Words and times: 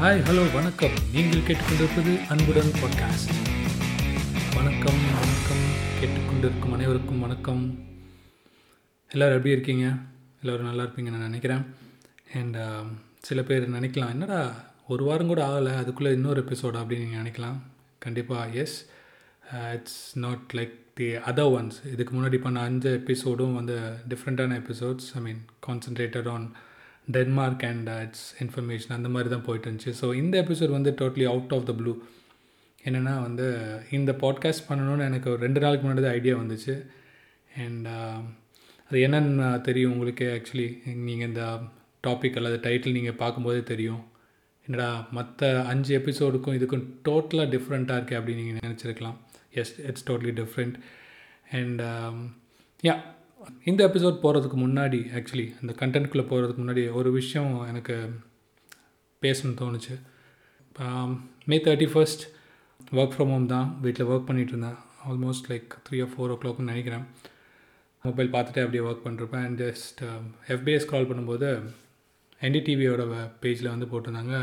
Hi 0.00 0.20
hello 0.26 0.42
வணக்கம். 0.54 0.92
நீங்கள் 1.14 1.40
கேட்டுக்கொண்டிருப்பது 1.46 2.12
அன்புடன் 2.32 2.68
பாட்காஸ்ட் 2.80 3.30
வணக்கம் 4.56 5.00
வணக்கம். 5.14 5.64
கேட்டுக்கொண்டிருக்கும் 6.00 6.74
அனைவருக்கும் 6.76 7.20
வணக்கம். 7.20 7.64
எல்லோரும் 9.10 9.36
எப்படி 9.36 9.54
இருக்கீங்க? 9.56 9.86
எல்லோரும் 10.42 10.66
நல்லா 10.66 10.84
இருப்பீங்கன்னு 10.84 11.16
நான் 11.16 11.26
நினைக்கிறேன். 11.30 11.64
அண்ட் 12.34 12.56
um, 12.56 12.86
சில 13.28 13.42
பேர் 13.42 13.66
நினைக்கலாம் 13.70 14.08
என்னடா 14.08 14.38
ஒரு 14.86 15.04
வாரம் 15.04 15.26
கூட 15.26 15.42
ஆகலை 15.48 15.72
அதுக்குள்ளே 15.76 16.12
இன்னொரு 16.12 16.44
எபிசோடு 16.46 16.80
அப்படின்னு 16.80 17.06
நீங்கள் 17.06 17.22
நினைக்கலாம். 17.24 17.58
கண்டிப்பாக 17.98 18.62
yes 18.64 18.78
it's 19.74 20.00
not 20.26 20.56
like 20.60 20.76
the 20.94 21.10
other 21.32 21.52
ones 21.58 21.80
இதுக்கு 21.94 22.14
முன்னாடி 22.18 22.40
பண்ண 22.40 22.60
அஞ்சு 22.60 22.92
எபிசோடும் 23.00 23.54
வந்து 23.54 23.78
டிஃப்ரெண்ட்டான 24.14 24.62
episodes 24.62 25.10
I 25.14 25.20
mean 25.20 25.42
concentrated 25.68 26.30
on 26.36 26.48
Denmark 27.16 27.64
and 27.70 27.88
its 28.04 28.26
information 28.44 28.96
அந்த 28.98 29.08
மாதிரி 29.14 29.28
தான் 29.34 29.46
போயிட்டு 29.46 29.66
இருந்துச்சு. 29.68 29.92
ஸோ 30.00 30.06
இந்த 30.22 30.34
எபிசோட் 30.44 30.76
வந்து 30.78 30.90
totally 31.00 31.26
out 31.32 31.54
of 31.56 31.68
the 31.70 31.74
blue 31.80 31.92
என்னென்னா 32.84 33.14
வந்து 33.26 33.46
இந்த 33.98 34.10
பாட்காஸ்ட் 34.24 34.68
பண்ணணும்னு 34.68 35.08
எனக்கு 35.10 35.28
ஒரு 35.32 35.40
ரெண்டு 35.46 35.62
நாளுக்கு 35.64 35.86
முன்னாடி 35.86 36.10
ஐடியா 36.18 36.34
வந்துச்சு. 36.42 36.74
அண்ட் 37.62 37.88
um, 37.96 38.22
அது 38.90 38.98
என்னென்னு 39.06 39.48
தெரியும் 39.66 39.94
உங்களுக்கு 39.94 40.26
ஆக்சுவலி 40.36 40.68
நீங்கள் 41.06 41.28
இந்த 41.30 41.42
டாபிக் 42.06 42.38
அல்லது 42.40 42.58
டைட்டில் 42.66 42.96
நீங்கள் 42.98 43.20
பார்க்கும்போதே 43.22 43.62
தெரியும். 43.72 44.02
என்னடா 44.68 44.88
மற்ற 45.18 45.50
அஞ்சு 45.72 45.90
எபிசோடுக்கும் 45.98 46.56
இதுக்கும் 46.58 46.86
டோட்டலாக 47.08 47.52
டிஃப்ரெண்ட்டாக 47.54 47.98
இருக்குது 47.98 48.18
அப்படின்னு 48.20 48.42
நீங்கள் 48.42 48.66
நினச்சிருக்கலாம். 48.66 49.18
Yes 49.60 49.74
it's 49.88 50.06
totally 50.08 50.32
different 50.40 50.76
and 51.58 51.82
yeah 52.82 52.96
இந்த 53.70 53.80
எபிசோட் 53.88 54.22
போகிறதுக்கு 54.22 54.56
முன்னாடி 54.62 54.98
ஆக்சுவலி 55.18 55.46
அந்த 55.60 55.72
கண்டென்ட்குள்ளே 55.80 56.24
போகிறதுக்கு 56.30 56.62
முன்னாடி 56.62 56.82
ஒரு 57.00 57.10
விஷயம் 57.12 57.52
எனக்கு 57.70 57.96
பேசணும்னு 59.22 59.60
தோணுச்சு. 59.60 59.94
May 61.50 61.56
thirty 61.66 61.88
first 61.92 62.24
work 62.98 63.14
from 63.14 63.32
home 63.34 63.46
தான். 63.54 63.68
வீட்டில் 63.84 64.10
ஒர்க் 64.12 64.28
பண்ணிகிட்டு 64.28 64.54
இருந்தேன். 64.54 64.78
Almost 65.08 65.48
like 65.50 65.78
three 65.86 65.98
or 66.04 66.12
four 66.14 66.32
ஓ 66.34 66.38
கிளாக்னு 66.42 66.70
நினைக்கிறேன். 66.72 67.04
மொபைல் 68.02 68.32
பார்த்துட்டு 68.34 68.64
அப்படியே 68.64 68.84
ஒர்க் 68.88 69.04
பண்ணிருப்பேன். 69.06 69.44
அண்ட் 69.46 69.60
ஜஸ்ட் 69.64 70.00
எஃபிஐ 70.54 70.78
ஸ்க்ரால் 70.84 71.08
பண்ணும்போது 71.10 71.48
என்டிடிவியோட 72.46 73.02
பேஜில் 73.42 73.72
வந்து 73.74 73.90
போட்டிருந்தாங்க. 73.92 74.36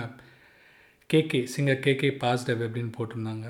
கேகே 1.13 1.41
சிங்கர் 1.55 1.85
கேகே 1.87 2.11
பாஸ்ட் 2.23 2.51
அப்படின்னு 2.51 2.93
போட்டிருந்தாங்க. 2.99 3.47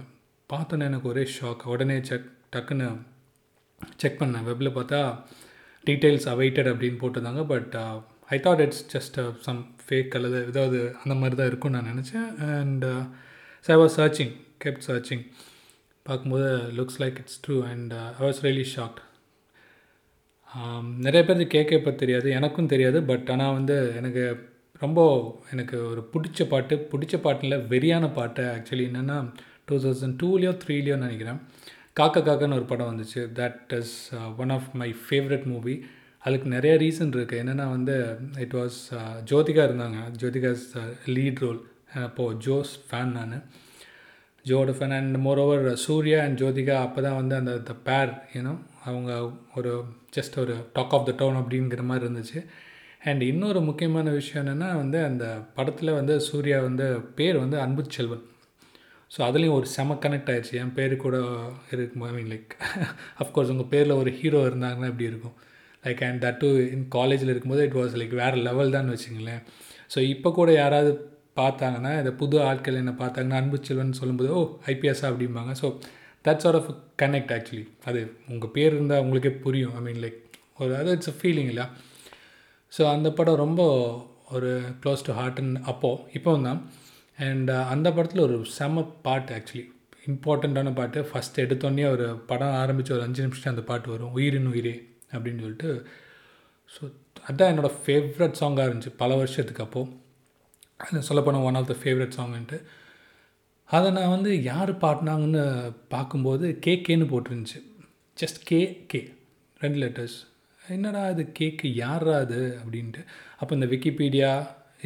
பார்த்தோன்னே 0.54 0.88
எனக்கு 0.92 1.12
ஒரே 1.14 1.26
ஷாக் 1.38 1.68
உடனே 1.74 1.98
செக் 2.10 2.30
டக்குன்னு 2.56 2.90
செக் 4.02 4.20
பண்ணேன். 4.22 4.46
வெப்பில் 4.50 4.76
பார்த்தா 4.78 5.00
டீட்டெயில்ஸ் 5.88 6.28
அவைட்டட் 6.34 6.70
அப்படின்னு 6.74 7.00
போட்டிருந்தாங்க. 7.04 7.44
But 7.54 7.76
I 8.36 8.38
thought 8.46 8.64
it's 8.66 8.84
just 8.94 9.18
some 9.48 9.62
fake 9.88 10.16
அல்லது 10.20 10.40
ஏதாவது 10.52 10.80
அந்த 11.02 11.16
மாதிரி 11.22 11.36
தான் 11.40 11.50
இருக்கும்னு 11.52 11.78
நான் 11.78 11.92
நினச்சேன். 11.94 12.30
And 12.60 12.86
so 13.66 13.70
I 13.76 13.78
was 13.84 13.98
searching 14.02 14.34
kept 14.64 14.88
searching 14.90 15.24
பார்க்கும்போது 16.10 16.50
looks 16.80 17.00
like 17.04 17.20
it's 17.24 17.40
true 17.46 17.58
and 17.72 17.94
I 18.18 18.22
was 18.28 18.42
really 18.48 18.66
shocked 18.76 19.02
நிறைய 21.06 21.22
பேர் 21.28 21.42
கேட்க 21.54 21.72
இப்போ 21.80 21.92
தெரியாது. 22.02 22.28
எனக்கும் 22.40 22.70
தெரியாது. 22.74 22.98
பட் 23.10 23.30
ஆனால் 23.34 23.56
வந்து 23.60 23.78
எனக்கு 24.00 24.24
ரொம்ப 24.84 25.00
எனக்கு 25.54 25.76
ஒரு 25.90 26.02
பிடிச்ச 26.14 26.48
பாட்டு 26.52 26.76
பிடிச்ச 26.92 27.16
பாட்டில் 27.26 27.56
வெறியான 27.72 28.06
பாட்டு 28.18 28.44
ஆக்சுவலி 28.56 28.86
என்னென்னா 28.90 29.18
டூ 29.68 29.76
தௌசண்ட் 29.84 30.18
டூலேயோ 30.22 30.52
த்ரீலேயோ 30.64 30.96
நினைக்கிறேன். 31.04 31.40
காக்கா 32.00 32.22
காக்கன்னு 32.28 32.58
ஒரு 32.60 32.66
படம் 32.70 32.90
வந்துச்சு. 32.92 33.22
That 33.40 33.74
is 33.78 33.94
one 34.44 34.52
of 34.56 34.66
my 34.80 34.88
favourite 35.04 35.46
movie 35.52 35.76
அதுக்கு 36.26 36.48
நிறைய 36.54 36.74
ரீசன் 36.82 37.14
இருக்குது 37.16 37.40
என்னென்னா 37.44 37.66
வந்து 37.76 37.96
இட் 38.44 38.56
வாஸ் 38.60 38.80
uh, 38.98 39.14
ஜோதிகா 39.32 39.64
இருந்தாங்க. 39.68 40.00
ஜோதிகாஸ் 40.22 40.66
லீட் 41.16 41.40
uh, 41.40 41.46
ரோல் 41.46 41.62
அப்போது 42.08 42.38
ஜோஸ் 42.46 42.74
ஃபேன் 42.88 43.14
நான். 43.18 43.38
ஜோட 44.46 44.76
fan 44.78 44.96
and 44.98 45.18
moreover 45.44 45.66
Suriya 45.86 46.20
and 46.26 46.40
Jyothika 46.42 46.76
அப்போ 46.86 47.00
தான் 47.08 47.18
வந்து 47.22 47.36
அந்த 47.42 47.54
த 47.70 47.76
பேர் 47.88 48.12
ஏன்னோ 48.38 48.54
அவங்க 48.90 49.12
ஒரு 49.58 49.72
ஜஸ்ட் 50.18 50.36
ஒரு 50.44 50.56
டாக் 50.78 50.96
ஆஃப் 50.98 51.08
த 51.10 51.14
டவுன் 51.22 51.42
அப்படிங்கிற 51.42 51.84
மாதிரி 51.92 52.06
இருந்துச்சு. 52.08 52.40
அண்ட் 53.10 53.24
இன்னொரு 53.32 53.60
முக்கியமான 53.70 54.10
விஷயம் 54.20 54.42
என்னென்னா 54.44 54.70
வந்து 54.84 55.00
அந்த 55.10 55.26
படத்தில் 55.58 55.98
வந்து 56.00 56.16
சூர்யா 56.30 56.60
வந்து 56.70 56.88
பேர் 57.20 57.44
வந்து 57.44 57.60
அன்பு 57.66 57.84
செல்வன் 57.98 58.26
ஸோ 59.16 59.22
அதுலேயும் 59.28 59.58
ஒரு 59.58 59.68
செம 59.76 59.96
கனெக்ட் 60.04 60.30
ஆயிடுச்சு. 60.32 60.54
என் 60.62 60.74
பேர் 60.78 60.94
கூட 61.04 61.18
இருக்கும். 61.76 62.06
ஐ 62.10 62.12
மீன் 62.16 62.32
லைக் 62.34 62.54
அஃப்கோர்ஸ் 63.24 63.52
உங்கள் 63.54 63.70
பேரில் 63.74 64.00
ஒரு 64.02 64.12
ஹீரோ 64.20 64.40
இருந்தாங்கன்னா 64.50 64.90
இப்படி 64.92 65.08
இருக்கும்? 65.12 65.36
Like 65.86 66.02
and 66.08 66.22
that 66.26 66.40
too 66.44 66.50
in 66.76 66.88
காலேஜில் 66.96 67.32
இருக்கும்போது 67.34 67.66
இட் 67.68 67.78
வாஸ் 67.80 67.96
லைக் 68.02 68.16
வேறு 68.22 68.38
லெவல் 68.48 68.76
தான் 68.78 68.92
வச்சுங்களேன் 68.94 69.42
ஸோ 69.94 70.00
இப்போ 70.14 70.30
கூட 70.40 70.50
யாராவது 70.62 70.92
பார்த்தாங்கன்னா 71.40 71.92
இந்த 72.02 72.12
புது 72.20 72.36
ஆட்கள் 72.50 72.82
என்ன 72.82 72.92
பார்த்தாங்கன்னா 73.02 73.40
அன்பு 73.42 73.58
செல்வன் 73.68 74.00
சொல்லும்போது 74.02 74.30
ஓ 74.40 74.42
ஐபிஎஸ்ஸா 74.74 75.08
அப்படிம்பாங்க. 75.12 75.54
So 75.62 75.68
that's 76.26 76.48
or 76.50 76.58
of 76.60 76.70
connect 77.02 77.34
actually 77.36 77.66
அது 77.90 78.02
உங்கள் 78.34 78.54
பேர் 78.56 78.74
இருந்தால் 78.76 79.04
உங்களுக்கே 79.04 79.32
புரியும். 79.46 79.74
ஐ 79.80 79.82
மீன் 79.88 80.02
லைக் 80.06 80.20
ஒரு 80.64 80.74
அது 80.80 80.96
இட்ஸ் 80.98 81.12
அ 81.14 81.16
ஃபீலிங் 81.20 81.50
இல்லை. 81.54 81.66
ஸோ 82.72 82.84
அந்த 82.96 83.10
படம் 83.20 83.44
ரொம்ப 83.46 83.62
ஒரு 84.38 84.52
க்ளோஸ் 84.84 85.06
டு 85.08 85.14
அண்ட் 85.24 85.60
அப்போது 85.72 86.02
இப்போ 86.20 86.32
தான். 86.48 86.62
அண்ட் 87.18 87.50
uh, 87.50 87.64
அந்த 87.74 87.88
படத்தில் 87.96 88.26
ஒரு 88.28 88.38
செம 88.56 88.84
பாட்டு 89.06 89.34
ஆக்சுவலி 89.36 89.64
இம்பார்ட்டண்ட்டான 90.08 90.74
பாட்டு. 90.80 91.00
ஃபஸ்ட் 91.10 91.38
எடுத்தோடனே 91.44 91.86
ஒரு 91.96 92.08
படம் 92.30 92.58
ஆரம்பித்து 92.64 92.96
ஒரு 92.96 93.04
அஞ்சு 93.08 93.22
நிமிஷம் 93.26 93.54
அந்த 93.54 93.64
பாட்டு 93.70 93.88
வரும். 93.94 94.14
உயிரின் 94.18 94.50
உயிரே 94.52 94.76
அப்படின்னு 95.14 95.44
சொல்லிட்டு. 95.46 95.70
ஸோ 96.74 96.82
அதுதான் 97.28 97.52
என்னோடய 97.52 97.78
ஃபேவரட் 97.84 98.40
சாங்காக 98.42 98.68
இருந்துச்சு 98.68 98.94
பல 99.02 99.12
வருஷத்துக்கு 99.16 99.64
அப்போது 99.66 99.94
அது 100.80 101.08
சொல்லப்போனால் 101.10 101.46
ஒன் 101.50 101.58
ஆஃப் 101.60 101.70
த 101.72 101.76
ஃபேவரட் 101.84 102.18
சாங்குன்ட்டு 102.18 102.58
அதை 103.70 103.88
நான் 103.92 104.14
வந்து 104.16 104.32
யார் 104.52 104.72
பாடினாங்கன்னு 104.84 105.44
பார்க்கும்போது 105.94 106.46
கே 106.66 106.74
கேன்னு 106.88 107.06
போட்டிருந்துச்சு. 107.12 107.60
ஜஸ்ட் 108.18 108.40
கே 108.50 108.60
கே 108.92 109.02
ரெண்டு 109.62 109.80
லெட்டர்ஸ் 109.84 110.18
என்னடா 110.62 111.02
அது 111.14 111.24
கேக்கு 111.40 111.68
யாரா 111.84 112.14
அது 112.26 112.42
அப்படின்ட்டு. 112.62 113.02
அப்போ 113.40 113.52
இந்த 113.56 113.68
விக்கிபீடியா 113.74 114.32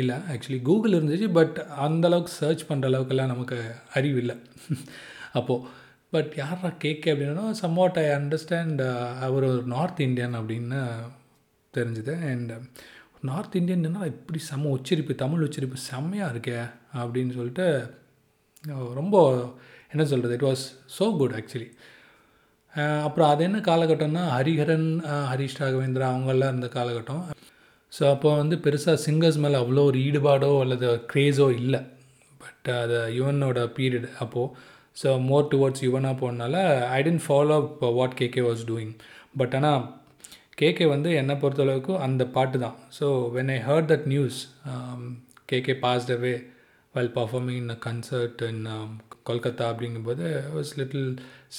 இல்லை 0.02 0.16
ஆக்சுவலி 0.34 0.60
கூகுள் 0.70 0.96
இருந்துச்சு 0.98 1.28
பட் 1.38 1.58
அந்தளவுக்கு 1.86 2.32
சர்ச் 2.42 2.64
பண்ணுற 2.70 2.90
அளவுக்கெல்லாம் 2.92 3.34
நமக்கு 3.34 3.58
அறிவு 4.00 4.20
இல்லை. 4.24 4.36
அப்போது 5.40 5.66
பட் 6.16 6.32
யாரா 6.42 6.70
கேட்க 6.84 7.12
அப்படின்னா 7.14 7.46
சம்வாட் 7.64 8.00
ஐ 8.04 8.06
அண்டர்ஸ்டாண்ட் 8.20 8.82
அவர் 9.26 9.48
ஒரு 9.52 9.64
நார்த் 9.76 10.02
இந்தியன் 10.08 10.38
அப்படின்னு 10.40 10.80
தெரிஞ்சுது. 11.74 12.14
அண்ட் 12.32 12.54
நார்த் 13.30 13.58
இந்தியன்னா 13.60 14.04
இப்படி 14.14 14.40
செம்ம 14.50 14.70
உச்சரிப்பு 14.78 15.14
தமிழ் 15.24 15.46
உச்சரிப்பு 15.48 15.78
செம்மையாக 15.90 16.34
இருக்கே 16.34 16.60
அப்படின்னு 17.02 17.36
சொல்லிட்டு 17.38 17.68
ரொம்ப 19.00 19.16
என்ன 19.92 20.04
சொல்கிறது 20.12 20.36
it 20.38 20.48
was 20.50 20.66
so 20.98 21.06
good 21.20 21.36
actually 21.40 21.70
அப்புறம் 23.06 23.30
அது 23.34 23.42
என்ன 23.48 23.60
காலகட்டம்னா 23.68 24.24
ஹரிஹரன் 24.38 24.90
ஹரிஷ் 25.32 25.60
ராகவேந்திரா 25.62 26.08
அவங்கெல்லாம் 26.12 26.52
இருந்த 26.54 26.68
காலகட்டம். 26.76 27.24
ஸோ 27.92 28.04
அப்போ 28.14 28.30
வந்து 28.42 28.56
பெருசாக 28.66 28.98
சிங்கர்ஸ் 29.06 29.40
மேலே 29.44 29.58
அவ்வளோ 29.62 29.84
ஒரு 29.90 30.00
ஈடுபாடோ 30.08 30.50
அல்லது 30.64 30.90
க்ரேஸோ 31.12 31.48
இல்லை. 31.62 31.80
பட் 32.42 32.70
அது 32.82 32.98
யுவனோட 33.20 33.60
பீரியட் 33.78 34.08
அப்போது 34.24 34.52
ஸோ 35.02 35.10
மோர் 35.30 35.50
டுவர்ட்ஸ் 35.52 35.84
யுவனாக 35.88 36.16
போனால 36.22 36.56
I 36.98 37.00
tend 37.08 37.26
follow 37.26 37.58
what 38.00 38.16
K K 38.22 38.42
was 38.50 38.64
doing 38.70 38.94
but 39.40 39.56
ஆனால் 39.60 39.84
கேகே 40.62 40.86
வந்து 40.94 41.10
என்னை 41.20 41.36
பொறுத்தளவுக்கு 41.42 41.94
அந்த 42.06 42.24
பாட்டு 42.36 42.58
தான். 42.64 42.78
So 42.98 43.06
when 43.36 43.52
I 43.56 43.60
heard 43.68 43.90
that 43.92 44.08
news 44.14 44.40
K K 45.52 45.76
passed 45.86 46.12
away 46.18 46.34
well 46.96 47.14
performing 47.20 47.60
in 47.62 47.74
a 47.76 47.80
concert 47.88 48.42
in 48.50 48.64
Kolkata 49.30 49.66
அப்படிங்கும்போது 49.72 50.26
was 50.56 50.74
little 50.80 51.08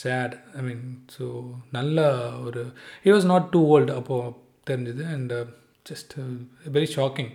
sad 0.02 0.34
I 0.58 0.62
mean 0.68 0.84
so 1.16 1.26
நல்ல 1.78 1.98
ஒரு 2.47 2.62
it 3.04 3.14
was 3.16 3.30
not 3.32 3.50
too 3.54 3.62
old 3.76 3.94
அப்போது 4.00 4.36
தெரிஞ்சுது. 4.70 5.04
அண்ட் 5.16 5.34
ஜஸ்ட் 5.86 6.14
வெரி 6.72 6.88
ஷாக்கிங் 6.94 7.32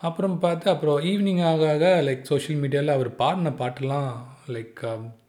அப்புறம் 0.00 0.34
பார்த்து 0.38 0.66
அப்புறம் 0.70 0.98
evening 1.02 1.42
ஆக 1.42 1.64
ஆக 1.70 1.86
லைக் 2.02 2.22
சோஷியல் 2.24 2.60
மீடியாவில் 2.60 2.94
அவர் 2.94 3.10
பாடின 3.16 3.52
பாட்டெல்லாம் 3.58 4.10
லைக் 4.48 4.80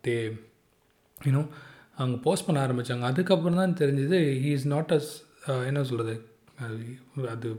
தே 0.01 0.15
யூனோ 1.17 1.43
அவங்க 1.97 2.17
போஸ்ட் 2.17 2.45
பண்ண 2.45 2.59
ஆரம்பித்தாங்க 2.61 3.05
அதுக்கப்புறம் 3.05 3.59
தான் 3.59 3.79
தெரிஞ்சது 3.81 4.19
he 4.43 4.51
is 4.51 4.69
not 4.73 4.93
as 4.97 5.11
uh, 5.47 5.61
என்ன 5.67 5.79
சொல்கிறது 5.83 6.15
அது 7.27 7.49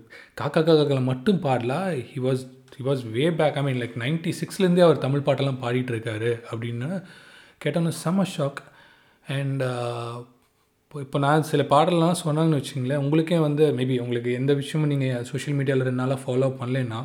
காக்கா 0.40 0.60
காக்காக்களை 0.60 1.02
மட்டும் 1.02 1.40
பாடல. 1.42 1.74
He 2.10 2.20
was 2.20 2.42
he 2.76 2.82
was 2.82 3.02
way 3.16 3.24
back 3.40 3.56
I 3.56 3.62
mean 3.62 3.80
like 3.82 3.96
ninety 3.96 4.32
சிக்ஸ்லேருந்தே 4.40 4.84
அவர் 4.86 5.04
தமிழ் 5.04 5.26
பாட்டெல்லாம் 5.26 5.62
பாடிட்டு 5.64 5.92
இருக்காரு 5.94 6.32
அப்படின்னு 6.50 6.88
கேட்டோன்னு 7.64 7.92
செம்ம 8.04 8.26
ஷாக் 8.36 8.62
அண்ட் 9.26 9.62
இப்போ 10.94 11.18
நான் 11.18 11.48
சில 11.48 11.62
பாடலாம் 11.66 12.20
சொன்னாங்கன்னு 12.22 12.58
வச்சுங்களேன் 12.60 13.02
உங்களுக்கே 13.04 13.38
வந்து 13.38 13.64
மேபி 13.78 13.94
உங்களுக்கு 13.98 14.30
எந்த 14.32 14.52
விஷயமும் 14.54 14.92
நீங்கள் 14.92 15.24
சோஷியல் 15.30 15.56
மீடியாவில் 15.58 15.86
ரெண்டு 15.86 16.02
நாளாக 16.02 16.20
ஃபாலோ 16.24 16.48
பண்ணலைன்னா 16.60 17.00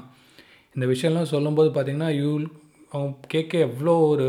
இந்த 0.75 0.85
விஷயம்லாம் 0.85 1.31
சொல்லும்போது 1.31 1.69
பார்த்தீங்கன்னா 1.69 2.09
யூ 2.17 2.31
அவங்க 2.91 3.27
கேட்க 3.27 3.53
எவ்வளோ 3.59 3.93
ஒரு 4.09 4.27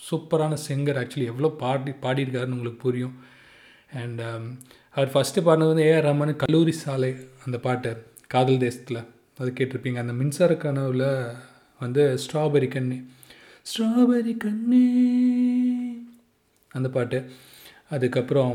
சூப்பரான 0.00 0.58
சிங்கர் 0.66 0.98
ஆக்சுவலி 1.02 1.30
எவ்வளோ 1.32 1.50
பாடி 1.62 1.92
பாடியிருக்காருன்னு 2.04 2.56
உங்களுக்கு 2.58 2.84
புரியும். 2.86 3.14
அண்ட் 4.00 4.20
um, 4.28 4.44
அவர் 4.94 5.12
ஃபஸ்ட்டு 5.14 5.44
பாடினது 5.46 5.72
வந்து 5.72 5.86
ஏஆர் 5.88 6.06
ரஹ்மான் 6.08 6.40
கல்லூரி 6.42 6.74
சாலை 6.82 7.10
அந்த 7.44 7.56
பாட்டு 7.58 7.90
காதல் 8.26 8.62
தேசத்தில். 8.66 9.00
அது 9.38 9.48
கேட்டிருப்பீங்க. 9.50 9.98
அந்த 10.04 10.14
மின்சார 10.20 10.52
கனவில் 10.56 11.08
வந்து 11.80 12.02
ஸ்ட்ராபெரி 12.24 12.68
கண்ணே 12.68 12.98
ஸ்ட்ராபெரி 13.66 14.34
கண்ணே 14.44 14.84
அந்த 16.70 16.88
பாட்டு. 16.96 17.18
அதுக்கப்புறம் 17.90 18.54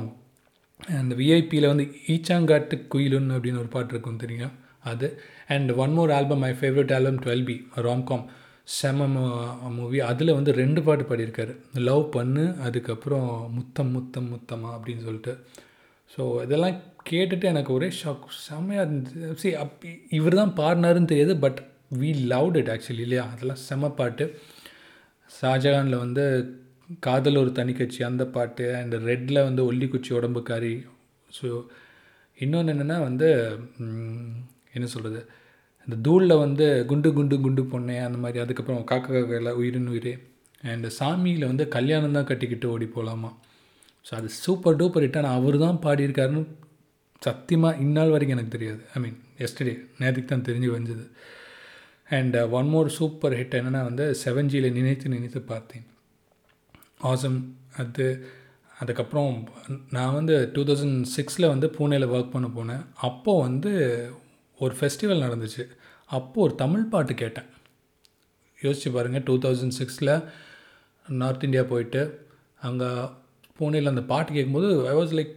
அந்த 0.99 1.13
விஐபியில் 1.21 1.71
வந்து 1.71 1.85
ஈச்சாங்காட்டு 2.13 2.75
குயிலுன்னு 2.93 3.35
அப்படின்னு 3.37 3.61
ஒரு 3.63 3.71
பாட்டு 3.75 3.93
இருக்கும் 3.93 4.21
தெரியும் 4.23 4.53
அது. 4.91 5.07
And 5.53 5.71
one 5.83 5.95
more 5.97 6.11
album 6.17 6.43
my 6.45 6.51
favourite 6.59 6.93
album 6.97 7.21
twelve 7.25 7.47
B 7.49 7.55
romcom 7.87 8.25
செம 8.77 9.07
மூவி 9.77 9.99
அதில் 10.09 10.35
வந்து 10.37 10.51
ரெண்டு 10.59 10.81
பாட்டு 10.87 11.03
பாடியிருக்காரு. 11.09 11.53
லவ் 11.87 12.03
பண்ணு 12.15 12.43
அதுக்கப்புறம் 12.67 13.27
முத்தம் 13.57 13.91
முத்தம் 13.95 14.29
முத்தமா 14.33 14.69
அப்படின்னு 14.77 15.05
சொல்லிட்டு. 15.07 15.33
ஸோ 16.11 16.21
இதெல்லாம் 16.45 16.77
கேட்டுட்டு 17.09 17.45
எனக்கு 17.53 17.71
ஒரே 17.73 17.89
ஷாக் 18.01 18.25
செம்மையாக 18.47 18.85
இருந்துச்சு. 18.85 19.33
சரி 19.41 19.55
அப் 19.63 19.85
இவர் 20.17 20.39
தான் 20.41 20.55
பாடினாருன்னு 20.61 21.11
தெரியாது 21.13 21.35
but 21.45 21.59
we 22.01 22.09
loved 22.33 22.57
it 22.61 22.71
actually 22.75 23.05
இல்லையா? 23.07 23.25
அதெல்லாம் 23.33 23.61
செம்ம 23.69 23.91
பாட்டு. 24.01 24.25
ஷாஜகானில் 25.29 26.03
வந்து 26.05 26.23
காதல் 27.05 27.41
ஒரு 27.41 27.51
தனிக்கட்சி 27.59 28.01
அந்த 28.09 28.23
பாட்டு 28.35 28.65
அண்ட் 28.79 28.95
ரெட்டில் 29.09 29.45
வந்து 29.47 29.61
ஒல்லிக்குச்சி 29.69 30.11
உடம்புக்காரி. 30.19 30.73
ஸோ 31.37 31.47
இன்னொன்று 32.39 32.73
என்னென்னா 32.73 32.97
வந்து 33.07 33.27
என்ன 34.75 34.85
சொல்கிறது 34.93 35.21
இந்த 35.87 35.95
தூளில் 36.05 36.41
வந்து 36.45 36.65
குண்டு 36.89 37.09
குண்டு 37.17 37.35
குண்டு 37.45 37.61
பொண்ணே 37.73 37.97
அந்த 38.07 38.17
மாதிரி. 38.23 38.39
அதுக்கப்புறம் 38.45 38.81
காக்கா 38.91 39.11
காக்கையில் 39.15 39.57
உயிரின் 39.59 39.91
உயிரே. 39.93 40.13
அண்ட் 40.71 40.87
சாமியில் 40.99 41.49
வந்து 41.51 41.65
கல்யாணம் 41.75 42.17
தான் 42.17 42.29
கட்டிக்கிட்டு 42.31 42.67
ஓடி 42.73 42.87
போகலாமா 42.95 43.29
ஸோ 44.05 44.11
அது 44.19 44.29
சூப்பர் 44.43 44.77
டூப்பர் 44.79 45.03
ஹிட் 45.05 45.19
ஆனால் 45.19 45.37
அவர் 45.39 45.57
தான் 45.65 45.79
பாடியிருக்காருன்னு 45.85 46.43
சத்தியமாக 47.21 47.81
இந்நாள் 47.83 48.13
வரைக்கும் 48.13 48.37
எனக்கு 48.37 48.55
தெரியாது. 48.55 48.81
ஐ 48.95 48.99
மீன் 49.03 49.17
எஸ்டர்டே 49.45 49.73
நேற்றுக்கு 50.01 50.29
தான் 50.31 50.45
தெரிஞ்சு 50.49 50.69
வந்தது. 50.77 51.05
And 52.17 52.37
one 52.59 52.69
more 52.73 52.89
super 52.97 53.35
hit 53.39 53.57
என்னென்னா 53.59 53.81
வந்து 53.89 54.05
செவன்ஜியில் 54.23 54.75
நினைத்து 54.77 55.15
நினைத்து 55.15 55.41
பார்த்தேன். 55.53 55.85
ஆசம் 56.99 57.39
அது 57.77 58.05
அதுக்கப்புறம் 58.79 59.33
நான் 59.89 60.13
வந்து 60.13 60.35
டூ 60.53 60.61
தௌசண்ட் 60.63 61.05
சிக்ஸில் 61.15 61.47
வந்து 61.47 61.67
பூனேயில் 61.77 62.11
ஒர்க் 62.15 62.33
பண்ண 62.35 62.47
போனேன். 62.57 62.83
அப்போது 63.07 63.41
வந்து 63.41 63.71
ஒரு 64.59 64.75
ஃபெஸ்டிவல் 64.79 65.23
நடந்துச்சு. 65.25 65.63
அப்போது 66.05 66.45
ஒரு 66.45 66.55
தமிழ் 66.55 66.89
பாட்டு 66.93 67.13
கேட்டேன். 67.13 67.49
யோசிச்சு 68.61 68.91
பாருங்கள் 68.93 69.23
டூ 69.23 69.35
தௌசண்ட் 69.37 69.77
சிக்ஸில் 69.79 70.13
நார்த் 71.07 71.43
இந்தியா 71.43 71.63
போயிட்டு 71.63 72.27
அங்கே 72.61 72.89
பூனேயில் 73.59 73.91
அந்த 73.93 74.03
பாட்டு 74.03 74.33
கேட்கும்போது 74.33 74.89
ஐ 74.89 74.95
வாஸ் 74.95 75.15
லைக் 75.19 75.35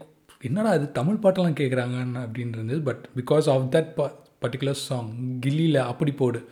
என்னடா 0.49 0.75
இது 0.75 0.93
தமிழ் 0.93 1.23
பாட்டெல்லாம் 1.23 1.59
கேட்குறாங்கன்னு 1.61 2.23
அப்படின்னு 2.27 2.57
இருந்தது. 2.59 2.83
பட் 2.83 3.09
பிகாஸ் 3.17 3.49
ஆஃப் 3.55 3.69
தட் 3.75 3.91
ப 3.95 4.11
பர்டிகுலர் 4.43 4.85
சாங் 4.89 5.39
கில்லியில் 5.41 5.81
அப்படி 5.91 6.13
போடு. 6.13 6.49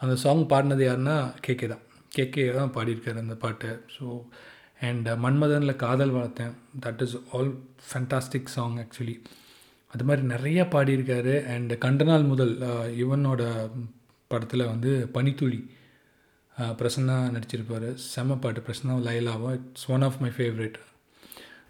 அந்த 0.00 0.16
சாங் 0.16 0.44
பாடினது 0.52 0.84
யாருன்னா 0.88 1.16
கேகே 1.46 1.66
தான். 1.66 1.84
கேகே 2.16 2.44
தான் 2.56 2.74
பாடியிருக்காரு 2.76 3.18
அந்த 3.24 3.36
பாட்டு. 3.44 3.70
ஸோ 3.96 4.04
அண்ட் 4.86 5.08
uh, 5.08 5.16
மன்மதனில் 5.24 5.80
காதல் 5.84 6.14
வளர்த்தேன். 6.16 6.54
That 6.84 7.02
is 7.02 7.16
all 7.32 7.52
fantastic 7.88 8.52
song 8.54 8.76
actually 8.84 9.16
அது 9.90 10.04
மாதிரி 10.04 10.22
நிறையா 10.34 10.64
பாடியிருக்காரு. 10.74 11.34
அண்ட் 11.54 11.72
கண்டநாள் 11.78 12.30
முதல் 12.32 12.54
uh, 12.70 12.86
இவனோட 13.02 13.42
படத்தில் 14.30 14.70
வந்து 14.72 14.92
பனித்துளி 15.12 15.60
uh, 16.56 16.72
பிரசன்னா 16.80 17.18
நடிச்சிருப்பார். 17.36 17.88
செம்ம 18.14 18.38
பாட்டு. 18.40 18.66
Prasanna 18.68 18.96
லைலாவும். 19.08 19.54
It's 19.60 19.88
one 19.96 20.06
of 20.08 20.20
my 20.24 20.32
favourite 20.38 20.78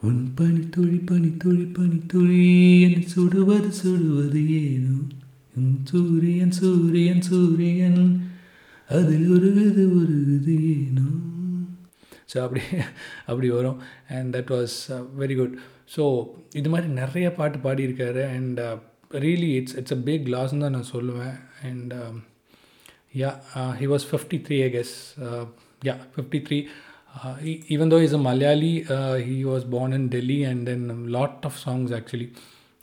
உன் 0.06 0.22
பனித்துளி 0.38 0.98
பனித்துளி 1.10 1.64
பனித்துளி 1.76 2.40
என் 2.86 3.06
சுடுவது 3.12 3.70
சுடுவது 3.82 4.40
ஏனோ? 4.62 4.96
உன் 5.58 5.70
சூரியன் 5.90 6.54
சூரியன் 6.58 7.22
சூரியன் 7.28 8.02
அதில் 8.90 9.28
ஒரு 9.32 9.48
விது 10.28 10.54
ஏனோ 10.74 11.06
ஸோ 12.32 12.42
அப்படி 12.42 12.62
அப்படி 13.26 13.50
வரும். 13.50 13.78
And 14.08 14.36
that 14.36 14.50
was 14.54 14.76
very 15.18 15.36
good 15.36 15.56
so 15.96 16.02
இது 16.54 16.68
மாதிரி 16.68 16.88
நிறைய 16.92 17.32
பாட்டு 17.32 17.58
பாடியிருக்காரு. 17.58 18.22
And 18.36 18.60
really 19.24 19.50
it's 19.54 19.76
it's 19.76 19.92
a 19.92 19.96
big 19.96 20.26
லாஸ்ன்னு 20.26 20.60
தான் 20.60 20.76
நான் 20.78 20.92
சொல்லுவேன். 20.92 21.36
And 21.62 21.92
yeah 23.18 23.30
he 23.80 23.86
was 23.86 24.06
fifty 24.10 24.38
three 24.48 24.62
I 24.62 24.70
guess 24.70 24.94
yeah 25.82 25.94
fifty 26.14 26.40
three 26.48 26.58
even 27.68 27.92
though 27.94 28.02
is 28.02 28.14
a 28.14 28.22
Malayali 28.22 28.72
he 29.28 29.44
was 29.44 29.70
born 29.70 29.92
in 29.92 30.08
Delhi 30.08 30.44
and 30.44 30.66
then 30.66 30.86
lot 31.08 31.44
of 31.44 31.60
songs 31.66 31.92
actually 31.92 32.28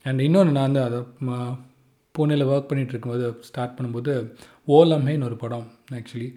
and 0.06 0.22
இன்னொன்று 0.22 0.52
நான் 0.52 0.68
வந்து 0.68 0.82
அதை 0.82 1.00
uh, 1.00 1.06
ம- 1.22 1.58
work 2.52 2.70
பண்ணிகிட்டு 2.70 2.94
இருக்கும்போது 2.94 3.36
ஸ்டார்ட் 3.42 3.76
பண்ணும்போது 3.78 4.14
ஓலம்ஹேன்னு 4.68 5.24
ஒரு 5.24 5.36
படம் 5.36 5.72
ஆக்சுவலி 5.92 6.34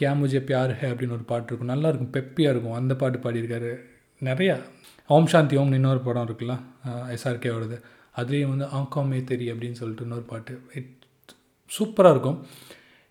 கியா 0.00 0.12
முஜே 0.20 0.40
பியார் 0.46 0.72
ஹே 0.78 0.88
அப்படின்னு 0.88 1.16
ஒரு 1.16 1.24
பாட்டு 1.30 1.46
இருக்கும். 1.46 1.68
நல்லா 1.68 1.88
இருக்கும் 1.88 2.22
பெப்பியாக 2.22 2.52
இருக்கும். 2.54 2.72
அந்த 2.72 2.94
பாட்டு 2.94 3.18
பாடியிருக்காரு. 3.18 3.72
நிறையா 4.24 4.62
ஓம் 5.08 5.26
சாந்தி 5.26 5.56
ஓம்னு 5.56 5.74
இன்னொரு 5.74 6.00
படம் 6.00 6.26
இருக்குல்ல 6.28 6.58
எஸ்ஆர்கேவோடது 6.86 7.80
அதுலேயும் 8.16 8.48
வந்து 8.48 8.64
ஆங்காமே 8.64 9.24
தெரி 9.24 9.52
அப்படின்னு 9.52 9.72
சொல்லிட்டு 9.72 10.02
இன்னொரு 10.02 10.22
பாட்டு. 10.22 10.60
இட் 10.74 11.04
சூப்பராக 11.78 12.10
இருக்கும். 12.10 12.46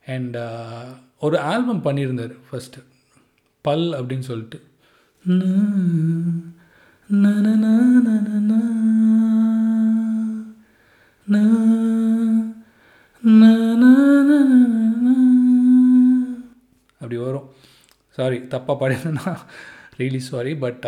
அண்ட் 0.05 0.37
ஒரு 1.19 1.39
ஆல்பம் 1.39 1.83
பண்ணியிருந்தார் 1.83 2.35
ஃபஸ்ட்டு 2.51 2.83
பல் 3.61 3.87
அப்படின்னு 3.91 4.27
சொல்லிட்டு. 4.31 4.63
ந 11.29 11.33
அப்படி 16.99 17.17
வரும். 17.23 17.45
சாரி 18.17 18.37
தப்பாக 18.51 18.75
பாடினா 18.81 19.23
ரியலி 19.99 20.19
சாரி 20.27 20.51
பட் 20.63 20.83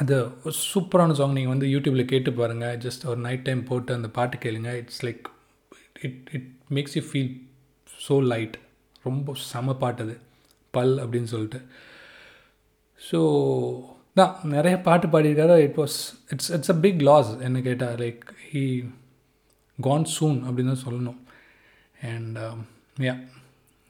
அது 0.00 0.16
ஒரு 0.44 0.54
சூப்பரான 0.72 1.14
சாங் 1.18 1.36
நீங்கள் 1.38 1.54
வந்து 1.54 1.68
யூடியூப்பில் 1.74 2.10
கேட்டு 2.10 2.30
பாருங்கள் 2.40 2.76
ஜஸ்ட் 2.84 3.06
ஒரு 3.10 3.20
நைட் 3.26 3.46
டைம் 3.46 3.62
போட்டு 3.70 3.96
அந்த 3.98 4.08
பாட்டு 4.16 4.38
கேளுங்க. 4.44 4.72
It's 4.80 5.02
like 5.06 5.24
it 6.06 6.28
it 6.38 6.50
makes 6.78 6.96
you 6.98 7.02
feel 7.10 7.32
so 8.06 8.16
light 8.32 8.58
ரொம்ப 9.06 9.36
செம 9.50 9.76
பாட்டு 9.84 10.04
அது. 10.06 10.16
பல் 10.76 10.94
அப்படின்னு 11.04 11.30
சொல்லிட்டு. 11.34 11.60
ஸோ 13.08 13.20
தான் 14.20 14.34
நிறைய 14.56 14.76
பாட்டு 14.88 15.08
பாடியிருக்காரு. 15.14 15.56
It 15.68 15.78
was 15.82 15.96
it's 16.34 16.50
it's 16.58 16.74
a 16.74 16.78
big 16.84 17.00
loss 17.10 17.30
என்ன 17.48 17.62
கேட்டால் 17.68 17.96
லைக் 18.04 18.22
ஹீ 18.50 18.64
கான் 19.78 20.06
சூன் 20.16 20.38
அப்படின்னு 20.46 20.74
தான் 20.74 20.86
சொல்லணும். 20.86 21.18
அண்ட் 22.12 22.38
யா 23.06 23.14
um, 23.14 23.24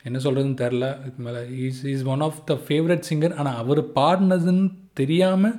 என்ன 0.05 0.19
சொல்கிறதுன்னு 0.25 0.61
தெரில 0.63 0.87
இதுக்கு 1.01 1.23
மேலே 1.23 1.41
is 1.65 1.81
is 1.93 2.05
one 2.13 2.23
of 2.27 2.39
the 2.51 2.55
favourite 2.67 3.07
singer 3.09 3.35
ஆனால் 3.35 3.59
அவர் 3.63 3.81
பாடினதுன்னு 3.99 4.67
தெரியாமல் 5.01 5.57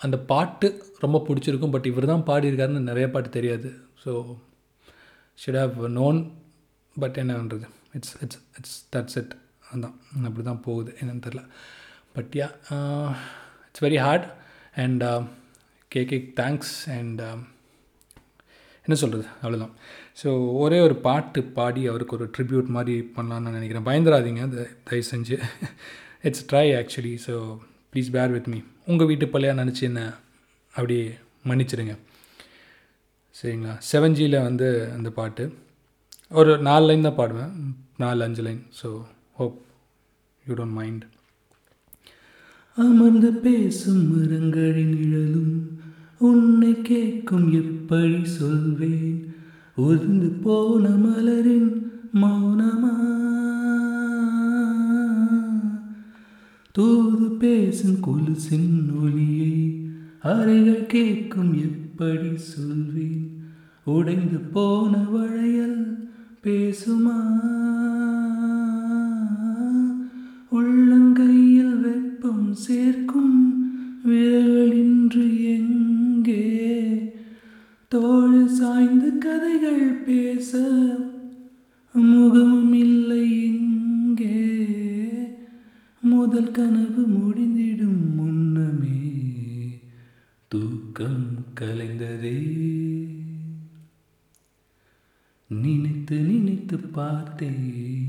அந்த 0.00 0.16
பாட்டு 0.32 0.68
ரொம்ப 1.04 1.18
பிடிச்சிருக்கும். 1.28 1.74
பட் 1.74 1.88
இவர் 1.90 2.10
தான் 2.12 2.26
பாடியிருக்காருன்னு 2.30 2.88
நிறைய 2.90 3.06
பாட்டு 3.10 3.30
தெரியாது. 3.30 3.68
So 4.04 4.12
should 5.38 5.60
have 5.62 5.78
known 6.00 6.18
but 6.96 7.18
என்ன 7.22 7.32
பண்ணுறது 7.38 7.68
it's 7.98 8.14
it's 8.24 8.40
it's 8.58 8.76
that's 8.96 9.18
it 9.22 9.34
அதான். 9.72 9.96
அப்படி 10.28 10.44
தான் 10.50 10.64
போகுது. 10.68 10.90
என்னென்னு 11.00 11.24
தெரில 11.26 11.42
but 12.16 12.34
yeah 12.40 12.48
it's 13.68 13.84
very 13.86 14.00
hard 14.06 14.26
and 14.74 15.04
K 15.90 16.02
K 16.04 16.18
thanks 16.42 16.76
and 16.98 17.20
என்ன 18.86 18.96
சொல்கிறது 19.02 19.26
அவ்வளோதான் 19.42 19.74
ஸோ 20.16 20.28
ஒரே 20.62 20.78
ஒரு 20.86 20.94
பாட்டு 21.06 21.40
பாடி 21.56 21.82
அவருக்கு 21.90 22.16
ஒரு 22.18 22.26
ட்ரிபியூட் 22.34 22.68
மாதிரி 22.76 22.94
பண்ணலான்னு 23.16 23.46
நான் 23.46 23.56
நினைக்கிறேன். 23.58 23.86
பயந்துராதீங்க 23.88 24.42
அது 24.48 24.60
தயவு 24.88 25.06
செஞ்சு. 25.12 25.36
It's 26.28 26.46
try 26.50 26.66
actually 26.78 27.14
so 27.26 27.34
please 27.92 28.08
bear 28.16 28.34
with 28.36 28.48
me 28.52 28.58
உங்கள் 28.92 29.08
வீட்டு 29.10 29.26
பிள்ளையாக 29.34 29.60
நினச்சி 29.62 29.82
என்ன 29.90 30.02
அப்படியே 30.74 31.04
மன்னிச்சிடுங்க 31.50 31.94
சரிங்களா? 33.36 33.74
செவன் 33.90 34.16
ஜியில் 34.18 34.44
வந்து 34.48 34.68
அந்த 34.96 35.08
பாட்டு. 35.18 35.44
ஒரு 36.40 36.52
நாலு 36.68 36.84
லைன் 36.88 37.06
தான் 37.06 37.18
பாடுவேன். 37.20 37.52
நாலு 38.04 38.24
அஞ்சு 38.26 38.42
line 38.46 38.62
so 38.80 38.88
hope 39.40 39.58
you 40.44 40.54
don't 40.60 40.76
mind 40.80 41.04
அமர்ந்து 42.78 43.30
பேசும் 43.44 44.02
மரங்களின் 44.12 44.96
நிழலும் 44.96 45.54
உன்னை 46.28 46.72
கேட்கும் 46.90 47.46
எப்படி 47.60 48.18
சொல்வேன்? 48.40 49.14
உதிர்ந்து 49.76 50.28
போன 50.28 50.88
மலரின் 50.88 51.90
மௌனமா? 52.14 52.94
தூது 56.72 57.30
பேசும் 57.38 57.98
கொலுசின் 58.00 59.02
ஒளியை 59.02 59.86
அறைகள் 60.22 60.86
கேட்கும் 60.86 61.54
எப்படி 61.54 62.36
சொல்வேன்? 62.36 63.44
உடைந்து 63.84 64.38
போன 64.38 64.96
வளையல் 64.96 66.08
பேசுமா? 66.42 67.18
உள்ளங்கையில் 70.50 71.80
வெப்பம் 71.80 72.52
சேர்க்கும் 72.52 73.34
விரல் 74.04 74.55
வார்த்தைகள் 79.56 79.92
பேச 79.92 80.50
முகமும் 81.92 82.72
இல்லை 82.72 83.44
இங்கே. 83.44 84.40
முதல் 86.00 86.50
கனவு 86.50 87.02
முடிந்திடும் 87.06 88.14
முன்னமே 88.14 89.00
தூக்கம் 90.48 91.44
கலைந்ததே. 91.60 92.40
நினைத்து 95.48 96.18
நினைத்து 96.18 96.78
பார்த்தேன் 96.78 98.06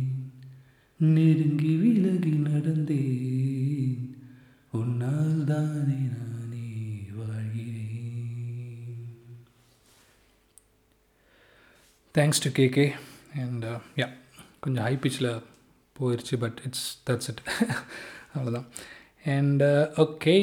நெருங்கி 0.98 1.76
விலகி 1.76 2.30
நடந்தேன். 2.30 3.98
உன்னால் 4.72 5.44
தானே 5.44 6.00
நான் 6.14 6.37
thanks 12.18 12.44
to 12.44 12.50
K K 12.50 12.92
and 13.42 13.66
yeah 13.96 14.08
கொஞ்சம் 14.60 14.84
ஹை 14.84 14.94
பிச்சில் 14.96 15.42
போயிடுச்சு 15.96 16.38
பட் 16.38 16.60
இட்ஸ் 16.66 16.86
தட்ஸ் 17.10 17.30
இட் 17.32 17.42
அவ்வளோதான் 18.36 18.68
and 19.24 19.64
okay 19.98 20.36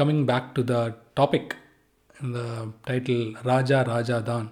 coming 0.00 0.24
back 0.24 0.48
to 0.52 0.64
the 0.64 0.94
topic 1.20 1.52
இந்த 2.22 2.38
டைட்டில் 2.88 3.34
ராஜா 3.42 3.82
ராஜா 3.82 4.18
தான் 4.18 4.48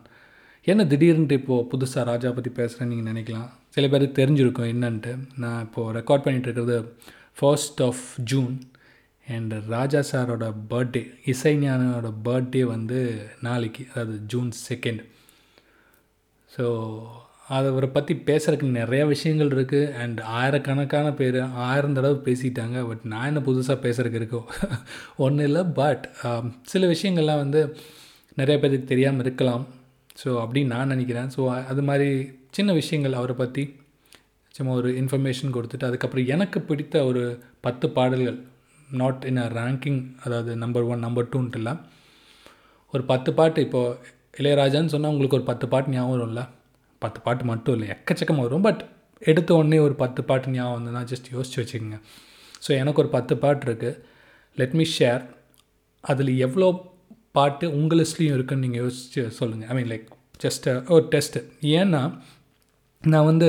என்ன 0.64 0.84
திடீர்னுட்டு 0.84 1.32
இப்போது 1.32 1.68
புதுசாக 1.72 2.04
ராஜா 2.04 2.30
பற்றி 2.30 2.50
பேசுகிறேன்னு 2.50 2.94
நீங்கள் 2.96 3.12
நினைக்கலாம். 3.12 3.50
சில 3.68 3.88
பேருக்கு 3.88 4.20
தெரிஞ்சிருக்கும் 4.22 4.70
என்னன்ட்டு. 4.72 5.18
நான் 5.36 5.62
இப்போது 5.62 5.98
ரெக்கார்ட் 5.98 6.24
பண்ணிகிட்டு 6.24 6.48
இருக்கிறது 6.50 6.96
first 7.32 7.82
of 7.82 8.20
June 8.24 8.54
and 9.26 9.54
Raja 9.68 10.00
சாரோட 10.12 10.54
பர்த்டே 10.70 11.02
இசைஞானோட 11.26 12.12
பர்த்டே 12.24 12.62
வந்து 12.64 13.28
நாளைக்கு 13.40 13.86
அதாவது 13.94 14.18
ஜூன் 14.26 14.52
செகண்ட் 14.68 15.02
ஸோ 16.56 16.66
அவரை 17.48 17.88
பற்றி 17.88 18.12
பேசுகிறதுக்கு 18.28 18.68
நிறையா 18.78 19.04
விஷயங்கள் 19.06 19.52
இருக்குது 19.56 19.90
அண்ட் 20.02 20.20
ஆயிரக்கணக்கான 20.38 21.08
பேர் 21.12 21.38
ஆயிரம் 21.66 21.96
தடவை 21.98 22.16
பேசிட்டாங்க. 22.28 22.76
பட் 22.88 23.04
நான் 23.04 23.26
என்ன 23.26 23.40
புதுசாக 23.40 23.78
பேசுகிறதுக்கு 23.84 24.20
இருக்கோ? 24.22 24.40
ஒன்றும் 25.24 25.46
இல்லை. 25.46 25.62
பட் 25.80 26.04
um, 26.24 26.46
சில 26.62 26.86
விஷயங்கள்லாம் 26.86 27.42
வந்து 27.44 27.60
நிறைய 28.34 28.56
பேருக்கு 28.60 28.90
தெரியாமல் 28.92 29.24
இருக்கலாம். 29.24 29.64
ஸோ 30.22 30.28
அப்படின்னு 30.42 30.72
நான் 30.74 30.92
நினைக்கிறேன். 30.94 31.30
ஸோ 31.36 31.40
அது 31.72 31.82
மாதிரி 31.82 32.08
சின்ன 32.50 32.72
விஷயங்கள் 32.72 33.12
அவரை 33.12 33.36
பற்றி 33.36 33.64
சும்மா 34.54 34.74
ஒரு 34.74 34.90
இன்ஃபர்மேஷன் 35.00 35.54
கொடுத்துட்டு 35.56 35.88
அதுக்கப்புறம் 35.88 36.26
எனக்கு 36.26 36.58
பிடித்த 36.60 37.04
ஒரு 37.04 37.22
பத்து 37.60 37.86
பாடல்கள் 37.90 38.38
நாட் 38.88 39.24
இன் 39.24 39.40
அ 39.44 39.48
ரேங்கிங் 39.58 40.00
அதாவது 40.24 40.52
நம்பர் 40.56 40.84
ஒன் 40.84 40.98
நம்பர் 40.98 41.30
டூன்ட்டு 41.32 41.58
இல்லை 41.58 41.74
ஒரு 42.92 43.02
பத்து 43.04 43.30
பாட்டு 43.34 43.60
இப்போது 43.60 44.14
இளையராஜான்னு 44.38 44.92
சொன்னால் 44.94 45.12
உங்களுக்கு 45.12 45.38
ஒரு 45.38 45.46
பத்து 45.50 45.66
பாட்டு 45.72 45.92
ஞாபகம் 45.94 46.14
வரும்ல? 46.14 46.42
பத்து 47.02 47.18
பாட்டு 47.26 47.44
மட்டும் 47.50 47.74
இல்லை 47.76 47.88
எக்கச்சக்கமாக 47.94 48.44
வரும். 48.46 48.66
பட் 48.68 48.82
எடுத்த 49.30 49.50
உடனே 49.58 49.78
ஒரு 49.86 49.94
பத்து 50.02 50.20
பாட்டு 50.28 50.54
ஞாபகம் 50.56 50.76
வந்ததுன்னா 50.78 51.02
ஜஸ்ட் 51.12 51.28
யோசிச்சு 51.34 51.58
வச்சுக்கோங்க. 51.60 51.98
ஸோ 52.64 52.70
எனக்கு 52.80 53.02
ஒரு 53.02 53.10
பத்து 53.16 53.34
பாட்டு 53.44 53.64
இருக்குது 53.68 53.98
லெட் 54.60 54.76
மீ 54.80 54.84
ஷேர் 54.98 55.22
அதில் 56.04 56.32
எவ்வளோ 56.46 56.68
பாட்டு 57.38 57.66
உங்கள் 57.78 57.98
லிஸ்ட்லேயும் 58.00 58.36
இருக்குன்னு 58.36 58.64
நீங்கள் 58.66 58.82
யோசிச்சு 58.84 59.22
சொல்லுங்கள் 59.38 59.70
ஐ 59.70 59.74
மீன் 59.78 59.90
லைக் 59.92 60.06
ஜஸ்ட் 60.44 60.66
ஒரு 60.94 61.04
டெஸ்ட்டு 61.14 61.42
ஏன்னா 61.80 62.02
நான் 63.12 63.28
வந்து 63.30 63.48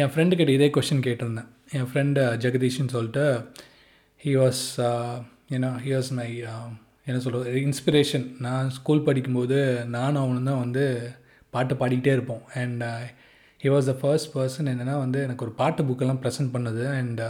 என் 0.00 0.12
ஃப்ரெண்டுக்கிட்ட 0.12 0.52
இதே 0.58 0.68
கொஷின் 0.76 1.04
கேட்டிருந்தேன். 1.06 1.48
என் 1.76 1.88
ஃப்ரெண்டு 1.90 2.22
ஜெகதீஷ்னு 2.44 2.94
சொல்லிட்டு 2.96 3.24
ஹி 4.24 4.32
வாஸ் 4.42 4.64
ஏன்னா 5.56 5.70
ஹி 5.84 5.90
வாஸ் 5.96 6.10
மை 6.18 6.30
என்ன 7.06 7.18
சொல்கிறது 7.24 7.62
இன்ஸ்பிரேஷன் 7.68 8.26
நான் 8.44 8.68
ஸ்கூல் 8.76 9.06
படிக்கும்போது 9.06 9.58
நானும் 9.96 10.22
அவனும் 10.24 10.48
தான் 10.50 10.62
வந்து 10.64 10.84
பாட்டு 11.54 11.74
பாடிக்கிட்டே 11.80 12.12
இருப்போம். 12.16 12.42
And 12.60 12.82
he 13.60 13.70
was 13.74 13.88
the 13.90 13.94
first 14.02 14.30
person 14.36 14.70
என்னென்னா 14.72 14.94
வந்து 15.04 15.18
எனக்கு 15.26 15.44
ஒரு 15.46 15.54
பாட்டு 15.60 15.82
புக்கெல்லாம் 15.88 16.20
ப்ரெசென்ட் 16.24 16.52
பண்ணது. 16.56 16.84
And 16.98 17.22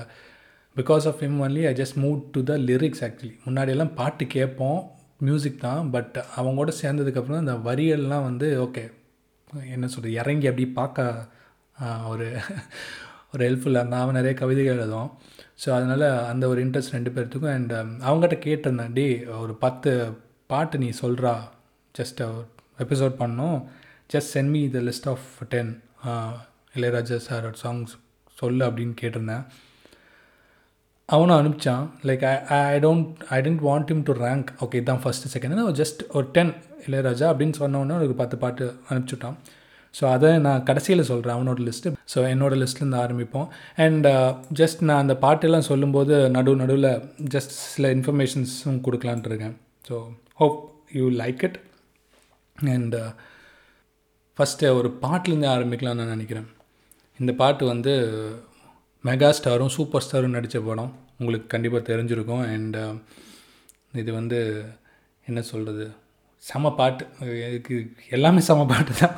because 0.77 1.07
of 1.11 1.21
him 1.25 1.39
only 1.47 1.63
I 1.71 1.75
just 1.83 1.99
move 2.05 2.17
to 2.35 2.43
the 2.51 2.55
lyrics 2.71 3.03
actually 3.07 3.33
முன்னாடியெல்லாம் 3.47 3.95
பாட்டு 4.01 4.27
கேட்போம் 4.37 4.81
மியூசிக் 5.29 5.63
தான். 5.67 5.83
பட் 5.95 6.17
அவங்க 6.39 6.57
கூட 6.63 6.73
சேர்ந்ததுக்கப்புறம் 6.83 7.43
அந்த 7.45 7.57
வரியெல்லாம் 7.69 8.27
வந்து 8.31 8.49
ஓகே 8.67 8.85
என்ன 9.75 9.87
சொல்கிறது 9.95 10.19
இறங்கி 10.21 10.47
அப்படி 10.51 10.67
பார்க்க 10.81 11.31
uh, 11.77 12.01
ஒரு 12.13 12.29
ஒரு 13.33 13.43
ஹெல்ப்ஃபுல்லாக 13.47 13.91
நான் 13.93 14.17
நிறைய 14.19 14.35
கவிதைகள் 14.41 14.77
எழுதுவோம் 14.77 15.11
ஸோ 15.63 15.69
அதனால் 15.77 16.07
அந்த 16.31 16.45
ஒரு 16.53 16.61
இன்ட்ரெஸ்ட் 16.65 16.95
ரெண்டு 16.97 17.11
பேர்த்துக்கும் 17.15 17.55
அண்ட் 17.57 17.73
um, 17.73 17.91
அவங்ககிட்ட 18.07 18.37
கேட்டிருந்தேன் 18.47 18.95
டி 18.99 19.07
ஒரு 19.43 19.55
பத்து 19.65 19.91
பாட்டு 20.51 20.81
நீ 20.83 20.89
சொல்கிறா 21.03 21.33
ஜஸ்ட் 21.95 22.21
எபிசோட் 22.79 23.15
பண்ணோம் 23.23 23.59
just 24.15 24.33
sent 24.37 24.53
me 24.55 24.63
the 24.77 24.81
list 24.89 25.09
of 25.13 25.29
ten 25.55 25.73
Ilaiyaraaja 26.75 27.19
sir 27.29 27.47
songs 27.63 27.93
சொல்லு 28.39 28.63
அப்படின்னு 28.69 28.95
கேட்டிருந்தேன். 29.03 29.45
அவனும் 31.09 31.39
அனுப்பிச்சான். 31.39 31.85
Like 32.09 32.23
I 32.27 32.61
I 32.75 32.79
don't 32.85 33.09
I 33.37 33.39
tend 33.47 33.65
want 33.69 33.91
him 33.95 34.05
to 34.09 34.13
rank 34.27 34.51
okay 34.65 34.79
இதுதான் 34.81 35.03
ஃபஸ்ட்டு 35.05 35.33
செகண்ட் 35.35 35.81
ஜஸ்ட் 35.81 36.03
ஒரு 36.17 36.27
டென் 36.37 36.53
இளையராஜா 36.87 37.27
அப்படின்னு 37.33 37.57
சொன்னோடனே 37.63 37.97
ஒரு 38.07 38.15
பத்து 38.23 38.37
பாட்டு 38.45 38.65
அனுப்பிச்சுட்டான். 38.91 39.37
ஸோ 39.95 40.05
அதை 40.15 40.29
நான் 40.47 40.63
கடைசியில் 40.69 41.09
சொல்கிறேன் 41.11 41.37
அவனோட 41.37 41.61
லிஸ்ட்டு 41.69 41.91
ஸோ 42.13 42.19
என்னோடய 42.33 42.61
லிஸ்ட்லேருந்து 42.63 43.01
ஆரம்பிப்போம். 43.05 43.49
அண்ட் 43.85 44.07
ஜஸ்ட் 44.61 44.81
uh, 44.83 44.87
நான் 44.89 45.03
அந்த 45.05 45.15
பாட்டெல்லாம் 45.25 45.69
சொல்லும்போது 45.71 46.15
நடு 46.37 46.55
நடுவில் 46.63 46.91
ஜஸ்ட் 47.35 47.53
சில 47.75 47.89
இன்ஃபர்மேஷன்ஸும் 47.97 48.81
கொடுக்கலான்ட்டு 48.87 49.31
இருக்கேன். 49.33 49.55
So 49.89 49.97
hope 50.41 50.59
you 50.99 51.07
like 51.23 51.43
it 51.49 51.59
and 52.75 52.97
first 54.39 54.75
ஒரு 54.79 54.91
பாட்டிலேருந்து 55.05 55.53
ஆரம்பிக்கலாம்னு 55.57 56.01
நான் 56.03 56.15
நினைக்கிறேன். 56.17 56.49
இந்த 57.19 57.33
பாட்டு 57.43 57.65
வந்து 57.73 57.95
மெகா 59.05 59.31
ஸ்டாரும் 59.39 59.75
சூப்பர் 59.77 60.05
ஸ்டாரும் 60.07 60.37
நடித்த 60.37 60.61
படம். 60.69 60.93
உங்களுக்கு 61.21 61.49
கண்டிப்பாக 61.55 61.85
தெரிஞ்சிருக்கும். 61.93 62.45
அண்ட் 62.55 62.79
uh, 62.85 62.95
இது 64.03 64.11
வந்து 64.21 64.39
என்ன 65.27 65.41
சொல்கிறது 65.49 65.85
செம 66.49 66.71
பாட்டு. 66.79 67.05
இதுக்கு 67.49 67.75
எல்லாமே 68.17 68.41
செம 68.49 68.65
பாட்டு 68.73 68.93
தான். 69.01 69.17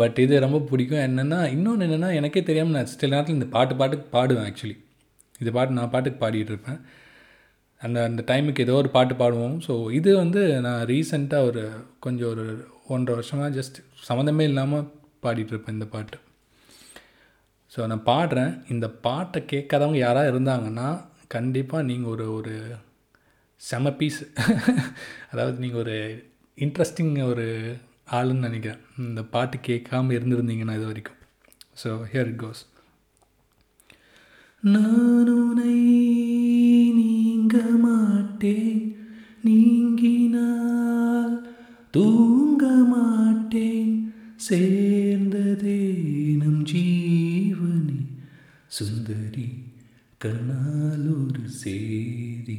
பட் 0.00 0.18
இது 0.24 0.40
ரொம்ப 0.44 0.58
பிடிக்கும். 0.70 1.04
என்னென்னா 1.08 1.38
இன்னொன்று 1.54 1.86
என்னென்னா 1.86 2.10
எனக்கே 2.18 2.42
தெரியாமல் 2.48 2.76
நான் 2.78 2.90
சில 2.92 3.12
நேரத்தில் 3.14 3.38
இந்த 3.38 3.48
பாட்டு 3.56 3.74
பாட்டுக்கு 3.80 4.06
பாடுவேன் 4.16 4.46
ஆக்சுவலி 4.48 4.76
இது 5.42 5.50
பாட்டு 5.56 5.78
நான் 5.78 5.92
பாட்டுக்கு 5.94 6.20
பாடிட்டு 6.24 6.52
இருப்பேன். 6.54 6.80
அந்த 7.80 7.98
அந்த 8.08 8.20
டைமுக்கு 8.30 8.64
ஏதோ 8.66 8.76
ஒரு 8.82 8.90
பாட்டு 8.96 9.14
பாடுவோம். 9.22 9.56
ஸோ 9.66 9.72
இது 9.98 10.10
வந்து 10.22 10.42
நான் 10.66 10.82
ரீசெண்டாக 10.92 11.48
ஒரு 11.48 11.64
கொஞ்சம் 12.04 12.30
ஒரு 12.34 12.46
ஒன்றரை 12.94 13.16
வருஷமாக 13.18 13.50
ஜஸ்ட் 13.58 13.78
சம்மந்தமே 14.08 14.44
இல்லாமல் 14.50 14.86
பாடிட்டுருப்பேன் 15.24 15.76
இந்த 15.78 15.88
பாட்டு. 15.96 16.18
ஸோ 17.72 17.86
நான் 17.92 18.06
பாடுறேன். 18.12 18.52
இந்த 18.74 18.86
பாட்டை 19.06 19.40
கேட்காதவங்க 19.52 20.00
யாராக 20.06 20.30
இருந்தாங்கன்னா 20.32 20.88
கண்டிப்பாக 21.34 21.88
நீங்கள் 21.90 22.12
ஒரு 22.14 22.26
ஒரு 22.38 22.54
செம 23.62 23.90
பீஸ் 23.98 24.22
அதாவது 25.32 25.56
நீங்கள் 25.64 25.82
ஒரு 25.84 25.96
இன்ட்ரெஸ்டிங் 26.64 27.16
ஒரு 27.26 27.44
ஆளுன்னு 28.10 28.44
நினைக்கிறேன். 28.46 28.78
இந்த 28.98 29.22
பாட்டு 29.32 29.56
கேட்காம 29.66 30.12
இருந்திருந்தீங்கன்னா 30.16 30.74
இது 30.78 30.86
வரைக்கும். 30.86 31.18
ஸோ 31.82 31.88
ஹியர் 32.12 32.28
இட் 32.30 32.40
கோஸ் 32.42 32.62
நானுனை 34.62 35.74
நீங்க 37.00 37.56
மாட்டேன். 37.84 38.78
நீங்கினால் 39.46 41.34
தூங்க 41.96 42.64
மாட்டேன். 42.94 43.92
சேர்ந்ததே 44.48 45.80
நம் 46.42 46.64
ஜீவனி. 46.72 47.98
சுந்தரி 48.78 49.46
கண்ணால் 50.18 51.06
ஒரு 51.20 51.44
சேரி 51.62 52.58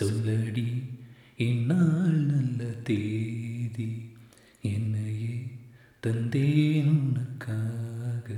சொல்லடி 0.00 0.66
இந்நாள் 1.36 2.10
நல்ல 2.10 2.64
தேதி 2.64 4.10
என்னையே 4.62 5.44
தந்தேன் 6.06 6.84
உனக்காக. 6.84 8.34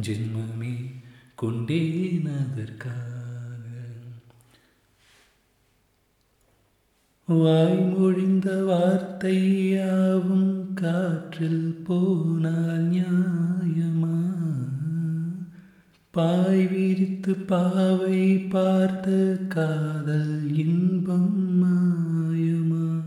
ஜென்மமே 0.00 0.90
கொண்டேன் 1.34 2.26
அதற்காக. 2.26 3.14
வாய்மொழிந்த 7.28 8.64
வார்த்தையாவும் 8.64 10.74
காற்றில் 10.74 11.82
போனால் 11.86 12.82
ஞான் 12.82 13.55
பாய் 16.16 16.66
விரித்து 16.66 17.34
பாவை 17.34 18.38
பார்த்த 18.38 19.38
காதல் 19.48 20.54
இன்பம் 20.54 21.64
மாயமா? 21.64 23.00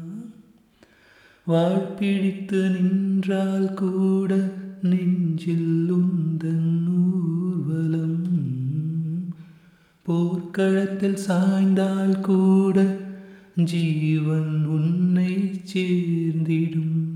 வாழ்பிடித்து 1.48 2.70
நின்றால் 2.70 3.74
கூட 3.74 4.52
நெஞ்சில் 4.82 5.94
உந்தன் 5.94 6.88
ஊர்வலம். 6.88 8.28
போர்க்களத்தில் 10.04 11.16
சாய்ந்தால் 11.16 12.20
கூட 12.20 12.98
ஜீவன் 13.56 14.66
உன்னை 14.66 15.62
சேர்ந்திடும். 15.74 17.08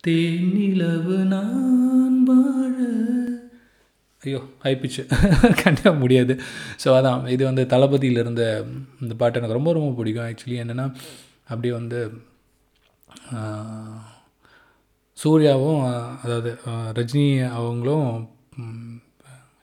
தேன் 0.00 0.52
நிலவு 0.52 1.24
நான் 1.24 2.22
வாழ 2.22 2.73
ஐயோ 4.24 4.40
ஹைப்பிச்சு 4.64 5.02
கண்டிப்பாக 5.64 5.94
முடியாது. 6.02 6.34
ஸோ 6.82 6.88
அதான் 6.98 7.22
இது 7.34 7.42
வந்து 7.50 7.62
தளபதியில் 7.72 8.22
இருந்த 8.24 8.42
இந்த 9.02 9.14
பாட்டு 9.20 9.38
எனக்கு 9.40 9.58
ரொம்ப 9.58 9.72
ரொம்ப 9.78 9.90
பிடிக்கும். 9.98 10.26
ஆக்சுவலி 10.28 10.58
என்னென்னா 10.64 10.86
அப்படியே 11.52 11.74
வந்து 11.80 11.98
சூர்யாவும் 15.18 15.82
அதாவது 16.24 16.50
ரஜினி 16.98 17.26
அவங்களும் 17.58 18.08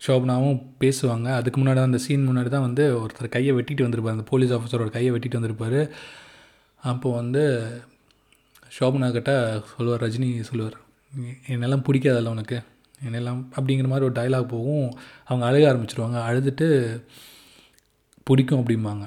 ஷோபனாவும் 0.05 0.59
பேசுவாங்க. 0.83 1.27
அதுக்கு 1.39 1.57
முன்னாடி 1.59 1.79
தான் 1.79 1.89
அந்த 1.91 1.99
சீன் 2.05 2.27
முன்னாடி 2.29 2.49
தான் 2.53 2.67
வந்து 2.67 2.83
ஒருத்தர் 3.01 3.35
கையை 3.35 3.53
வெட்டிட்டு 3.57 3.85
வந்திருப்பார். 3.85 4.15
அந்த 4.17 4.25
போலீஸ் 4.31 4.53
ஆஃபீஸரோட 4.57 4.91
கையை 4.95 5.11
வெட்டிட்டு 5.15 5.39
வந்திருப்பார். 5.39 5.79
அப்போது 6.83 7.17
வந்து 7.21 7.43
ஷோபனா 8.77 9.07
கிட்ட 9.17 9.31
சொல்லுவார் 9.73 10.03
ரஜினி 10.05 10.29
சொல்லுவார் 10.49 10.77
என்னெல்லாம் 11.53 11.85
பிடிக்காதல்ல 11.87 12.33
உனக்கு? 12.35 12.57
என்னெல்லாம் 13.05 13.41
அப்படிங்கிற 13.55 13.87
மாதிரி 13.91 14.07
ஒரு 14.09 14.15
டைலாக் 14.19 14.53
போகும். 14.55 14.89
அவங்க 15.29 15.43
அழுக 15.49 15.63
ஆரம்பிச்சிருவாங்க. 15.71 16.17
அழுதுட்டு 16.29 16.67
பிடிக்கும் 18.27 18.61
அப்படிம்பாங்க. 18.61 19.05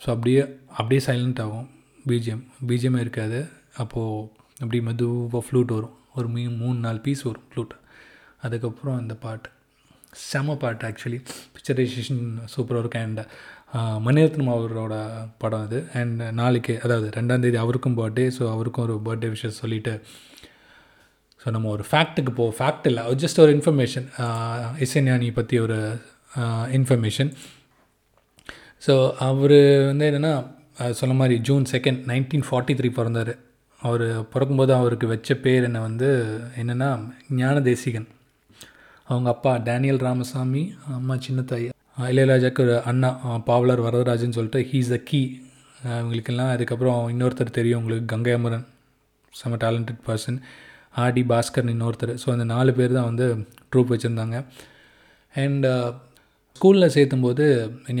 ஸோ 0.00 0.08
அப்படியே 0.14 0.42
அப்படியே 0.78 1.00
சைலண்ட் 1.06 1.40
ஆகும். 1.44 1.68
பிஜிஎம் 2.08 2.44
பிஜிஎம் 2.68 3.00
இருக்காது. 3.04 3.38
அப்போது 3.82 4.26
அப்படியே 4.62 4.82
மெதுவாக 4.88 5.42
ஃப்ளூட் 5.46 5.72
வரும். 5.76 5.96
ஒரு 6.18 6.28
மீ 6.34 6.42
மூணு 6.62 6.78
நாலு 6.86 7.00
பீஸ் 7.06 7.22
வரும் 7.28 7.48
ஃப்ளூட் 7.50 7.74
அதுக்கப்புறம் 8.46 8.98
அந்த 9.00 9.14
பாட்டு. 9.24 9.48
செம 10.28 10.54
பாட்டு 10.62 10.84
ஆக்சுவலி 10.88 11.18
பிக்சரைசேஷன் 11.54 12.22
சூப்பராக 12.54 12.82
இருக்கும் 12.82 13.04
அண்ட் 13.08 13.20
மணிரத்னம் 14.06 14.52
அவரோட 14.54 14.94
படம் 15.42 15.64
அது. 15.66 15.78
அண்ட் 16.00 16.22
நாளைக்கு 16.40 16.74
அதாவது 16.84 17.08
ரெண்டாந்தேதி 17.18 17.58
அவருக்கும் 17.64 17.98
பர்த்டே 18.00 18.26
ஸோ 18.38 18.42
அவருக்கும் 18.54 18.86
ஒரு 18.86 18.96
பர்த்டே 19.08 19.28
விஷயம் 19.34 19.58
சொல்லிவிட்டு 19.60 19.94
ஸோ 21.40 21.50
நம்ம 21.54 21.68
ஒரு 21.76 21.84
ஃபேக்ட்டுக்கு 21.90 22.32
போ 22.38 22.46
ஃபேக்ட் 22.58 22.86
இல்லை. 22.90 23.02
ஜஸ்ட் 23.22 23.40
ஒரு 23.44 23.52
இன்ஃபர்மேஷன் 23.56 24.06
இசைஞானி 24.86 25.28
பற்றி 25.38 25.58
ஒரு 25.66 25.78
இன்ஃபர்மேஷன் 26.78 27.30
ஸோ 28.86 28.94
அவர் 29.28 29.58
வந்து 29.90 30.04
என்னென்னா 30.10 30.34
சொன்ன 30.98 31.14
மாதிரி 31.20 31.36
June 31.48 31.64
second 31.72 32.00
nineteen 32.10 32.44
forty 32.48 32.74
three 32.78 32.88
பிறந்தார். 32.98 33.32
அவர் 33.80 34.04
பிறக்கும்போது 34.32 34.72
அவருக்கு 34.78 35.06
வச்ச 35.12 35.34
பேர் 35.44 35.66
என்ன 35.68 35.78
வந்து 35.88 36.08
என்னென்னா 36.60 36.88
ஞான 37.40 37.56
தேசிகன். 37.68 38.08
அவங்க 39.08 39.28
அப்பா 39.34 39.52
டேனியல் 39.68 40.00
ராமசாமி 40.06 40.62
அம்மா 40.96 41.14
சின்னத்தாய். 41.26 41.68
இளையராஜாக்கு 42.12 42.60
ஒரு 42.66 42.74
அண்ணா 42.90 43.10
பாவலர் 43.48 43.84
வரதராஜன் 43.86 44.36
சொல்லிட்டு 44.36 44.60
ஹீஸ் 44.70 44.92
த 44.94 44.98
கீ 45.10 45.20
இவங்களுக்கெல்லாம் 45.84 46.52
அதுக்கப்புறம் 46.54 47.00
இன்னொருத்தர் 47.12 47.56
தெரியும் 47.58 47.80
உங்களுக்கு 47.80 48.08
கங்கை 48.12 48.34
அமரன். 48.38 48.66
செம்ம 49.32 49.58
டேலண்டட் 49.64 50.02
பர்சன் 50.08 50.38
ஆடி 50.94 51.22
பாஸ்கர் 51.32 51.72
இன்னொருத்தர். 51.74 52.14
ஸோ 52.22 52.28
அந்த 52.34 52.46
நாலு 52.54 52.70
பேர் 52.78 52.96
தான் 52.98 53.08
வந்து 53.10 53.26
ட்ரூப் 53.70 53.92
வச்சுருந்தாங்க. 53.94 54.38
அண்ட் 55.34 55.66
ஸ்கூலில் 56.56 56.86
uh, 56.86 56.94
சேர்த்தும்போது 56.94 57.44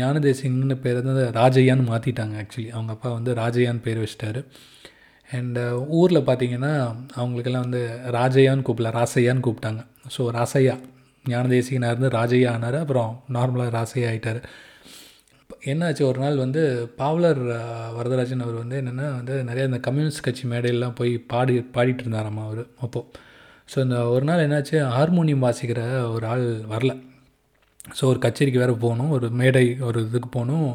ஞானதேசிங்னு 0.00 0.76
பேர் 0.84 0.98
வந்து 1.02 1.24
ராஜையான்னு 1.38 1.84
மாற்றிட்டாங்க 1.90 2.34
ஆக்சுவலி 2.42 2.66
அவங்க 2.74 2.90
அப்பா 2.92 3.10
வந்து 3.18 3.32
ராஜையான்னு 3.34 3.84
பேர் 3.86 4.00
வச்சிட்டாரு. 4.04 4.40
அண்டு 5.30 5.62
uh, 5.66 5.76
ஊரில் 5.98 6.26
பார்த்தீங்கன்னா 6.28 6.72
அவங்களுக்கெல்லாம் 7.14 7.66
வந்து 7.66 7.82
ராஜையான்னு 8.18 8.66
கூப்பிடல 8.66 8.92
ராசையான்னு 8.98 9.44
கூப்பிட்டாங்க. 9.46 9.82
ஸோ 10.16 10.22
ராசையா. 10.38 10.74
ஞானதேசிகனாக 11.24 11.92
இருந்து 11.94 12.10
ராஜையா 12.18 12.50
ஆனார் 12.56 12.78
அப்புறம் 12.82 13.10
நார்மலாக 13.32 13.72
ராசையா 13.78 14.08
ஆகிட்டார் 14.10 14.40
என்னாச்சு? 15.62 16.02
ஒரு 16.02 16.18
நாள் 16.18 16.36
வந்து 16.36 16.62
பாவலர் 16.96 17.40
வரதராஜன் 17.96 18.44
அவர் 18.44 18.54
வந்து 18.54 18.76
என்னென்னா 18.82 19.06
வந்து 19.16 19.34
நிறையா 19.48 19.64
இந்த 19.70 19.80
கம்யூனிஸ்ட் 19.86 20.22
கட்சி 20.22 20.44
மேடையெல்லாம் 20.48 20.94
போய் 20.94 21.12
பாடி 21.32 21.54
பாடிட்டு 21.76 22.02
இருந்தாராம்மா 22.04 22.44
அவர் 22.48 22.62
அப்போது 22.80 23.06
ஸோ 23.72 23.78
இந்த 23.78 23.96
ஒரு 24.08 24.24
நாள் 24.24 24.44
என்னாச்சு? 24.46 24.76
ஹார்மோனியம் 24.96 25.44
வாசிக்கிற 25.46 26.08
ஒரு 26.10 26.26
ஆள் 26.26 26.46
வரல. 26.72 26.92
ஸோ 27.98 28.02
ஒரு 28.04 28.18
கச்சேரிக்கு 28.18 28.62
வேறு 28.62 28.74
போகணும். 28.76 29.10
ஒரு 29.10 29.30
மேடை 29.30 29.76
ஒரு 29.80 30.00
இதுக்கு 30.08 30.28
போகணும். 30.28 30.70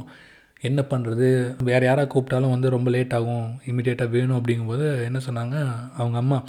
என்ன 0.61 0.81
பண்ணுறது 0.89 1.27
வேறு 1.63 1.85
யாராக 1.85 2.07
கூப்பிட்டாலும் 2.13 2.53
வந்து 2.55 2.69
ரொம்ப 2.69 2.89
லேட் 2.89 3.13
ஆகும். 3.13 3.59
இமிடியேட்டாக 3.65 4.09
வேணும் 4.09 4.37
அப்படிங்கும்போது 4.39 5.03
என்ன 5.05 5.19
சொன்னாங்க? 5.27 5.57
அவங்க 5.97 6.17
அம்மா 6.17 6.43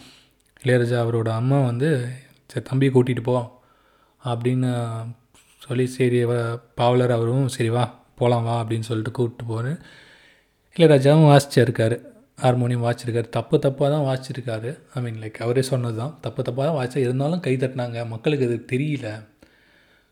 இளையராஜா 0.64 0.99
அவரோட 1.05 1.29
அம்மா 1.40 1.61
வந்து 1.61 1.88
சரி 2.46 2.64
தம்பியை 2.70 2.92
கூட்டிகிட்டு 2.94 3.22
போ 3.22 3.37
அப்படின்னு 4.22 4.70
சொல்லி 5.66 5.87
சரி 5.87 6.25
பாவலர் 6.75 7.11
அவரும் 7.11 7.49
சரி 7.49 7.68
வா 7.68 7.85
போகலாம் 8.20 8.46
வா 8.48 8.55
அப்படின்னு 8.62 8.88
சொல்லிட்டு 8.90 9.12
கூப்பிட்டு 9.18 9.44
போகிறேன் 9.52 9.79
இளையராஜாவும் 10.76 11.29
வாசிச்சிருக்காரு. 11.33 11.96
ஹார்மோனியம் 12.44 12.85
வாசிச்சிருக்காரு. 12.87 13.29
தப்பு 13.37 13.57
தப்பாக 13.66 13.88
தான் 13.94 14.07
வாசிச்சிருக்காரு. 14.09 14.70
ஐ 14.96 15.02
மீன் 15.05 15.20
லைக் 15.22 15.38
அவரே 15.44 15.62
சொன்னது 15.70 15.96
தான் 16.02 16.14
தப்பு 16.24 16.40
தப்பாக 16.48 16.64
தான் 16.68 16.79
வாசிச்சா 16.79 17.02
இருந்தாலும் 17.07 17.42
கை 17.46 17.55
தட்டினாங்க. 17.62 18.00
மக்களுக்கு 18.14 18.46
அது 18.48 18.59
தெரியல. 18.72 19.09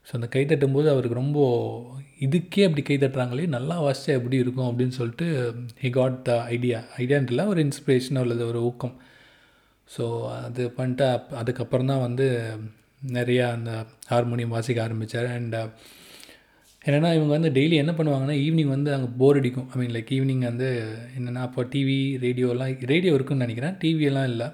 ஸோ 0.06 0.12
அந்த 0.18 0.28
கை 0.34 0.42
தட்டும்போது 0.44 0.88
அவருக்கு 0.92 1.20
ரொம்ப 1.22 1.38
இதுக்கே 2.26 2.64
அப்படி 2.68 2.82
கை 2.88 2.96
தட்டுறாங்களே 3.02 3.46
நல்லா 3.56 3.76
வாசிச்சா 3.86 4.14
எப்படி 4.18 4.36
இருக்கும் 4.44 4.68
அப்படின்னு 4.70 4.94
சொல்லிட்டு 5.00 5.26
ஹி 5.82 5.90
காட் 5.98 6.18
த 6.28 6.32
ஐடியா 6.56 6.78
ஐடியான்றல 7.02 7.46
ஒரு 7.52 7.60
இன்ஸ்பிரேஷன் 7.66 8.22
உள்ளது 8.24 8.44
ஒரு 8.52 8.62
ஊக்கம். 8.70 8.94
ஸோ 9.88 10.04
அது 10.46 10.62
பண்ணிட்டு 10.78 11.06
அப் 11.16 11.32
அதுக்கப்புறம் 11.40 11.90
தான் 11.92 12.04
வந்து 12.06 12.26
நிறையா 13.18 13.46
அந்த 13.56 13.70
ஹார்மோனியம் 14.12 14.54
வாசிக்க 14.56 14.80
ஆரம்பித்தார் 14.86 15.28
அண்ட் 15.36 15.56
என்னென்னா 16.86 17.10
இவங்க 17.16 17.32
வந்து 17.36 17.50
டெய்லி 17.56 17.76
என்ன 17.82 17.92
பண்ணுவாங்கன்னா 17.98 18.36
ஈவினிங் 18.46 18.72
வந்து 18.76 18.90
அங்கே 18.94 19.08
போர் 19.20 19.38
அடிக்கும். 19.40 19.68
ஐ 19.72 19.76
மீன் 19.80 19.94
லைக் 19.96 20.10
ஈவினிங் 20.16 20.42
வந்து 20.50 20.68
என்னென்னா 21.18 21.42
அப்போ 21.48 21.62
டிவி 21.74 21.98
ரேடியோலாம் 22.24 22.72
ரேடியோ 22.92 23.12
இருக்குன்னு 23.18 23.44
நினைக்கிறேன். 23.46 23.76
டிவியெல்லாம் 23.82 24.30
இல்லை 24.32 24.48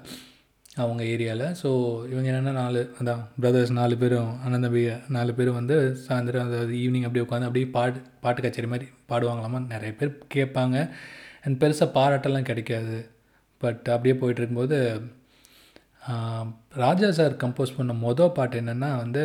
அவங்க 0.81 1.01
ஏரியாவில் 1.13 1.45
ஸோ 1.61 1.69
இவங்க 2.11 2.27
என்னென்னா 2.31 2.53
நாலு 2.59 2.81
அதான் 2.99 3.23
பிரதர்ஸ் 3.41 3.73
நாலு 3.79 3.95
பேரும் 4.03 4.29
அண்ணன் 4.43 4.65
தம்பி 4.65 4.83
நாலு 5.15 5.31
பேரும் 5.39 5.57
வந்து 5.59 5.77
சாயந்தரம் 6.05 6.47
அதாவது 6.49 6.73
ஈவினிங் 6.83 7.07
அப்படியே 7.07 7.25
உட்காந்து 7.25 7.47
அப்படியே 7.49 7.67
பாட்டு 7.75 7.99
பாட்டு 8.25 8.43
கச்சேரி 8.45 8.69
மாதிரி 8.73 8.87
பாடுவாங்களாமா? 9.11 9.59
நிறைய 9.73 9.91
பேர் 9.99 10.13
கேட்பாங்க. 10.35 10.77
அண்ட் 11.45 11.59
பெருசாக 11.63 11.95
பாராட்டெல்லாம் 11.97 12.49
கிடைக்காது. 12.51 12.97
பட் 13.61 13.83
அப்படியே 13.95 14.15
போயிட்டுருக்கும்போது 14.21 14.77
ராஜா 16.83 17.09
சார் 17.17 17.33
கம்போஸ் 17.43 17.77
பண்ண 17.79 17.93
மொதல் 18.05 18.35
பாட்டு 18.37 18.61
என்னென்னா 18.61 18.89
வந்து 19.03 19.23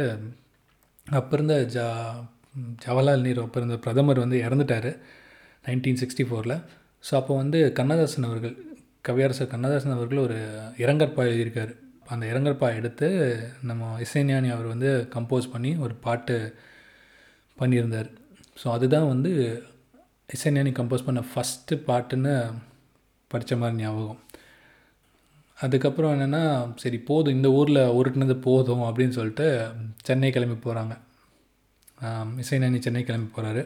அப்போ 1.07 1.33
இருந்த 1.37 1.57
ஜா 1.75 1.87
ஜவஹர்லால் 2.85 3.25
நேரு 3.27 3.41
அப்போ 3.45 3.59
இருந்த 3.61 3.77
பிரதமர் 3.85 4.23
வந்து 4.25 4.39
இறந்துட்டார் 4.47 4.91
நைன்டீன் 5.65 6.01
சிக்ஸ்டி 6.03 6.25
ஃபோரில். 6.29 6.57
ஸோ 7.05 7.13
அப்போ 7.21 7.33
வந்து 7.43 7.59
கண்ணதாசன் 7.79 8.29
அவர்கள் 8.29 8.55
கவியரசர் 9.09 9.53
கண்ணதாசன் 9.55 9.97
அவர்கள் 9.97 10.25
ஒரு 10.27 10.39
இறங்கற்பா 10.85 11.25
எழுதியிருக்கார். 11.31 11.73
அந்த 12.15 12.25
இறங்கற்பா 12.33 12.69
எடுத்து 12.79 13.09
நம்ம 13.69 13.89
இசைஞானி 14.05 14.49
அவர் 14.57 14.73
வந்து 14.75 14.91
கம்போஸ் 15.15 15.53
பண்ணி 15.55 15.71
ஒரு 15.85 15.95
பாட்டு 16.07 16.37
பண்ணியிருந்தார். 17.57 18.11
ஸோ 18.63 18.67
அதுதான் 18.77 19.09
வந்து 19.13 19.33
இசைஞானி 20.29 20.71
கம்போஸ் 20.79 21.07
பண்ண 21.09 21.21
ஃபஸ்ட்டு 21.33 21.83
பாட்டுன்னு 21.89 22.35
படித்த 23.31 23.57
மாதிரி 23.63 23.83
ஞாபகம். 23.83 24.21
அதுக்கப்புறம் 25.59 26.13
என்னென்னா 26.15 26.43
சரி 26.83 26.99
போதும் 27.11 27.37
இந்த 27.39 27.49
ஊரில் 27.59 27.83
உருட்டுனது 27.99 28.35
போதும் 28.49 28.85
அப்படின்னு 28.89 29.17
சொல்லிட்டு 29.19 29.47
சென்னை 30.09 30.31
கிளம்பி 30.31 30.57
போகிறாங்க 30.65 30.95
இசைஞானி 32.43 32.79
சென்னை 32.79 33.03
கிளம்பி 33.05 33.29
போகிறாரு 33.37 33.63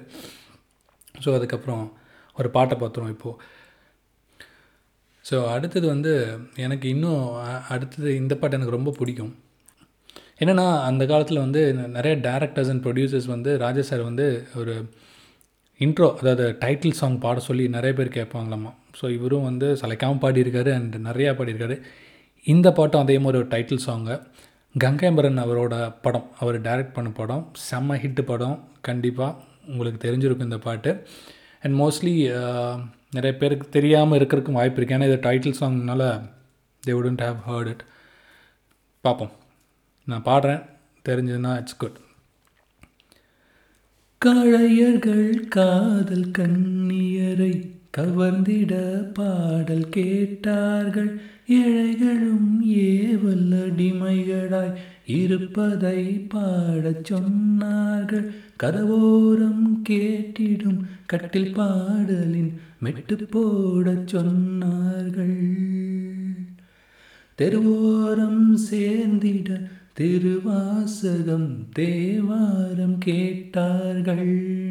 ஸோ 1.25 1.35
அதுக்கப்புறம் 1.35 1.85
ஒரு 2.37 2.51
பாட்டை 2.51 2.77
பார்த்துருவோம் 2.79 3.14
இப்போது 3.16 3.38
ஸோ 5.25 5.37
அடுத்தது 5.47 5.87
வந்து 5.87 6.12
எனக்கு 6.57 6.88
இன்னும் 6.88 7.25
அடுத்தது 7.69 8.11
இந்த 8.16 8.35
பாட்டு 8.35 8.57
எனக்கு 8.57 8.77
ரொம்ப 8.77 8.95
பிடிக்கும். 8.99 9.33
என்னென்னா 10.38 10.66
அந்த 10.83 11.07
காலத்தில் 11.07 11.38
வந்து 11.38 11.62
நிறைய 11.75 12.16
டேரக்டர்ஸ் 12.29 12.71
அண்ட் 12.73 12.85
ப்ரொடியூசர்ஸ் 12.87 13.27
வந்து 13.27 13.51
ராஜா 13.59 13.83
சார் 13.83 14.03
வந்து 14.03 14.27
ஒரு 14.57 14.75
இன்ட்ரோ 15.81 16.09
அதாவது 16.14 16.47
டைட்டில் 16.61 16.99
சாங் 17.01 17.19
பாட 17.19 17.40
சொல்லி 17.40 17.69
நிறைய 17.69 17.93
பேர் 17.99 18.16
கேட்பாங்களாமா. 18.19 18.71
ஸோ 19.01 19.11
இவரும் 19.11 19.43
வந்து 19.43 19.69
சலைக்காமல் 19.83 20.23
பாடியிருக்காரு 20.25 20.73
அண்ட் 20.79 20.97
நிறையா 21.09 21.33
பாடியிருக்காரு. 21.38 21.77
இந்த 22.45 22.73
பாட்டும் 22.73 23.01
அதே 23.01 23.19
மாதிரி 23.19 23.40
ஒரு 23.43 23.49
டைட்டில் 23.49 23.87
சாங்கு 23.87 24.16
கங்கைம்பரன் 24.75 25.41
அவரோட 25.45 25.75
படம் 26.03 26.27
அவர் 26.41 26.57
டைரக்ட் 26.63 26.97
பண்ண 26.97 27.09
படம் 27.11 27.45
செம்ம 27.71 27.97
ஹிட்டு 28.03 28.23
படம். 28.23 28.59
கண்டிப்பாக 28.89 29.39
உங்களுக்கு 29.67 29.99
தெரிஞ்சிருக்கும் 30.05 30.49
இந்த 30.51 30.59
பாட்டு. 30.67 30.91
அண்ட் 31.63 31.75
மோஸ்ட்லி 31.81 32.15
uh, 32.41 32.75
நிறைய 33.17 33.33
பேருக்கு 33.39 33.67
தெரியாமல் 33.77 34.19
இருக்கிறதுக்கும் 34.19 34.59
வாய்ப்பு 34.59 34.81
இருக்குது 34.81 34.97
ஏன்னா 34.97 35.09
இது 35.11 35.19
title 35.27 35.59
சாங்னால 35.61 36.05
they 36.83 36.93
wouldn't 37.01 37.25
have 37.27 37.41
heard 37.49 37.71
it 37.73 37.83
பார்ப்போம். 39.05 39.33
நான் 40.07 40.27
பாடுறேன். 40.31 40.63
தெரிஞ்சதுன்னா 41.09 41.53
இட்ஸ் 41.63 41.81
குட் 41.83 41.99
கழையர்கள் 44.19 45.29
காதல் 45.57 46.31
கண்ணியரை 46.39 47.53
கவர்ந்திட 47.99 48.75
பாடல் 49.19 49.89
கேட்டார்கள். 49.89 51.11
ஏழைகளும் 51.51 52.67
ஏவல்லடிமைகளாய் 52.67 54.75
இருப்பதை 55.07 56.27
பாடச் 56.35 57.13
சொன்னார்கள். 57.13 58.31
கதவோரம் 58.63 59.83
கேட்டிடும் 59.89 60.87
கட்டில் 61.07 61.53
பாடலின் 61.53 62.61
மெட்டு 62.79 63.17
போடச் 63.17 64.17
சொன்னார்கள். 64.17 65.57
தெருவோரம் 67.39 68.55
சேர்ந்திட 68.55 69.61
திருவாசகம் 69.93 71.67
தேவாரம் 71.73 72.99
கேட்டார்கள். 72.99 74.69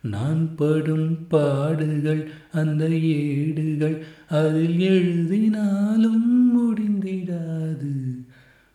நான் 0.00 0.54
படும் 0.54 1.26
பாடுகள் 1.26 2.30
அந்த 2.60 2.84
ஏடுகள் 2.88 3.96
அதில் 4.38 4.80
எழுதினாலும் 4.94 6.26
முடிந்திடாது. 6.54 7.92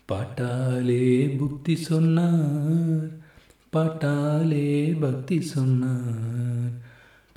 பாட்டாலே 0.10 1.06
புத்தி 1.40 1.76
சொன்னார் 1.90 3.10
பாட்டாலே 3.74 4.70
பக்தி 5.00 5.38
சொன்னார். 5.54 6.74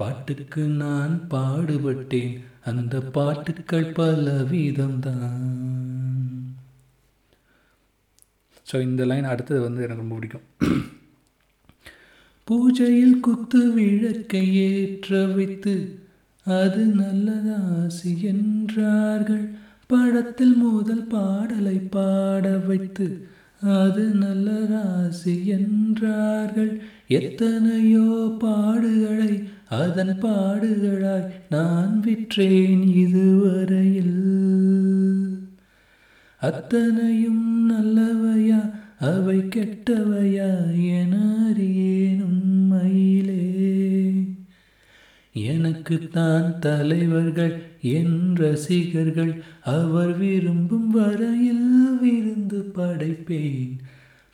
பாட்டுக்கு 0.00 0.62
நான் 0.82 1.14
பாடுபட்டேன் 1.30 2.32
அந்த 2.64 2.94
பாட்டுக்கள் 3.16 3.92
பலவிதம்தான். 3.98 5.50
ஸோ 8.68 8.76
இந்த 8.88 9.04
லைன் 9.04 9.30
அடுத்தது 9.32 9.60
வந்து 9.60 9.82
எனக்கு 9.82 10.02
ரொம்ப 10.02 10.14
பிடிக்கும். 10.14 10.46
பூஜையில் 12.48 13.18
குத்து 13.20 13.60
விளக்கை 13.74 14.44
ஏற்ற 14.68 15.20
வைத்து 15.36 15.74
அது 16.44 16.84
நல்லதாசி 16.86 18.22
என்றார்கள் 18.22 19.50
படத்தில் 19.86 20.56
முதல் 20.56 21.06
பாடலை 21.06 21.76
பாட 21.76 22.58
வைத்து 22.58 23.26
அது 23.62 24.02
நல்ல 24.02 24.66
ராசி 24.66 25.46
என்றார்கள் 25.46 26.80
எத்தனையோ 27.08 28.36
பாடுகளை 28.44 29.44
அதன் 29.68 30.18
பாடுகளாய் 30.22 31.30
நான் 31.50 32.02
விற்றேன் 32.04 32.94
இதுவரையில். 32.94 34.16
அத்தனையும் 36.40 37.70
நல்லவையா? 37.70 38.70
அவை 39.00 39.38
கெட்டவையா? 39.38 40.82
என 40.84 41.46
அறியேன் 41.48 42.22
உண்மையிலே. 42.22 43.60
எனக்குத்தான் 45.34 46.48
தலைவர்கள் 46.66 47.54
என் 47.96 48.18
ரசிகர்கள். 48.42 49.32
அவர் 49.74 50.12
விரும்பும் 50.18 50.90
வரையில் 50.96 51.68
விருந்து 52.02 52.60
படைப்பேன். 52.78 53.72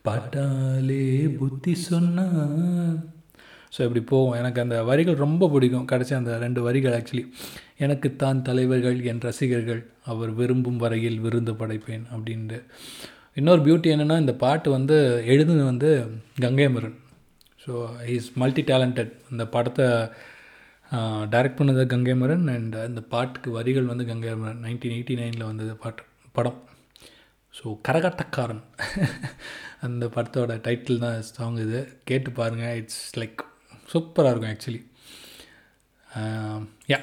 பாட்டாலே 0.04 1.04
புத்தி 1.38 1.74
சொன்னான் 1.74 2.98
ஸோ 3.74 3.80
இப்படி 3.86 4.02
போவோம் 4.10 4.36
எனக்கு 4.40 4.60
அந்த 4.64 4.76
வரிகள் 4.90 5.22
ரொம்ப 5.24 5.48
பிடிக்கும். 5.54 5.88
கடைசி 5.90 6.12
அந்த 6.18 6.32
ரெண்டு 6.44 6.60
வரிகள் 6.66 6.96
ஆக்சுவலி 6.98 7.24
எனக்குத்தான் 7.84 8.38
தலைவர்கள் 8.48 8.96
என் 9.10 9.24
ரசிகர்கள். 9.28 9.82
அவர் 10.12 10.30
விரும்பும் 10.38 10.80
வரையில் 10.84 11.18
விருந்து 11.24 11.52
படைப்பேன் 11.52 12.06
அப்படின்ட்டு. 12.14 12.58
இன்னொரு 13.40 13.62
பியூட்டி 13.66 13.88
என்னென்னா 13.94 14.16
இந்த 14.24 14.34
பாட்டு 14.44 14.68
வந்து 14.76 14.96
எழுதுனது 15.32 15.64
வந்து 15.72 15.90
Gangai 16.44 16.68
Amaran 16.76 16.96
so 17.64 17.72
is 18.14 18.30
multi 18.40 18.62
talented 18.70 19.12
அந்த 19.30 19.44
படத்தை 19.54 19.86
டைரக்ட் 21.32 21.58
பண்ணது 21.60 21.82
கங்கை 21.92 22.14
மரன் 22.22 22.46
அண்ட் 22.54 22.76
இந்த 22.90 23.00
பாட்டுக்கு 23.12 23.48
வரிகள் 23.56 23.90
வந்து 23.92 24.04
கங்கை 24.10 24.34
மரன் 24.42 24.62
நைன்டீன் 24.66 24.94
எயிட்டி 24.96 25.14
நைனில் 25.20 25.48
வந்தது 25.50 25.72
பாட்டு 25.82 26.02
படம். 26.36 26.58
ஸோ 27.58 27.66
கரகாட்டக்காரன். 27.86 28.62
அந்த 29.86 30.04
படத்தோட 30.14 30.54
டைட்டில் 30.66 31.02
தான் 31.04 31.18
சாங் 31.36 31.58
இது. 31.64 31.80
கேட்டு 32.08 32.30
பாருங்கள் 32.38 32.76
இட்ஸ் 32.80 33.02
லைக் 33.20 33.42
சூப்பராக 33.92 34.32
இருக்கும் 34.32 34.52
ஆக்சுவலி 34.54 34.82
யா 36.92 37.00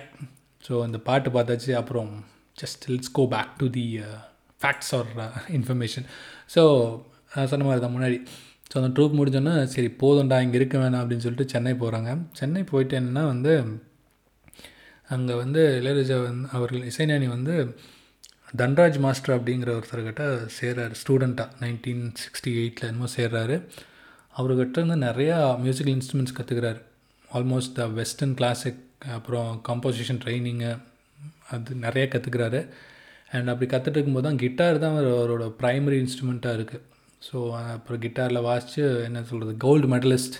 ஸோ 0.67 0.73
அந்த 0.87 0.97
பாட்டு 1.09 1.29
பார்த்தாச்சு. 1.37 1.71
அப்புறம் 1.81 2.11
just 2.61 2.85
let's 2.91 3.13
go 3.19 3.23
back 3.35 3.53
to 3.61 3.67
the 3.77 3.85
facts 4.63 4.91
or 4.97 5.09
information 5.59 6.07
so 6.55 6.63
நான் 7.35 7.51
சொன்ன 7.53 7.65
மாதிரி 7.67 7.83
தான் 7.85 7.95
முன்னாடி. 7.95 8.19
ஸோ 8.75 8.79
அந்த 8.79 9.01
ட்ரூப் 9.01 9.13
முடிஞ்சோன்னே 9.19 9.63
சரி 9.63 9.87
போதும்டா 9.99 10.41
இங்கே 10.41 10.57
இருக்க 10.57 10.77
வேணாம் 10.77 11.01
அப்படின்னு 11.01 11.17
சொல்லிட்டு 11.17 11.49
சென்னை 11.49 11.73
போகிறாங்க 11.73 12.17
சென்னை 12.31 12.63
போயிட்டு 12.63 12.99
என்னென்னா 12.99 13.25
வந்து 13.25 13.53
அங்கே 15.09 15.33
வந்து 15.33 15.81
இளையராஜா 15.81 16.23
வந்து 16.23 16.49
அவர்கள் 16.51 16.81
இசைஞானி 16.81 17.27
வந்து 17.27 17.75
தன்ராஜ் 18.57 18.99
மாஸ்டர் 18.99 19.37
அப்படிங்கிற 19.37 19.69
ஒருத்தர்கிட்ட 19.69 20.23
சேர்றாரு 20.61 20.91
ஸ்டூடெண்ட்டாக 20.91 21.47
நைன்டீன் 21.59 22.13
சிக்ஸ்டி 22.23 22.51
எயிட்டில் 22.55 22.87
என்னமோ 22.87 23.05
சேர்றாரு. 23.17 23.61
அவர்கிட்ட 24.37 24.77
இருந்து 24.77 24.95
நிறையா 24.95 25.37
மியூசிக்கல் 25.63 25.95
இன்ஸ்ட்ருமெண்ட்ஸ் 25.95 26.35
கற்றுக்கிறாரு 26.37 26.81
ஆல்மோஸ்ட் 27.33 27.73
த 27.73 27.87
வெஸ்டர்ன் 27.87 28.33
கிளாசிக் 28.33 28.81
அப்புறம் 29.13 29.61
கம்போசிஷன் 29.67 30.21
ட்ரைனிங்கு 30.25 30.77
அது 31.49 31.75
நிறைய 31.75 32.07
கற்றுக்கிறாரு 32.07 32.67
அண்ட் 33.31 33.49
அப்படி 33.49 33.77
கற்றுட்டு 33.77 33.97
இருக்கும்போது 33.97 34.27
தான் 34.29 34.37
கிட்டார் 34.37 34.79
தான் 34.79 34.97
அவரோட 34.97 35.53
ப்ரைமரி 35.61 36.05
இன்ஸ்ட்ருமெண்ட்டாக 36.05 36.53
இருக்குது 36.57 36.93
ஸோ 37.31 37.51
அப்புறம் 37.51 38.01
கிட்டாரில் 38.01 38.41
வாசித்து 38.41 39.03
என்ன 39.03 39.23
சொல்கிறது 39.23 39.57
gold 39.57 39.87
medalist 39.87 40.35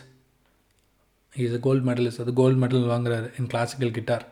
is 1.34 1.54
a 1.54 1.58
gold 1.58 1.92
medalist 1.92 2.22
அது 2.22 2.34
கோல்டு 2.34 2.66
மெடல் 2.66 2.90
வாங்குறாரு 2.90 3.40
இன் 3.40 3.48
கிளாசிக்கல் 3.48 3.92
கிட்டார் 3.92 4.26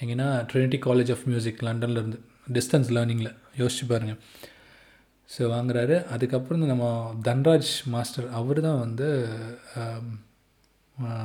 எங்கன்னா 0.00 0.46
ட்ரினிட்டி 0.52 0.80
காலேஜ் 0.84 1.10
ஆஃப் 1.10 1.22
மியூசிக் 1.24 1.62
லண்டன்லேருந்து 1.62 2.20
டிஸ்டன்ஸ் 2.52 2.90
லேர்னிங்கில் 2.90 3.34
யோசிச்சு 3.56 3.86
பாருங்கள் 3.88 4.20
ஸோ 5.38 5.42
வாங்குறாரு. 5.42 6.04
அதுக்கப்புறம் 6.04 6.66
நம்ம 6.66 7.14
தன்ராஜ் 7.24 7.70
மாஸ்டர் 7.84 8.30
அவர் 8.30 8.60
தான் 8.60 8.78
வந்து 8.78 9.08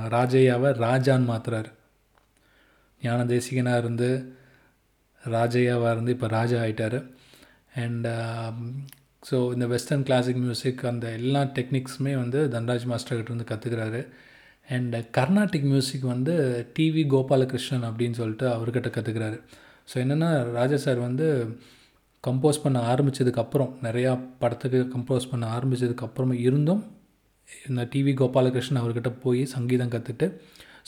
ராஜையாவை 0.09 0.69
ராஜான்னு 0.77 1.29
மாற்றுறாரு 1.31 1.71
ஞான 3.01 3.25
தேசிகனாக 3.25 3.77
இருந்து 3.77 4.35
ராஜையாவாக 5.29 5.91
இருந்து 5.91 6.11
இப்போ 6.11 6.27
ராஜா 6.27 6.63
ஆகிட்டார் 6.63 7.11
அண்ட் 7.75 8.07
ஸோ 9.25 9.37
இந்த 9.53 9.65
வெஸ்டர்ன் 9.65 10.03
கிளாசிக் 10.03 10.41
மியூசிக் 10.41 10.81
அந்த 10.85 11.05
எல்லா 11.19 11.41
டெக்னிக்ஸுமே 11.55 12.13
வந்து 12.15 12.39
தன்ராஜ் 12.53 12.85
மாஸ்டர்கிட்ட 12.85 13.35
வந்து 13.35 13.49
கற்றுக்கிறாரு 13.51 14.01
அண்ட் 14.67 14.95
கர்நாடிக் 15.17 15.69
மியூசிக் 15.69 16.05
வந்து 16.05 16.33
டிவி 16.75 17.03
கோபாலகிருஷ்ணன் 17.09 17.87
அப்படின்னு 17.89 18.17
சொல்லிட்டு 18.17 18.47
அவர்கிட்ட 18.53 18.89
கற்றுக்கிறாரு 18.89 19.37
ஸோ 19.87 19.95
என்னென்னா 19.97 20.29
ராஜா 20.51 20.77
சார் 20.77 20.99
வந்து 20.99 21.25
கம்போஸ் 22.23 22.63
பண்ண 22.63 22.77
ஆரம்பித்ததுக்கப்புறம் 22.91 23.71
நிறையா 23.83 24.11
படத்துக்கு 24.39 24.79
கம்போஸ் 24.93 25.31
பண்ண 25.31 25.45
ஆரம்பித்ததுக்கப்புறம் 25.57 26.33
இருந்தும் 26.39 26.83
இந்த 27.65 27.81
டிவி 27.93 28.13
கோபாலகிருஷ்ணன் 28.13 28.81
அவர்கிட்ட 28.81 29.09
போய் 29.21 29.41
சங்கீதம் 29.51 29.91
கற்றுட்டு 29.91 30.27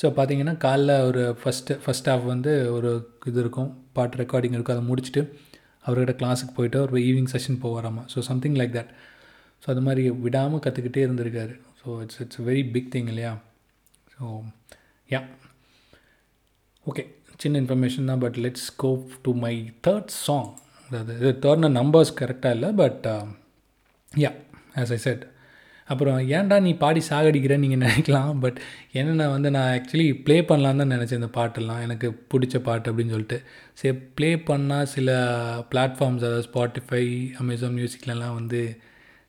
ஸோ 0.02 0.08
பார்த்தீங்கன்னா 0.16 0.56
காலைல 0.64 0.92
ஒரு 1.06 1.22
ஃபஸ்ட்டு 1.42 1.78
ஃபஸ்ட் 1.84 2.10
ஹாஃப் 2.10 2.26
வந்து 2.26 2.52
ஒரு 2.72 2.90
இது 3.26 3.40
இருக்கும் 3.40 3.70
பாட்டு 3.94 4.18
ரெக்கார்டிங் 4.18 4.56
இருக்கும் 4.56 4.76
அதை 4.76 4.86
முடிச்சுட்டு 4.90 5.22
அவர்கிட்ட 5.88 6.16
கிளாஸுக்கு 6.22 6.56
போயிட்டு 6.56 6.78
அவர் 6.80 6.94
evening 6.94 7.32
session 7.34 7.60
போவாராமா? 7.64 8.04
So 8.14 8.20
something 8.20 8.54
like 8.54 8.74
that 8.78 8.92
so 9.62 9.70
அது 9.74 9.82
மாதிரி 9.82 10.10
விடாமல் 10.10 10.60
கற்றுக்கிட்டே 10.60 11.04
இருந்திருக்காரு. 11.08 11.56
So 11.82 12.02
it's 12.02 12.22
it's 12.22 12.42
very 12.42 12.72
big 12.72 12.92
thing 12.96 13.08
இல்லையா? 13.08 13.38
ஸோ 14.14 14.44
யா 15.10 15.22
ஓகே 16.86 17.04
சின்ன 17.38 17.60
இன்ஃபர்மேஷன் 17.62 18.06
தான் 18.06 18.20
but 18.20 18.38
let's 18.46 18.70
go 18.76 18.92
to 19.22 19.34
my 19.34 19.54
third 19.88 20.08
song 20.08 20.52
அதாவது 20.90 21.18
இது 21.18 21.70
நம்பர்ஸ் 21.80 22.14
கரெக்டாக 22.20 22.54
இல்லை 22.54 22.70
but 22.84 23.08
yeah 24.12 24.32
as 24.76 24.94
I 24.98 24.98
said 24.98 25.26
அப்புறம் 25.88 26.18
ஏன்டா 26.38 26.56
நீ 26.66 26.72
பாடி 26.82 27.02
சாகடிக்கிறேன்னு 27.10 27.66
நீங்கள் 27.66 27.82
நினைக்கலாம். 27.86 28.32
பட் 28.44 28.58
என்னென்ன 29.00 29.28
வந்து 29.36 29.50
நான் 29.56 29.70
ஆக்சுவலி 29.76 30.08
ப்ளே 30.26 30.38
பண்ணலான்னு 30.50 30.82
தான் 30.84 30.94
நினச்சேன் 30.96 31.20
இந்த 31.22 31.30
பாட்டெல்லாம். 31.38 31.82
எனக்கு 31.86 32.08
பிடிச்ச 32.32 32.58
பாட்டு 32.68 32.90
அப்படின்னு 32.92 33.16
சொல்லிட்டு. 33.16 33.38
சரி 33.82 33.96
ப்ளே 34.18 34.30
பண்ணால் 34.50 34.92
சில 34.96 35.10
பிளாட்ஃபார்ம்ஸ் 35.72 36.26
அதாவது 36.28 36.48
ஸ்பாட்டிஃபை 36.50 37.04
அமேசான் 37.44 37.78
மியூசிக்லலாம் 37.80 38.38
வந்து 38.40 38.62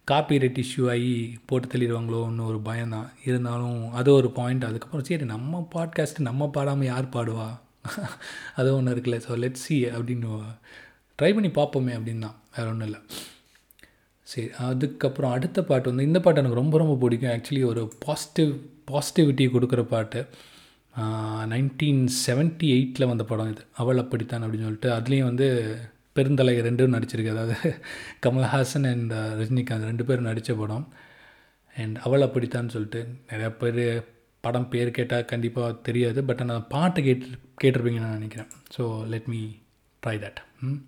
காப்பி 0.09 0.37
ரைட் 0.43 0.61
இஷ்யூ 0.65 0.85
ஆகி 0.93 1.15
போட்டு 1.49 1.67
தள்ளிடுவாங்களோன்னு 1.73 2.45
ஒரு 2.51 2.61
பயம் 2.69 2.95
தான். 2.97 3.09
இருந்தாலும் 3.29 3.81
அது 4.01 4.11
ஒரு 4.21 4.29
பாயிண்ட் 4.39 4.69
அதுக்கப்புறம் 4.71 5.09
சரி 5.11 5.27
நம்ம 5.35 5.65
பாட்காஸ்ட்டு 5.75 6.29
நம்ம 6.31 6.51
பாடாமல் 6.57 6.91
யார் 6.93 7.15
பாடுவா? 7.17 7.49
அது 8.61 8.69
ஒன்று 8.77 8.95
இருக்குல்ல. 8.95 9.19
ஸோ 9.27 9.33
லெட் 9.45 9.65
சி 9.65 9.77
அப்படின்னு 9.97 10.31
ட்ரை 11.19 11.33
பண்ணி 11.37 11.51
பார்ப்போமே 11.59 11.93
அப்படின்னு 11.99 12.25
தான். 12.27 12.39
வேறு 12.57 12.71
ஒன்றும் 12.73 12.89
இல்லை. 12.91 13.01
சரி 14.31 14.47
அதுக்கப்புறம் 14.69 15.35
அடுத்த 15.37 15.59
பாட்டு 15.69 15.91
வந்து 15.91 16.07
இந்த 16.09 16.19
பாட்டு 16.25 16.41
எனக்கு 16.43 16.61
ரொம்ப 16.63 16.77
ரொம்ப 16.83 16.95
பிடிக்கும். 17.03 17.33
ஆக்சுவலி 17.35 17.63
ஒரு 17.73 17.83
பாசிட்டிவ் 18.07 18.51
பாசிட்டிவிட்டி 18.91 19.45
கொடுக்குற 19.55 19.83
பாட்டு. 19.95 20.21
நைன்டீன் 21.53 22.03
செவன்ட்டி 22.25 22.67
எயிட்டில் 22.77 23.11
வந்த 23.11 23.25
படம் 23.31 23.51
இது. 23.53 23.63
அவள் 23.83 24.03
அப்படித்தான் 24.03 24.45
அப்படின்னு 24.45 24.69
சொல்லிட்டு 24.69 24.91
அதுலேயும் 24.97 25.29
வந்து 25.31 25.47
பெருந்தலை 26.17 26.55
ரெண்டும் 26.69 26.95
நடிச்சிருக்கு. 26.97 27.35
அதாவது 27.35 27.57
கமல்ஹாசன் 28.25 28.89
அண்ட் 28.93 29.13
ரஜினிகாந்த் 29.41 29.89
ரெண்டு 29.91 30.07
பேரும் 30.09 30.29
நடித்த 30.31 30.55
படம். 30.63 30.87
அண்ட் 31.77 31.99
அவள் 32.07 32.27
அப்படித்தான் 32.27 32.73
சொல்லிட்டு 32.75 33.01
நிறையா 33.31 33.51
பேர் 33.63 33.83
படம் 34.45 34.69
பேர் 34.73 34.97
கேட்டால் 34.99 35.29
கண்டிப்பாக 35.33 35.79
தெரியாது. 35.89 36.21
பட் 36.29 36.43
ஆனால் 36.45 36.67
பாட்டு 36.75 37.01
கேட்டு 37.09 37.27
கேட்டிருப்பீங்கன்னு 37.63 38.09
நான் 38.09 38.19
நினைக்கிறேன். 38.21 38.51
So 38.77 38.83
let 39.13 39.29
me 39.35 39.41
try 40.03 40.17
that 40.25 40.41
ம். 40.69 40.81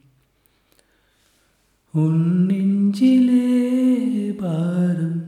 உன் 1.93 2.47
நெஞ்சிலே 2.47 4.33
பாரம் 4.39 5.27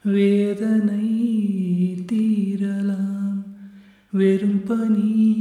வேதனை 0.02 0.99
வெறும் 4.12 4.62
பனி 4.62 5.34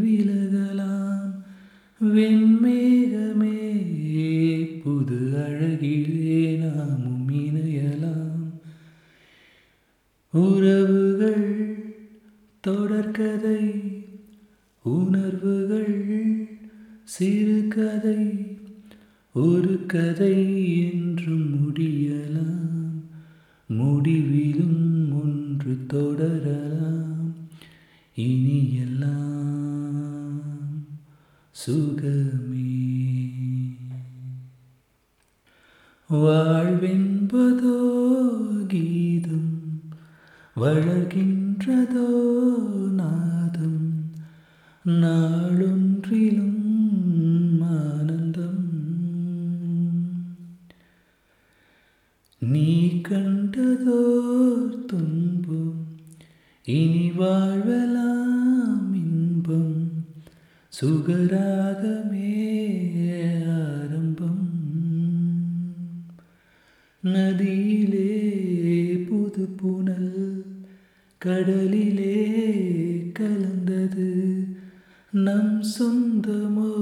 விலகலாம். 0.00 1.30
வெண்மேகமே 2.04 3.82
புது 4.82 5.16
அழகிலே 5.16 6.58
நாமும் 6.58 7.30
இணையலாம். 7.30 8.60
உறவுகள் 10.30 11.76
தொடர்கதை 12.66 13.80
உணர்வுகள் 14.82 16.48
சிறுகதை 17.04 18.56
ஒரு 19.32 19.86
கதை 19.86 20.68
என்றும் 20.92 21.72
முடியலாம். 21.72 23.02
முடிவிலும் 23.66 25.22
ஒன்று 25.22 25.76
தொடரலாம். 25.86 27.03
இனி 28.17 28.59
எல்லாம் 28.83 30.39
சுகமே 31.55 32.65
வாழ்வென்பதோ 36.09 37.75
கீதம் 38.71 39.51
வளர்கின்றதோ 40.55 42.07
நாதம் 42.99 43.83
நாளொன்றிலும் 44.85 46.65
ஆனந்தம் 47.75 48.65
நீ 52.41 52.69
கண்டதோர் 53.07 54.69
துன்பம் 54.89 55.22
இனி 56.66 57.10
வாழலாம் 57.10 58.94
இன்பம் 58.94 59.90
சுகராகமே 60.80 62.32
ஆரம்பம். 63.48 64.48
நதியிலே 67.00 68.20
புது 69.08 69.48
புனல் 69.56 70.44
கடலிலே 71.18 72.40
கலந்தது. 73.12 74.44
நம் 75.10 75.62
சொந்தமோ 75.62 76.72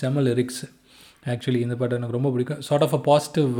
செம்ம 0.00 0.22
லிரிக்ஸ் 0.28 0.62
ஆக்சுவலி 1.32 1.60
இந்த 1.66 1.76
பாட்டு 1.78 1.96
எனக்கு 1.98 2.18
ரொம்ப 2.18 2.30
பிடிக்கும். 2.34 2.62
Sort 2.68 2.84
of 2.86 2.96
a 2.98 3.00
positive 3.10 3.52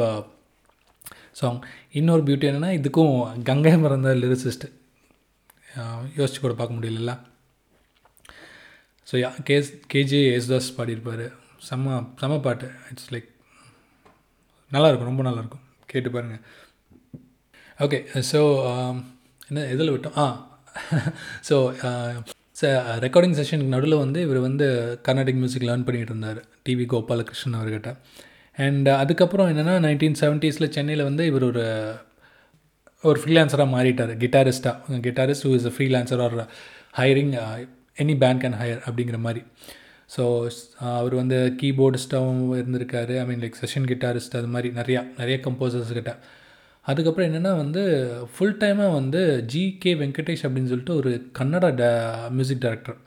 song 1.40 1.58
இன்னொரு 1.98 2.22
பியூட்டி 2.26 2.46
என்னென்னா 2.50 2.70
இதுக்கும் 2.78 3.14
கங்கை 3.48 3.72
மறந்த 3.84 4.12
லிரிசிஸ்ட் 4.24 4.66
uh, 5.78 5.98
யோசிச்சு 6.18 6.40
கூட 6.44 6.54
பார்க்க 6.60 6.76
முடியல 6.78 7.14
ஸோ 9.08 9.16
கேஸ் 9.48 9.68
கேஜே 9.92 10.20
யேசுதாஸ் 10.28 10.70
பாடியிருப்பார். 10.78 11.26
செம்ம 11.68 11.98
செம்ம 12.20 12.38
பாட்டு. 12.46 12.68
இட்ஸ் 12.92 13.10
லைக் 13.14 13.28
நல்லாயிருக்கும் 14.72 15.10
ரொம்ப 15.10 15.24
நல்லாயிருக்கும். 15.28 15.64
கேட்டு 15.92 16.10
பாருங்கள் 16.16 16.42
ஓகே 17.86 17.98
ஸோ 18.32 18.40
um, 18.72 18.96
என்ன 19.48 19.66
எதில் 19.74 19.94
விட்டோம்? 19.94 20.18
ஆ. 20.24 20.26
ஸோ 21.48 21.56
uh, 21.88 22.35
ச 22.56 22.68
ரெக்கார்டிங் 23.04 23.36
செஷனுக்கு 23.38 23.74
நடுவில் 23.74 24.02
வந்து 24.02 24.18
இவர் 24.26 24.40
வந்து 24.48 24.66
கர்நாடிக் 25.06 25.40
மியூசிக் 25.40 25.66
லேர்ன் 25.68 25.86
பண்ணிகிட்டு 25.86 26.12
இருந்தார் 26.12 26.40
டிவி 26.66 26.84
கோபாலகிருஷ்ணன் 26.92 27.58
அவர்கிட்ட. 27.60 27.90
அண்ட் 28.58 28.88
அதுக்கப்புறம் 29.02 29.48
என்னென்னா 29.52 29.74
நைன்டீன் 29.86 30.18
செவன்ட்டீஸில் 30.22 30.72
சென்னையில் 30.76 31.08
வந்து 31.08 31.24
இவர் 31.30 31.46
ஒரு 31.50 31.64
ஒரு 33.04 33.18
ஃப்ரீலான்சராக 33.22 33.68
மாறிட்டார் 33.74 34.12
கிட்டாரிஸ்ட்டாக 34.22 35.00
guitarist 35.06 35.46
who 35.48 35.52
is 35.58 35.68
a 35.70 35.74
freelancer 35.76 36.22
or 36.26 36.36
hiring 37.00 37.34
any 37.98 38.14
band 38.22 38.42
can 38.44 38.56
hire 38.62 38.80
அப்படிங்கிற 38.86 39.18
மாதிரி. 39.26 39.42
ஸோ 40.14 40.22
uh, 40.80 40.90
அவர் 40.98 41.14
வந்து 41.20 41.38
கீபோர்டிஸ்ட்டாகவும் 41.60 42.42
இருந்திருக்காரு. 42.60 43.14
I 43.22 43.24
mean 43.30 43.42
like 43.44 43.56
session 43.62 43.86
guitarist 43.90 44.36
அது 44.40 44.50
மாதிரி 44.54 44.68
நிறையா 44.80 45.00
நிறைய 45.20 45.36
கம்போசர்ஸ்கிட்ட 45.46 46.12
அதுக்கப்புறம் 46.86 47.28
என்னென்னா 47.28 47.52
வந்து 47.56 47.82
ஃபுல் 48.32 48.58
டைமாக 48.58 48.92
வந்து 48.92 49.20
ஜி 49.52 49.62
கே 49.78 49.92
வெங்கடேஷ் 49.94 50.44
அப்படின்னு 50.46 50.70
சொல்லிட்டு 50.72 50.94
ஒரு 50.94 51.10
கன்னடா 51.38 51.70
ட 51.80 51.84
மியூசிக் 52.30 52.62
டைரக்டர் 52.64 52.98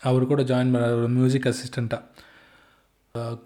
அவர் 0.00 0.26
கூட 0.26 0.42
ஜாயின் 0.42 0.72
பண்ண 0.74 0.90
ஒரு 0.98 1.08
மியூசிக் 1.08 1.48
அசிஸ்டண்ட்டாக 1.50 2.02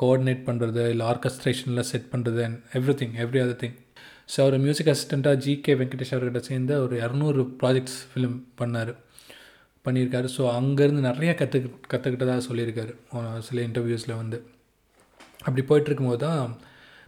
கோஆர்டினேட் 0.03 0.43
பண்ணுறது 0.49 0.83
இல்லை 0.89 1.05
ஆர்கஸ்ட்ரேஷனில் 1.07 1.89
செட் 1.93 2.11
பண்ணுறது 2.13 2.41
and 2.47 2.61
every 2.79 2.95
thing 3.01 3.15
every 3.25 3.41
other 3.45 3.61
thing 3.63 3.77
so 4.33 4.39
our 4.45 4.57
music 4.59 4.91
அசிஸ்டண்ட்டாக 4.93 5.41
ஜி 5.45 5.55
கே 5.61 5.73
வெங்கடேஷ் 5.75 6.13
அவர்கிட்ட 6.15 6.41
சேர்ந்து 6.49 6.75
ஒரு 6.85 6.95
இரநூறு 7.01 7.43
ப்ராஜெக்ட்ஸ் 7.61 7.99
ஃபிலிம் 8.11 8.37
பண்ணார். 8.61 8.93
பண்ணியிருக்காரு. 9.85 10.29
ஸோ 10.37 10.43
அங்கேருந்து 10.59 11.03
நிறையா 11.09 11.33
கற்று 11.41 11.59
கற்றுக்கிட்டதாக 11.93 12.43
சொல்லியிருக்காரு. 12.49 12.93
சில 13.49 13.59
இன்டர்வியூஸில் 13.69 14.21
வந்து. 14.23 14.39
அப்படி 15.47 15.63
போயிட்டுருக்கும்போது 15.71 16.23
தான் 16.27 16.41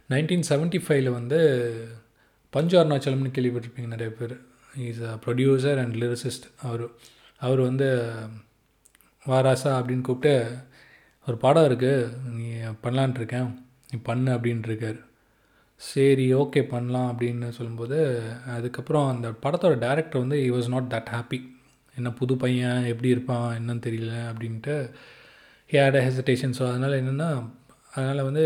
நைன்டீன் 0.09 0.45
செவன்ட்டி 0.49 0.79
ஃபைவ்ல 0.83 1.09
வந்து 1.19 1.39
பஞ்சு 2.53 2.75
அருணாச்சலம்னு 2.79 3.35
கேள்விப்பட்டிருப்பீங்க 3.35 3.91
நிறைய 3.95 4.11
பேர். 4.19 4.35
Is 4.89 5.03
a 5.09 5.13
producer 5.25 5.79
and 5.83 5.95
lyricist 6.03 6.47
அவர் 6.67 6.83
அவர் 7.41 7.61
வந்து 7.69 7.87
வாராசா 9.25 9.71
அப்படின்னு 9.77 10.07
கூப்பிட்டு 10.09 10.33
ஒரு 11.27 11.37
படம் 11.37 11.67
இருக்குது 11.69 12.09
நீ 12.37 12.47
பண்ணலான் 12.83 13.17
இருக்கேன். 13.17 13.49
நீ 13.91 13.97
பண்ணு 14.09 14.29
அப்படின்ட்டு 14.35 14.69
இருக்கார். 14.71 14.99
சரி 15.81 16.25
ஓகே 16.33 16.61
பண்ணலாம் 16.71 17.09
அப்படின்னு 17.11 17.47
சொல்லும்போது 17.49 17.97
அதுக்கப்புறம் 18.55 19.07
அந்த 19.09 19.27
படத்தோட 19.43 19.75
டேரக்டர் 19.85 20.23
வந்து 20.23 20.37
he 20.45 20.47
was 20.49 20.71
not 20.75 20.91
that 20.93 21.11
happy 21.15 21.39
என்ன 21.95 22.09
புது 22.11 22.33
பையன் 22.35 22.81
எப்படி 22.85 23.09
இருப்பான் 23.09 23.45
என்னன்னு 23.59 23.85
தெரியல 23.87 24.13
அப்படின்ட்டு 24.31 24.73
ஹேட் 25.69 25.97
ஹெசிடேஷன் 26.07 26.55
ஸோ 26.59 26.63
அதனால் 26.71 26.99
என்னென்னா 27.01 27.29
அதனால் 27.93 28.27
வந்து 28.27 28.43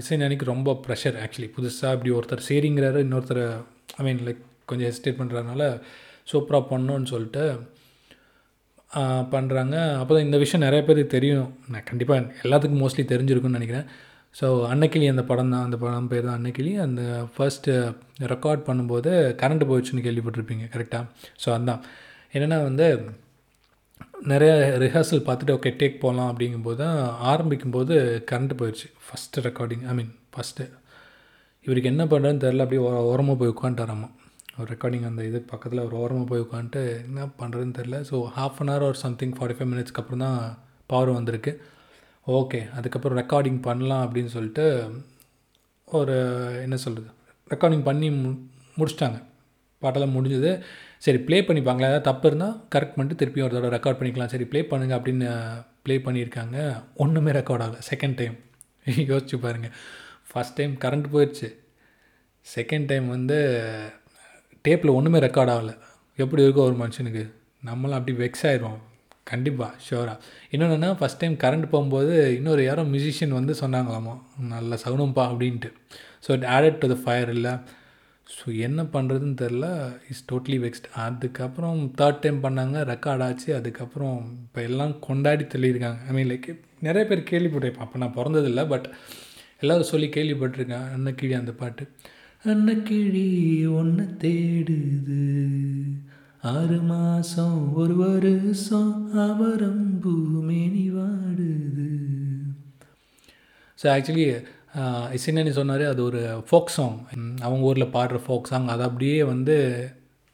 இசைஞானிக்கு 0.00 0.52
ரொம்ப 0.52 0.70
ப்ரெஷர் 0.84 1.16
ஆக்சுவலி 1.24 1.48
புதுசாக 1.56 1.96
இப்படி 1.96 2.10
ஒருத்தர் 2.18 2.48
சரிங்கிறாரு 2.48 2.98
இன்னொருத்தர் 3.06 3.42
ஐ 3.98 4.04
மீன் 4.06 4.22
லைக் 4.26 4.40
கொஞ்சம் 4.70 4.88
ஹெசிடேட் 4.90 5.20
பண்ணுறதுனால 5.20 5.62
சூப்பராக 6.32 6.64
பண்ணோன்னு 6.72 7.10
சொல்லிட்டு 7.12 7.44
பண்ணுறாங்க 9.32 9.76
அப்போ 10.00 10.12
தான் 10.14 10.26
இந்த 10.26 10.38
விஷயம் 10.42 10.64
நிறைய 10.66 10.82
பேருக்கு 10.84 11.14
தெரியும். 11.16 11.48
நான் 11.72 11.86
கண்டிப்பாக 11.90 12.20
எல்லாத்துக்கும் 12.44 12.82
மோஸ்ட்லி 12.82 13.04
தெரிஞ்சிருக்குன்னு 13.12 13.58
நினைக்கிறேன். 13.58 13.88
ஸோ 14.34 14.46
அன்னைக்கிளி 14.72 15.06
அந்த 15.12 15.22
படம் 15.30 15.52
தான் 15.54 15.64
அந்த 15.66 15.76
படம் 15.82 16.08
பேர் 16.12 16.26
தான் 16.28 16.38
அன்னைக்கிளி. 16.38 16.72
அந்த 16.86 17.02
ஃபர்ஸ்ட்டு 17.34 17.74
ரெக்கார்ட் 18.32 18.66
பண்ணும்போது 18.68 19.10
கரண்ட் 19.42 19.66
போயிடுச்சுன்னு 19.70 20.04
கேள்விப்பட்டிருப்பீங்க 20.06 20.66
கரெக்டாக 20.74 21.04
ஸோ 21.44 21.48
அதுதான் 21.56 21.82
என்னென்னா 22.34 22.58
வந்து 22.68 22.86
நிறைய 24.30 24.52
ரிஹர்சல் 24.82 25.26
பார்த்துட்டு 25.26 25.54
ஓகே 25.56 25.70
டேக் 25.80 26.02
போகலாம் 26.04 26.30
அப்படிங்கும்போது 26.32 26.76
தான் 26.76 26.98
ஆரம்பிக்கும்போது 27.30 27.94
கரண்ட் 28.30 28.54
போயிடுச்சு 28.60 28.88
first 29.06 29.42
recording 29.46 29.84
I 29.90 29.94
mean 29.98 30.12
first 30.34 30.64
இவருக்கு 31.66 31.90
என்ன 31.92 32.04
பண்ணுறதுன்னு 32.04 32.42
தெரில 32.44 32.64
அப்படியே 32.64 32.82
ஓரமாக 33.12 33.36
போய் 33.40 33.52
உட்காந்துட்டாராமா. 33.54 34.08
ஒரு 34.58 34.68
ரெக்கார்டிங் 34.74 35.06
அந்த 35.08 35.22
இது 35.28 35.38
பக்கத்தில் 35.50 35.84
ஒரு 35.86 35.96
ஓரமாக 36.02 36.26
போய் 36.30 36.44
உட்காந்துட்டு 36.46 36.82
என்ன 37.08 37.28
பண்ணுறதுன்னு 37.40 37.76
தெரில 37.78 37.98
ஸோ 38.10 38.16
ஹாஃப் 38.36 38.58
அன் 38.62 38.70
ஹவர் 38.72 38.86
ஒரு 38.88 38.98
சம்திங் 39.04 39.34
ஃபார்ட்டி 39.36 39.56
ஃபைவ் 39.58 39.70
மினிட்ஸ்க்கு 39.72 40.02
அப்புறம் 40.02 40.24
தான் 40.26 40.40
பவர் 40.86 41.16
வந்திருக்கு. 41.18 41.52
ஓகே 42.26 42.60
அதுக்கப்புறம் 42.78 43.18
ரெக்கார்டிங் 43.22 43.60
பண்ணலாம் 43.68 44.04
அப்படின்னு 44.06 44.32
சொல்லிட்டு 44.36 44.66
ஒரு 45.88 46.16
என்ன 46.64 46.78
சொல்கிறது 46.84 47.10
ரெக்கார்டிங் 47.50 47.86
பண்ணி 47.90 48.10
மு 48.22 48.30
முடிச்சிட்டாங்க. 48.78 49.18
பாட்டெல்லாம் 49.82 50.16
முடிஞ்சது. 50.16 50.52
சரி 51.04 51.18
ப்ளே 51.26 51.38
பண்ணிப்பாங்களா? 51.48 51.88
ஏதாவது 51.90 52.06
தப்பு 52.10 52.26
இருந்தால் 52.30 52.54
கரெக்ட் 52.74 52.96
பண்ணிட்டு 52.96 53.18
திருப்பியும் 53.20 53.46
ஒரு 53.48 53.54
தடவை 53.56 53.72
ரெக்கார்ட் 53.76 53.98
பண்ணிக்கலாம். 54.00 54.32
சரி 54.32 54.46
ப்ளே 54.52 54.60
பண்ணுங்க 54.72 54.94
அப்படின்னு 54.98 55.28
ப்ளே 55.84 55.96
பண்ணியிருக்காங்க. 56.06 56.56
ஒன்றுமே 57.04 57.32
ரெக்கார்ட் 57.38 57.64
ஆகலை. 57.66 57.80
செகண்ட் 57.90 58.18
டைம் 58.20 58.36
யோசிச்சு 59.12 59.38
பாருங்கள் 59.44 59.74
ஃபஸ்ட் 60.30 60.56
டைம் 60.58 60.74
கரண்ட் 60.84 61.08
போயிடுச்சு 61.14 61.48
செகண்ட் 62.46 62.88
டைம் 62.90 63.06
வந்து 63.16 63.38
டேப்பில் 64.66 64.96
ஒன்றுமே 64.98 65.18
ரெக்கார்ட் 65.26 65.52
ஆகலை. 65.54 65.74
எப்படி 66.22 66.44
இருக்கோ 66.46 66.62
ஒரு 66.68 66.76
மனுஷனுக்கு. 66.82 67.24
நம்மளாம் 67.68 67.98
அப்படி 68.00 68.14
வெக்ஸ் 68.24 68.44
ஆயிடுவோம் 68.48 68.78
கண்டிப்பாக 69.30 69.72
ஷோராக 69.86 70.18
இன்னொன்றுனா 70.54 70.90
ஃபஸ்ட் 70.98 71.20
டைம் 71.22 71.34
கரண்ட் 71.42 71.66
போகும்போது 71.72 72.12
இன்னொரு 72.36 72.62
யாரோ 72.68 72.82
மியூசிஷியன் 72.92 73.34
வந்து 73.38 73.54
சொன்னாங்களாமோ 73.62 74.14
நல்ல 74.52 74.78
சவுனம்பா 74.84 75.24
அப்படின்ட்டு. 75.30 75.70
So 76.24 76.28
it 76.36 76.46
added 76.54 76.78
to 76.82 76.88
the 76.92 76.96
fire 77.02 77.30
இல்லை. 77.36 77.52
ஸோ 78.34 78.46
என்ன 78.66 78.80
பண்ணுறதுன்னு 78.94 79.36
தெரில 79.42 79.66
இஸ் 80.12 80.24
டோட்லி 80.30 80.58
வெக்ஸ்ட் 80.64 80.88
அதுக்கப்புறம் 81.06 81.78
தேர்ட் 82.00 82.22
டைம் 82.24 82.38
பண்ணாங்க. 82.44 82.76
ரெக்கார்ட் 82.92 83.24
ஆச்சு. 83.26 83.48
அதுக்கப்புறம் 83.58 84.18
இப்போ 84.46 84.62
எல்லாம் 84.68 84.94
கொண்டாடி 85.06 85.44
தள்ளியிருக்காங்க. 85.44 86.00
ஐ 86.08 86.14
மீன் 86.16 86.30
லைக் 86.32 86.50
நிறைய 86.88 87.04
பேர் 87.10 87.30
கேள்விப்பட்டிருப்பேன். 87.30 87.86
அப்போ 87.86 87.98
நான் 88.02 88.16
பிறந்ததில்லை 88.18 88.64
பட் 88.74 88.88
எல்லோரும் 89.62 89.90
சொல்லி 89.92 90.08
கேள்விப்பட்டிருக்கேன். 90.16 90.86
அன்னக்கிழி 90.96 91.34
அந்த 91.40 91.54
பாட்டு. 91.62 91.84
அன்னக்கிழி 92.44 93.26
ஒன்று 93.80 94.04
தேடுது. 94.24 95.22
ஆறு 96.50 96.76
மாதம் 96.90 97.56
ஒரு 97.80 97.94
வருஷம் 98.00 98.92
அவரம்பூ 99.24 100.12
மேனி 100.48 100.84
வாடுது 100.96 101.88
ஸோ 103.78 103.86
ஆக்சுவலி 103.94 104.26
இசைனி 104.74 105.50
சொன்னார் 105.50 105.82
அது 105.82 106.04
ஒரு 106.04 106.44
ஃபோக் 106.50 106.74
சாங் 106.76 106.98
அவங்க 107.40 107.64
ஊரில் 107.66 107.92
பாடுற 107.92 108.20
ஃபோக் 108.26 108.50
சாங் 108.50 108.68
அதை 108.68 108.86
அப்படியே 108.86 109.22
வந்து 109.22 109.56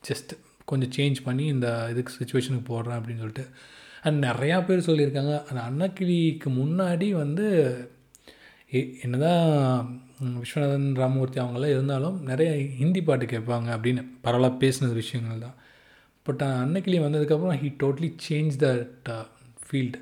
ஜஸ்ட் 0.08 0.32
கொஞ்சம் 0.64 0.92
சேஞ்ச் 0.96 1.16
பண்ணி 1.24 1.46
இந்த 1.46 1.86
இதுக்கு 1.90 2.12
சுச்சுவேஷனுக்கு 2.20 2.68
போடுறேன் 2.68 2.96
அப்படின்னு 2.96 3.22
சொல்லிட்டு. 3.24 3.46
அண்ட் 4.02 4.24
நிறையா 4.24 4.64
பேர் 4.64 4.86
சொல்லியிருக்காங்க. 4.86 5.34
அந்த 5.50 5.60
அன்னக்கிளிக்கு 5.68 6.48
முன்னாடி 6.60 7.10
வந்து 7.10 7.46
என்னதான் 9.02 10.00
விஸ்வநாதன் 10.22 10.94
ராமமூர்த்தி 10.94 11.40
அவங்களாம் 11.40 11.74
இருந்தாலும் 11.76 12.22
நிறைய 12.22 12.68
ஹிந்தி 12.76 13.02
பாட்டு 13.02 13.26
கேட்பாங்க 13.26 13.68
அப்படின்னு. 13.76 14.02
பரவாயில்ல 14.24 14.56
பேசினது 14.64 14.92
விஷயங்கள் 14.92 15.38
தான். 15.38 15.54
பட் 16.22 16.42
அன்னக்கிளி 16.42 16.98
வந்ததுக்கப்புறம் 17.04 17.58
he 17.62 17.70
totally 17.82 18.10
change 18.28 18.54
that 18.64 19.26
field 19.66 20.00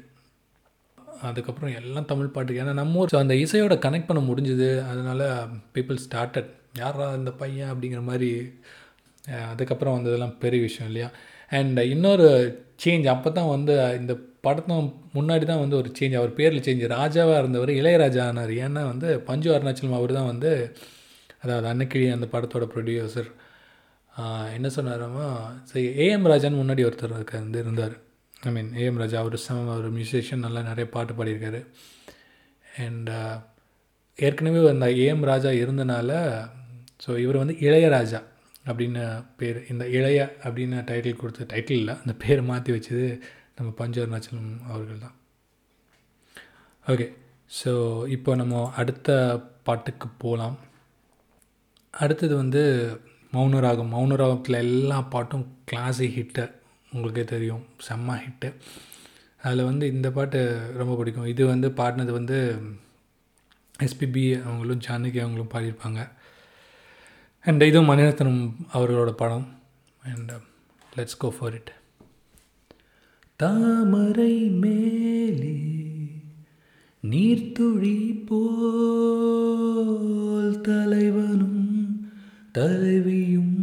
அதுக்கப்புறம் 1.28 1.74
எல்லாம் 1.80 2.08
தமிழ் 2.12 2.32
பாட்டு 2.34 2.58
ஏன்னா 2.62 2.72
நம்ம 2.80 3.00
ஊர் 3.00 3.12
ஸோ 3.14 3.18
அந்த 3.24 3.34
இசையோட 3.44 3.74
கனெக்ட் 3.84 4.08
பண்ண 4.10 4.22
முடிஞ்சுது. 4.30 4.70
அதனால் 4.90 5.24
பீப்புள் 5.76 6.00
ஸ்டார்டட் 6.06 6.50
யாரா 6.80 7.06
இந்த 7.20 7.30
பையன் 7.42 7.70
அப்படிங்கிற 7.72 8.02
மாதிரி 8.10 8.30
அதுக்கப்புறம் 9.52 9.96
வந்ததெல்லாம் 9.96 10.34
பெரிய 10.44 10.60
விஷயம் 10.68 10.88
இல்லையா? 10.90 11.08
அண்ட் 11.58 11.80
இன்னொரு 11.94 12.28
சேஞ்ச் 12.84 13.06
அப்போ 13.14 13.30
தான் 13.38 13.52
வந்து 13.54 13.74
இந்த 14.00 14.12
படத்தும் 14.46 14.86
முன்னாடி 15.16 15.44
தான் 15.50 15.62
வந்து 15.64 15.76
ஒரு 15.80 15.88
சேஞ்ச் 15.98 16.18
அவர் 16.20 16.32
பேரில் 16.38 16.64
சேஞ்ச் 16.66 16.84
ராஜாவாக 16.96 17.42
இருந்தவர் 17.42 17.72
இளையராஜா 17.80 18.22
ஆனார். 18.30 18.52
ஏன்னா 18.66 18.82
வந்து 18.92 19.08
பஞ்சு 19.28 19.48
அருணாச்சலம் 19.56 19.98
அவர் 19.98 20.18
தான் 20.18 20.30
வந்து 20.32 20.50
அதாவது 21.44 21.66
அன்னக்கிழி 21.72 22.06
அந்த 22.16 22.26
படத்தோட 22.34 22.66
ப்ரொடியூசர் 22.74 23.30
என்ன 24.56 24.68
சொன்னாராமா 24.76 25.26
சரி 25.70 25.84
ஏஎம் 26.04 26.26
ராஜான்னு 26.32 26.60
முன்னாடி 26.62 26.82
ஒருத்தர் 26.88 27.14
வந்து 27.44 27.60
இருந்தார். 27.64 27.94
ஐ 28.48 28.50
மீன் 28.54 28.70
ஏஎம் 28.82 29.00
ராஜா 29.00 29.16
அவர் 29.22 29.34
செம 29.44 29.74
ஒரு 29.80 29.88
மியூசிஷியன் 29.96 30.44
நல்லா 30.44 30.60
நிறைய 30.68 30.86
பாட்டு 30.94 31.12
பாடியிருக்காரு. 31.18 31.60
அண்ட் 32.84 33.10
uh, 33.18 33.34
ஏற்கனவே 34.18 34.60
அந்த 34.72 34.86
ஏஎம் 35.02 35.24
ராஜா 35.30 35.50
இருந்தனால 35.62 36.10
ஸோ 37.04 37.10
இவர் 37.24 37.38
வந்து 37.42 37.54
இளையராஜா 37.66 38.20
அப்படின்னு 38.68 39.02
பேர் 39.38 39.58
இந்த 39.72 39.84
இளைய 39.96 40.18
அப்படின்னு 40.46 40.78
டைட்டில் 40.90 41.20
கொடுத்த 41.20 41.46
டைட்டில் 41.52 41.80
இல்லை 41.82 41.94
அந்த 42.02 42.12
பேர் 42.22 42.42
மாற்றி 42.50 42.72
வச்சது 42.76 43.06
நம்ம 43.56 43.68
பஞ்சு 43.80 44.00
அருணாச்சலம் 44.02 44.52
அவர்கள் 44.70 45.04
தான். 45.04 45.16
ஓகே 46.86 47.06
ஸோ 47.60 47.72
இப்போ 48.16 48.30
நம்ம 48.40 48.64
அடுத்த 48.82 49.08
பாட்டுக்கு 49.68 50.08
போகலாம் 50.24 50.56
அடுத்தது 51.94 52.34
வந்து 52.42 52.62
மௌனராகம். 53.32 53.92
மௌனராகத்தில் 53.96 54.62
எல்லா 54.66 54.98
பாட்டும் 55.14 55.46
கிளாசிக் 55.70 56.16
ஹிட்டு 56.18 56.44
உங்களுக்கே 56.92 57.24
தெரியும். 57.24 57.62
செம்ம 57.88 58.16
ஹிட்டு 58.22 58.52
அதில் 59.42 59.64
வந்து 59.64 59.92
இந்த 59.92 60.10
பாட்டு 60.10 60.70
ரொம்ப 60.76 60.96
பிடிக்கும். 60.96 61.30
இது 61.32 61.46
வந்து 61.46 61.68
பாடினது 61.68 62.12
வந்து 62.18 62.58
எஸ்பிபி 63.78 64.46
அவங்களும் 64.46 64.82
ஜானகி 64.86 65.18
அவங்களும் 65.22 65.52
பாடியிருப்பாங்க. 65.54 66.08
அண்ட் 67.44 67.62
இதுவும் 67.62 67.90
மணிரத்னம் 67.90 68.52
அவர்களோட 68.74 69.12
படம். 69.22 69.46
And 70.10 70.32
let's 70.96 71.18
go 71.18 71.34
for 71.38 71.52
it 71.52 71.72
தாமரை 73.36 74.38
மேலே 74.62 75.56
நீர்த்துழி 77.02 78.26
போல் 78.26 78.60
தலைவனும் 80.60 81.64
தலைவியும் 82.58 83.56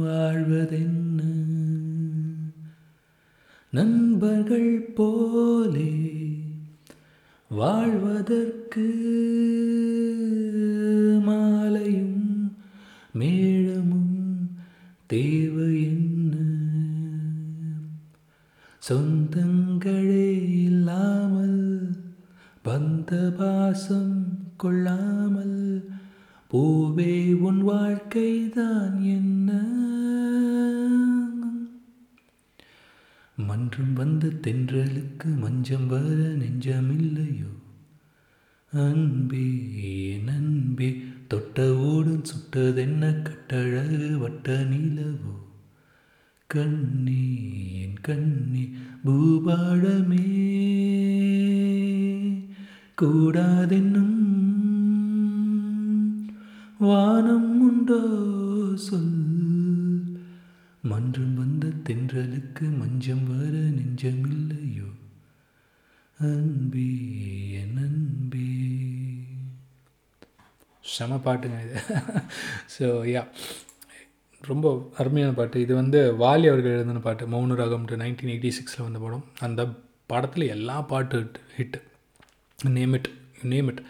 வாழ்வதென்ன 0.00 1.13
நண்பர்கள் 3.74 4.92
போலே 4.94 5.92
வாழ்வதற்கு 7.48 8.86
மாலையும் 11.22 12.58
மேளமும் 13.12 14.20
தேவை 15.06 15.82
என்ன? 15.84 16.36
சொந்தங்களே 18.88 20.28
இல்லாமல் 20.62 21.96
பந்த 22.62 23.32
பாசம் 23.38 24.38
கொள்ளாமல் 24.56 25.88
பூவே 26.50 27.38
உன் 27.38 27.62
வாழ்க்கைதான் 27.62 29.02
என்ன? 29.02 29.72
மன்றம் 33.46 33.92
வந்த 33.92 34.28
தென்றலுக்கு 34.28 35.36
மஞ்சம் 35.36 35.86
வர 35.86 36.04
நெஞ்சமில்லையோ? 36.04 37.52
அன்பே 38.72 39.50
நன்பே 40.24 41.02
தொட்ட 41.28 41.76
ஓடும் 41.76 42.22
சுட்டதென்ன 42.22 43.22
கட்டழகு 43.22 44.18
வட்ட 44.18 44.62
நிலவோ? 44.62 45.36
கண்ணே 46.46 47.38
என் 47.82 48.00
கண்ணே 48.00 48.70
பூபாடமே. 49.04 50.42
கூடாதென்னும் 53.02 54.22
வானம் 56.78 57.60
உண்டோ 57.60 58.00
சொல். 58.74 59.33
மன்றம் 60.90 61.34
வந்த 61.40 61.66
தென்றலுக்கு 61.86 62.64
மஞ்சம் 62.80 63.22
வர 63.28 63.52
நெஞ்சமில்லையோ? 63.76 64.88
அன்பே 66.18 66.88
என் 67.60 67.78
அன்பே. 67.84 68.48
செம 70.94 71.18
பாட்டுங்க 71.26 71.58
இது. 71.64 71.76
ஸோ 72.74 72.84
யா 73.14 73.22
ரொம்ப 74.50 74.72
அருமையான 74.98 75.32
பாட்டு. 75.38 75.60
இது 75.60 75.74
வந்து 75.74 76.00
வாலி 76.12 76.46
அவர்கள் 76.50 76.74
எழுதின 76.74 77.02
பாட்டு. 77.06 77.28
மௌன 77.34 77.56
ராகம்ட்டு 77.60 78.00
நைன்டீன் 78.02 78.32
எயிட்டி 78.34 78.52
சிக்ஸில் 78.58 78.86
வந்த 78.86 78.98
படம். 79.04 79.24
அந்த 79.46 79.62
படத்தில் 80.06 80.52
எல்லா 80.56 80.76
பாட்டு 80.92 81.30
hit 81.58 81.78
name 82.76 82.92
it 82.92 83.10
name 83.52 83.70
it 83.72 83.82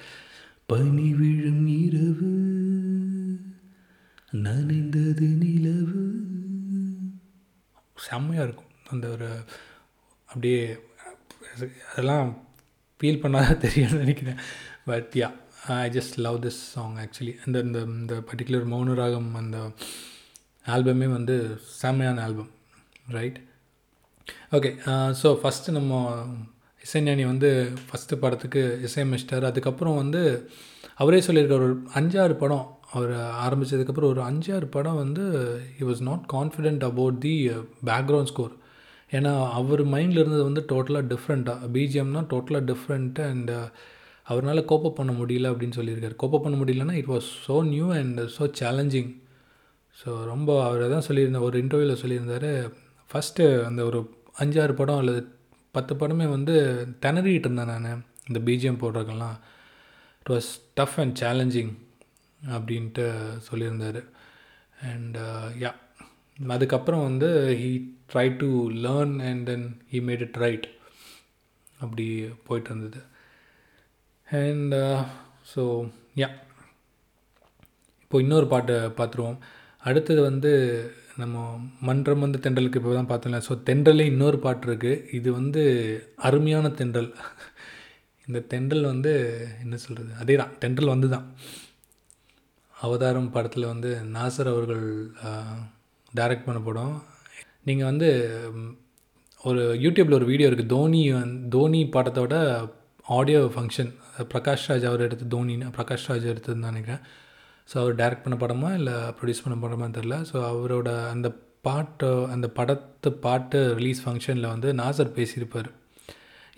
பனி 0.67 1.09
விழும் 1.21 1.67
இரவு 1.67 2.33
நனைந்தது 4.47 5.29
நிலவு. 5.43 6.05
செம்மையாக 8.07 8.47
இருக்கும். 8.47 8.73
அந்த 8.93 9.07
ஒரு 9.15 9.29
அப்படியே 10.29 10.61
அதெல்லாம் 11.93 12.29
ஃபீல் 13.01 13.23
பண்ணாதான் 13.23 13.63
தெரியும்னு 13.65 14.03
நினைக்கிறேன். 14.05 14.41
But 14.89 15.11
ya 15.21 15.29
I 15.75 15.85
just 15.97 16.17
love 16.27 16.39
this 16.47 16.61
song 16.75 16.97
actually 17.05 17.35
அந்த 17.47 17.59
இந்த 17.67 17.81
இந்த 18.01 18.15
பர்டிகுலர் 18.29 18.67
மௌனராகம் 18.73 19.31
அந்த 19.43 19.59
ஆல்பமே 20.65 21.09
வந்து 21.19 21.35
செம்மையான 21.81 22.23
album 22.27 22.51
right 23.17 23.39
okay 24.57 24.71
so 25.21 25.29
first 25.43 25.75
நம்ம 25.79 25.93
இசைஞானி 26.85 27.25
வந்து 27.33 27.51
ஃபஸ்ட்டு 27.87 28.21
படத்துக்கு 28.23 28.63
இசையமைச்சிட்டார். 28.87 29.49
அதுக்கப்புறம் 29.51 30.01
வந்து 30.03 30.23
அவரே 31.03 31.21
சொல்லியிருக்கார் 31.27 31.67
ஒரு 31.69 31.77
அஞ்சாறு 31.99 32.35
படம் 32.43 32.67
அவர் 32.95 33.13
ஆரம்பித்ததுக்கப்புறம் 33.45 34.13
ஒரு 34.13 34.23
அஞ்சாறு 34.23 34.67
படம் 34.67 34.97
வந்து 34.97 35.25
he 35.79 35.85
was 35.91 36.03
not 36.03 36.25
confident 36.33 36.85
about 36.85 37.19
the 37.21 37.35
background 37.87 38.31
score 38.33 38.55
ஏன்னா 39.13 39.33
அவர் 39.51 39.83
மைண்டில் 39.87 40.21
இருந்தது 40.23 40.45
வந்து 40.45 40.63
டோட்டலாக 40.73 41.05
டிஃப்ரெண்ட்டாக 41.13 41.69
பிஜிஎம்னா 41.75 42.23
டோட்டலாக 42.33 42.65
டிஃப்ரெண்ட்டு 42.71 43.25
அண்ட் 43.31 43.53
அவரால் 44.27 44.69
கோப்பப் 44.71 44.99
பண்ண 44.99 45.13
முடியல 45.13 45.51
அப்படின்னு 45.53 45.77
சொல்லியிருக்காரு. 45.77 46.15
கோப்பப் 46.23 46.45
பண்ண 46.45 46.57
முடியலன்னா 46.57 46.95
it 47.01 47.11
was 47.15 47.29
so 47.49 47.57
new 47.65 47.87
and 47.93 48.21
so 48.37 48.45
challenging 48.61 49.11
so 49.99 50.25
ரொம்ப 50.25 50.51
அவர் 50.67 50.85
தான் 50.95 51.07
சொல்லியிருந்தார் 51.09 51.49
ஒரு 51.49 51.59
இன்டர்வியூவில் 51.63 52.01
சொல்லியிருந்தார் 52.03 52.49
ஃபஸ்ட்டு 53.11 53.45
அந்த 53.65 53.81
ஒரு 53.85 53.99
அஞ்சாறு 54.39 54.73
படம் 54.73 55.01
அல்லது 55.03 55.21
பத்து 55.75 55.93
படமே 55.95 56.27
வந்து 56.37 56.55
திணறிட்டு 57.03 57.47
இருந்தேன் 57.49 57.73
நான். 57.73 58.05
இந்த 58.29 58.39
BGM 58.47 58.81
போடுறதுக்கெல்லாம். 58.83 59.37
It 60.21 60.31
was 60.35 60.51
tough 60.75 60.99
and 61.01 61.17
challenging 61.23 61.73
அப்படின்ட்டு 62.57 63.07
சொல்லியிருந்தார். 63.49 64.01
அண்ட் 64.91 65.19
யா 65.65 65.71
uh, 65.71 66.53
அதுக்கப்புறம் 66.55 67.05
வந்து 67.09 67.29
he 67.61 67.71
try 68.13 68.27
to 68.41 68.49
learn 68.85 69.15
and 69.29 69.45
then 69.51 69.67
he 69.93 69.99
made 70.09 70.25
it 70.27 70.39
right 70.45 70.67
அப்படி 71.85 72.07
போயிட்டு 72.47 72.71
இருந்தது. 72.73 73.01
அண்ட் 74.29 74.75
ஸோ 75.53 75.63
யா 76.23 76.29
இப்போ 78.03 78.19
இன்னொரு 78.25 78.47
பாட்டை 78.53 78.77
பார்த்துருவோம். 78.99 79.39
அடுத்தது 79.89 80.21
வந்து 80.31 80.51
நம்ம 81.23 81.43
மன்றம் 81.89 82.25
வந்து 82.27 82.39
தென்றலுக்கு 82.45 82.81
இப்போ 82.81 82.93
தான் 82.99 83.11
பார்த்தோம்ல. 83.11 83.41
ஸோ 83.49 83.55
தென்றலே 83.69 84.05
இன்னொரு 84.13 84.39
பாட்டு 84.47 84.67
இருக்குது 84.69 85.03
இது 85.19 85.29
வந்து 85.41 85.63
அருமையான 86.29 86.71
தென்றல். 86.81 87.11
இந்த 88.29 88.41
தென்றல் 88.53 88.91
வந்து 88.93 89.13
என்ன 89.65 89.77
சொல்கிறது 89.85 90.13
அதே 90.23 90.37
தான். 90.43 90.55
தென்றல் 90.63 90.95
வந்து 90.95 91.09
தான். 91.15 91.27
அவதாரம் 92.87 93.33
படத்தில் 93.35 93.71
வந்து 93.73 93.91
நாசர் 94.15 94.51
அவர்கள் 94.53 94.87
டைரக்ட் 96.19 96.47
பண்ண 96.47 96.61
படம். 96.69 96.95
நீங்கள் 97.69 97.89
வந்து 97.91 98.09
ஒரு 99.45 99.63
யூடியூப்பில் 99.85 100.19
ஒரு 100.19 100.27
வீடியோ 100.31 100.49
இருக்குது 100.49 100.73
தோனி 100.75 101.03
தோனி 101.55 101.81
படத்தோட 101.97 102.35
ஆடியோ 103.19 103.41
ஃபங்க்ஷன் 103.55 103.91
பிரகாஷ் 104.33 104.67
ராஜ் 104.71 104.87
அவர் 104.91 105.05
எடுத்து 105.07 105.25
தோனின்னு 105.35 105.75
பிரகாஷ் 105.79 106.07
ராஜ் 106.11 106.31
எடுத்ததுன்னு 106.33 106.71
நினைக்கிறேன். 106.71 107.03
ஸோ 107.69 107.75
அவர் 107.83 107.99
டைரக்ட் 108.01 108.25
பண்ண 108.25 108.37
படமா 108.43 108.71
இல்லை 108.81 108.95
ப்ரொடியூஸ் 109.19 109.45
பண்ண 109.45 109.57
படமா 109.65 109.87
தெரில 109.99 110.17
ஸோ 110.31 110.37
அவரோட 110.53 110.89
அந்த 111.15 111.29
பாட்டு 111.67 112.09
அந்த 112.35 112.47
படத்து 112.59 113.11
பாட்டு 113.27 113.61
ரிலீஸ் 113.79 114.03
ஃபங்க்ஷனில் 114.05 114.53
வந்து 114.55 114.71
நாசர் 114.81 115.15
பேசியிருப்பார். 115.19 115.69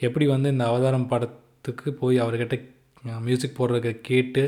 எப்படி 0.06 0.26
வந்து 0.34 0.48
இந்த 0.54 0.64
அவதாரம் 0.70 1.10
படத்துக்கு 1.12 1.88
போய் 2.00 2.16
அவர்கிட்ட 2.24 2.56
மியூசிக் 3.28 3.58
போடுறத 3.58 3.92
கேட்டு 4.08 4.42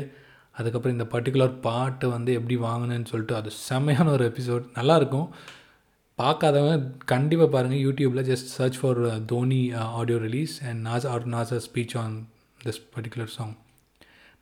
அதுக்கப்புறம் 0.59 0.95
இந்த 0.97 1.05
பர்டிகுலர் 1.13 1.53
பாட்டு 1.67 2.05
வந்து 2.15 2.31
எப்படி 2.39 2.55
வாங்கினேன்னு 2.67 3.09
சொல்லிட்டு 3.11 3.35
அது 3.39 3.49
செம்மையான 3.67 4.11
ஒரு 4.15 4.23
எபிசோட் 4.31 4.65
நல்லாயிருக்கும். 4.79 5.27
பார்க்காதவங்க 6.19 6.77
கண்டிப்பாக 7.11 7.49
பாருங்கள் 7.53 7.83
யூடியூப்பில் 7.85 8.27
just 8.29 8.49
search 8.55 8.79
for 8.79 8.99
Dhoni 9.31 9.59
audio 9.99 10.17
release 10.25 10.55
and 10.69 10.79
Nas 10.87 11.07
or 11.11 11.27
Nassar 11.35 11.63
speech 11.67 11.95
on 12.01 12.15
this 12.63 12.81
particular 12.95 13.31
song 13.37 13.53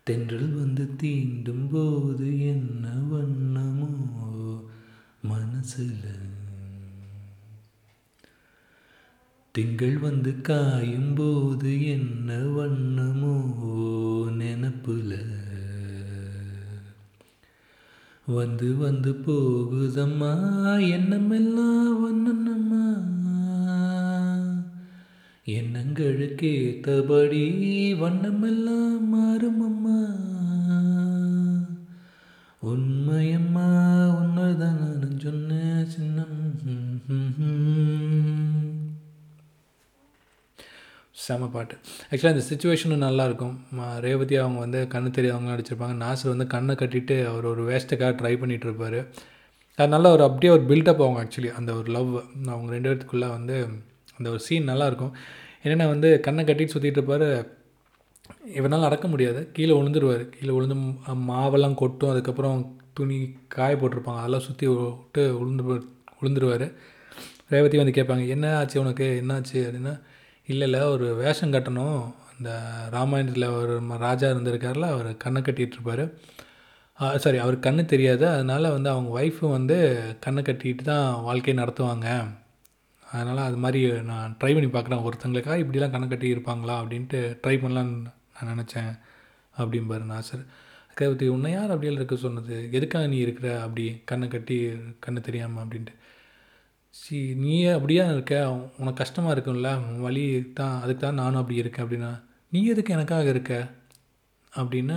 தென்றல் 0.02 0.54
வந்து 0.54 0.90
தீண்டும் 1.02 1.68
போது 1.70 2.40
என்ன 2.40 2.88
வண்ணமோ 3.12 3.92
மனசில் 5.22 6.29
திங்கள் 9.60 9.98
வந்து 9.98 10.40
காயும் 10.40 11.14
போது 11.14 11.86
என்ன 11.86 12.34
வண்ணமோ 12.34 13.54
நினப்புல. 14.38 15.14
வந்து 18.26 18.76
வந்து 18.76 19.12
போகுதம்மா 19.12 20.32
எண்ணமெல்லாம் 20.90 22.00
வண்ணம்மா. 22.02 23.00
எண்ணங்களுக்கேத்தபடி 25.46 26.38
வண்ணமெல்லாம் 27.98 29.14
மாறுமம்மா. 29.14 30.14
உண்மையம்மா 32.66 34.06
உண்மைதான் 34.06 34.98
நான் 34.98 35.18
சொன்ன 35.18 35.84
சின்னம். 35.88 36.38
செம 41.24 41.46
பாட்டு. 41.54 41.74
ஆக்சுவலாக 42.10 42.34
இந்த 42.34 42.44
சுச்சுவேஷனும் 42.50 43.02
நல்லாயிருக்கும் 43.06 43.54
ரேவதி 44.06 44.34
அவங்க 44.42 44.58
வந்து 44.64 44.80
கண்ணு 44.94 45.10
தெரியாதவங்க 45.16 45.54
அடிச்சிருப்பாங்க. 45.54 45.96
நாசர் 46.04 46.32
வந்து 46.32 46.46
கண்ணை 46.54 46.74
கட்டிட்டு 46.80 47.16
அவர் 47.30 47.46
ஒரு 47.52 47.62
வேஸ்ட்டுக்காக 47.70 48.12
ட்ரை 48.20 48.34
பண்ணிகிட்டு 48.42 48.68
இருப்பார் 48.68 48.98
அதனால் 49.78 50.12
ஒரு 50.16 50.22
அப்படியே 50.28 50.52
ஒரு 50.56 50.64
பில்டப் 50.70 51.02
ஆகும் 51.04 51.18
ஆக்சுவலி 51.22 51.50
அந்த 51.58 51.70
ஒரு 51.80 51.88
லவ் 51.96 52.10
அவங்க 52.54 52.70
ரெண்டு 52.76 52.88
பேர்த்துக்குள்ளே 52.90 53.28
வந்து 53.36 53.56
அந்த 54.18 54.28
ஒரு 54.34 54.40
சீன் 54.46 54.68
நல்லாயிருக்கும் 54.70 55.12
என்னென்னா 55.64 55.86
வந்து 55.94 56.08
கண்ணை 56.26 56.42
கட்டிட்டு 56.44 56.74
சுற்றிட்டு 56.74 56.98
இருப்பார் 56.98 57.28
இவனால் 58.58 58.86
அடக்க 58.88 59.06
முடியாது. 59.12 59.40
கீழே 59.56 59.72
விழுந்துருவார் 59.78 60.24
கீழே 60.36 60.52
விழுந்து 60.56 60.76
மாவெல்லாம் 61.30 61.80
கொட்டும். 61.82 62.12
அதுக்கப்புறம் 62.12 62.60
துணி 62.98 63.18
காய 63.54 63.72
போட்டிருப்பாங்க. 63.80 64.20
அதெல்லாம் 64.22 64.46
சுற்றி 64.48 64.66
விட்டு 64.74 65.22
விழுந்து 65.38 65.64
விழுந்துருவார் 66.20 66.66
ரேவதி 67.52 67.76
வந்து 67.82 67.96
கேட்பாங்க 67.98 68.24
என்ன 68.36 68.46
ஆச்சு 68.58 68.76
உனக்கு? 68.84 69.06
என்னாச்சு 69.22 69.58
அப்படின்னா. 69.66 69.94
இல்லை 70.48 70.66
இல்லை 70.68 70.80
ஒரு 70.94 71.06
வேஷம் 71.22 71.52
கட்டணும். 71.54 72.00
இந்த 72.38 72.50
ராமாயணத்தில் 72.94 73.54
ஒரு 73.60 73.74
ராஜா 74.04 74.28
இருந்திருக்கார்ல 74.34 74.86
அவர் 74.94 75.08
கண்ணை 75.24 75.40
கட்டிகிட்ருப்பார் 75.42 76.04
சாரி 77.22 77.38
அவர் 77.44 77.56
கண்ணு 77.66 77.82
தெரியாது. 77.92 78.24
அதனால் 78.34 78.74
வந்து 78.76 78.88
அவங்க 78.94 79.10
ஒய்ஃபும் 79.20 79.56
வந்து 79.56 79.76
கண்ணை 80.24 80.42
கட்டிட்டு 80.48 80.84
தான் 80.90 81.06
வாழ்க்கையை 81.26 81.56
நடத்துவாங்க. 81.62 82.08
அதனால் 83.06 83.46
அது 83.48 83.58
மாதிரி 83.64 83.80
நான் 84.10 84.34
ட்ரை 84.40 84.50
பண்ணி 84.56 84.68
பார்க்குறேன் 84.74 85.04
ஒருத்தங்களுக்காக 85.06 85.62
இப்படிலாம் 85.64 85.94
கண்ணை 85.94 86.08
கட்டி 86.08 86.34
இருப்பாங்களா 86.34 86.74
அப்படின்ட்டு 86.80 87.20
ட்ரை 87.44 87.54
பண்ணலான்னு 87.62 88.10
நான் 88.36 88.50
நினச்சேன் 88.52 88.92
அப்படிம்பாரு 89.60 90.04
நாசர். 90.12 90.44
ரேவதி 91.00 91.26
உன்னை 91.34 91.50
யார் 91.52 91.72
அப்படியெல்லாம் 91.74 92.02
இருக்க 92.02 92.16
சொன்னது? 92.24 92.56
எதுக்காக 92.76 93.06
நீ 93.12 93.18
இருக்கிற 93.26 93.48
அப்படி 93.64 93.84
கண்ணை 94.10 94.26
கட்டி 94.28 94.56
கண்ணு 95.04 95.20
தெரியாமல் 95.28 95.62
அப்படின்ட்டு. 95.64 95.94
சி 96.94 97.34
நீயே 97.34 97.70
அப்படியே 97.72 98.06
இருக்க? 98.06 98.34
உனக்கு 98.78 99.00
கஷ்டமாக 99.02 99.34
இருக்கும்ல? 99.34 99.70
உன் 99.86 100.54
தான் 100.54 100.80
அதுக்கு 100.82 101.02
தான் 101.06 101.20
நானும் 101.22 101.40
அப்படி 101.40 101.62
இருக்கேன் 101.62 101.84
அப்படின்னா 101.86 102.12
நீ 102.52 102.60
எதுக்கு 102.64 102.92
எனக்காக 102.92 103.28
இருக்க? 103.28 103.52
அப்படின்னு 104.52 104.96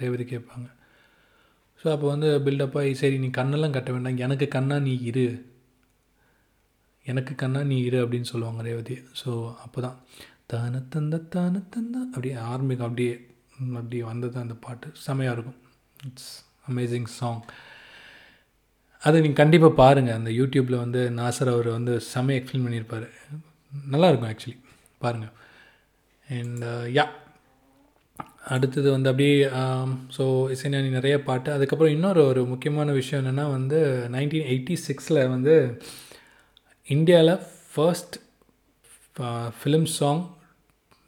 ரேவதி 0.00 0.24
கேட்பாங்க. 0.24 0.66
ஸோ 1.80 1.92
அப்போ 1.92 2.06
வந்து 2.08 2.28
பில்டப்பாகி 2.46 2.92
சரி 2.92 3.18
நீ 3.18 3.26
கண்ணெல்லாம் 3.26 3.70
கட்ட 3.70 3.92
வேண்டாம். 3.92 4.16
எனக்கு 4.16 4.48
கண்ணா 4.48 4.78
நீ 4.78 4.94
இரு. 5.10 5.26
எனக்கு 7.06 7.34
கண்ணா 7.34 7.62
நீ 7.62 7.76
இரு 7.80 7.98
அப்படின்னு 8.04 8.30
சொல்லுவாங்க 8.32 8.62
ரேவதி. 8.62 8.96
ஸோ 9.24 9.30
அப்போ 9.64 9.80
தான் 9.80 9.98
தான 10.46 10.80
தந்த 10.94 11.18
தான 11.18 11.62
அப்படியே 12.06 12.34
ஆரம்பிக்கும். 12.34 12.88
அப்படியே 12.88 13.12
அப்படியே 13.76 14.02
வந்தது 14.02 14.38
அந்த 14.38 14.54
பாட்டு. 14.54 14.88
செமையாக 15.06 15.36
இருக்கும். 15.36 15.60
இட்ஸ் 16.06 16.32
அமேசிங் 16.70 17.08
சாங் 17.20 17.42
அதை 19.06 19.16
நீங்கள் 19.24 19.40
கண்டிப்பாக 19.42 19.74
பாருங்கள் 19.82 20.18
அந்த 20.18 20.30
யூடியூப்பில் 20.40 20.82
வந்து 20.84 21.00
நாசர் 21.18 21.52
அவர் 21.54 21.68
வந்து 21.78 21.94
செம்மையை 22.12 22.38
எக்ஸ்பிளைன் 22.40 22.66
பண்ணியிருப்பார். 22.66 23.06
நல்லாயிருக்கும் 23.92 24.30
ஆக்சுவலி 24.30 24.56
பாருங்கள் 25.04 25.34
அண்ட் 26.28 26.64
யா 26.98 27.04
அடுத்தது 28.54 28.88
வந்து 28.94 29.10
அப்படியே 29.10 29.34
um, 29.60 29.90
ஸோ 30.16 30.24
இசைஞானி 30.54 30.88
நிறைய 30.96 31.16
பாட்டு. 31.28 31.48
அதுக்கப்புறம் 31.56 31.94
இன்னொரு 31.96 32.20
ஒரு 32.30 32.40
முக்கியமான 32.52 32.92
விஷயம் 33.00 33.20
என்னென்னா 33.22 33.46
வந்து 33.56 33.78
நைன்டீன் 34.14 34.48
எயிட்டி 34.52 34.74
சிக்ஸில் 34.86 35.20
வந்து 35.34 35.54
இந்தியாவில் 36.86 37.34
first 37.72 38.16
film 39.58 39.88
song 39.98 40.22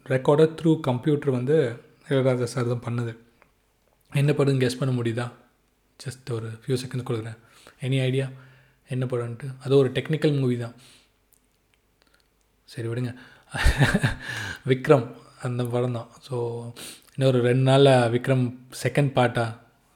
recorder 0.05 0.53
through 0.59 0.71
computer 0.87 1.37
வந்து 1.37 1.57
இளையராஜா 2.09 2.47
சார் 2.53 2.71
தான் 2.73 2.85
பண்ணுது. 2.87 3.13
என்ன 4.11 4.33
படம் 4.39 4.61
கெஸ் 4.63 4.79
பண்ண 4.81 4.91
முடியுதா? 4.99 5.25
ஜஸ்ட் 5.99 6.27
ஒரு 6.37 6.49
ஃபியூ 6.61 6.77
செகண்ட்ஸ் 6.83 7.07
கொடுக்குறேன். 7.07 7.39
எனி 7.81 7.97
ஐடியா 8.01 8.27
என்ன 8.89 9.05
படம்ன்ட்டு? 9.05 9.47
அது 9.63 9.73
ஒரு 9.77 9.89
டெக்னிக்கல் 9.89 10.39
மூவி 10.39 10.57
தான். 10.57 10.75
சரி 12.69 12.87
விடுங்க. 12.87 13.11
விக்ரம் 14.65 15.05
அந்த 15.41 15.63
படம் 15.63 15.93
தான். 15.93 16.09
ஸோ 16.27 16.35
இன்னொரு 17.15 17.39
ரெண்டு 17.41 17.63
நாளில் 17.63 18.09
விக்ரம் 18.09 18.45
செகண்ட் 18.83 19.11
பார்ட்டாக 19.17 19.55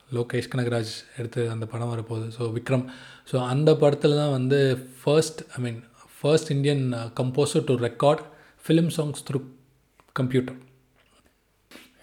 லோகேஷ் 0.09 0.51
கனகராஜ் 0.51 0.93
எடுத்து 1.17 1.49
அந்த 1.49 1.65
படம் 1.65 1.91
வரப்போகுது. 1.93 2.27
ஸோ 2.37 2.51
விக்ரம். 2.51 2.85
ஸோ 3.31 3.37
அந்த 3.45 3.75
படத்தில் 3.75 4.15
தான் 4.15 4.31
வந்து 4.31 4.59
first 5.01 5.41
I 5.57 5.61
mean 5.61 5.79
first 6.21 6.51
Indian 6.51 6.83
composer 7.19 7.63
to 7.63 7.75
record 7.87 8.23
film 8.63 8.91
songs 8.97 9.25
through 9.27 9.39
computer 10.13 10.59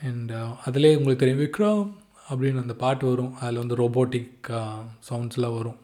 and 0.02 0.32
அதிலே 0.64 0.96
உங்களுக்கு 0.96 1.22
தெரியும் 1.22 1.44
விக்ரம் 1.44 1.82
அப்படின்னு 2.30 2.62
அந்த 2.64 2.74
பாட்டு 2.82 3.04
வரும். 3.10 3.32
அதில் 3.42 3.62
வந்து 3.62 3.78
ரோபோட்டிக் 3.82 4.48
சவுண்ட்ஸ்லாம் 5.08 5.58
வரும். 5.60 5.78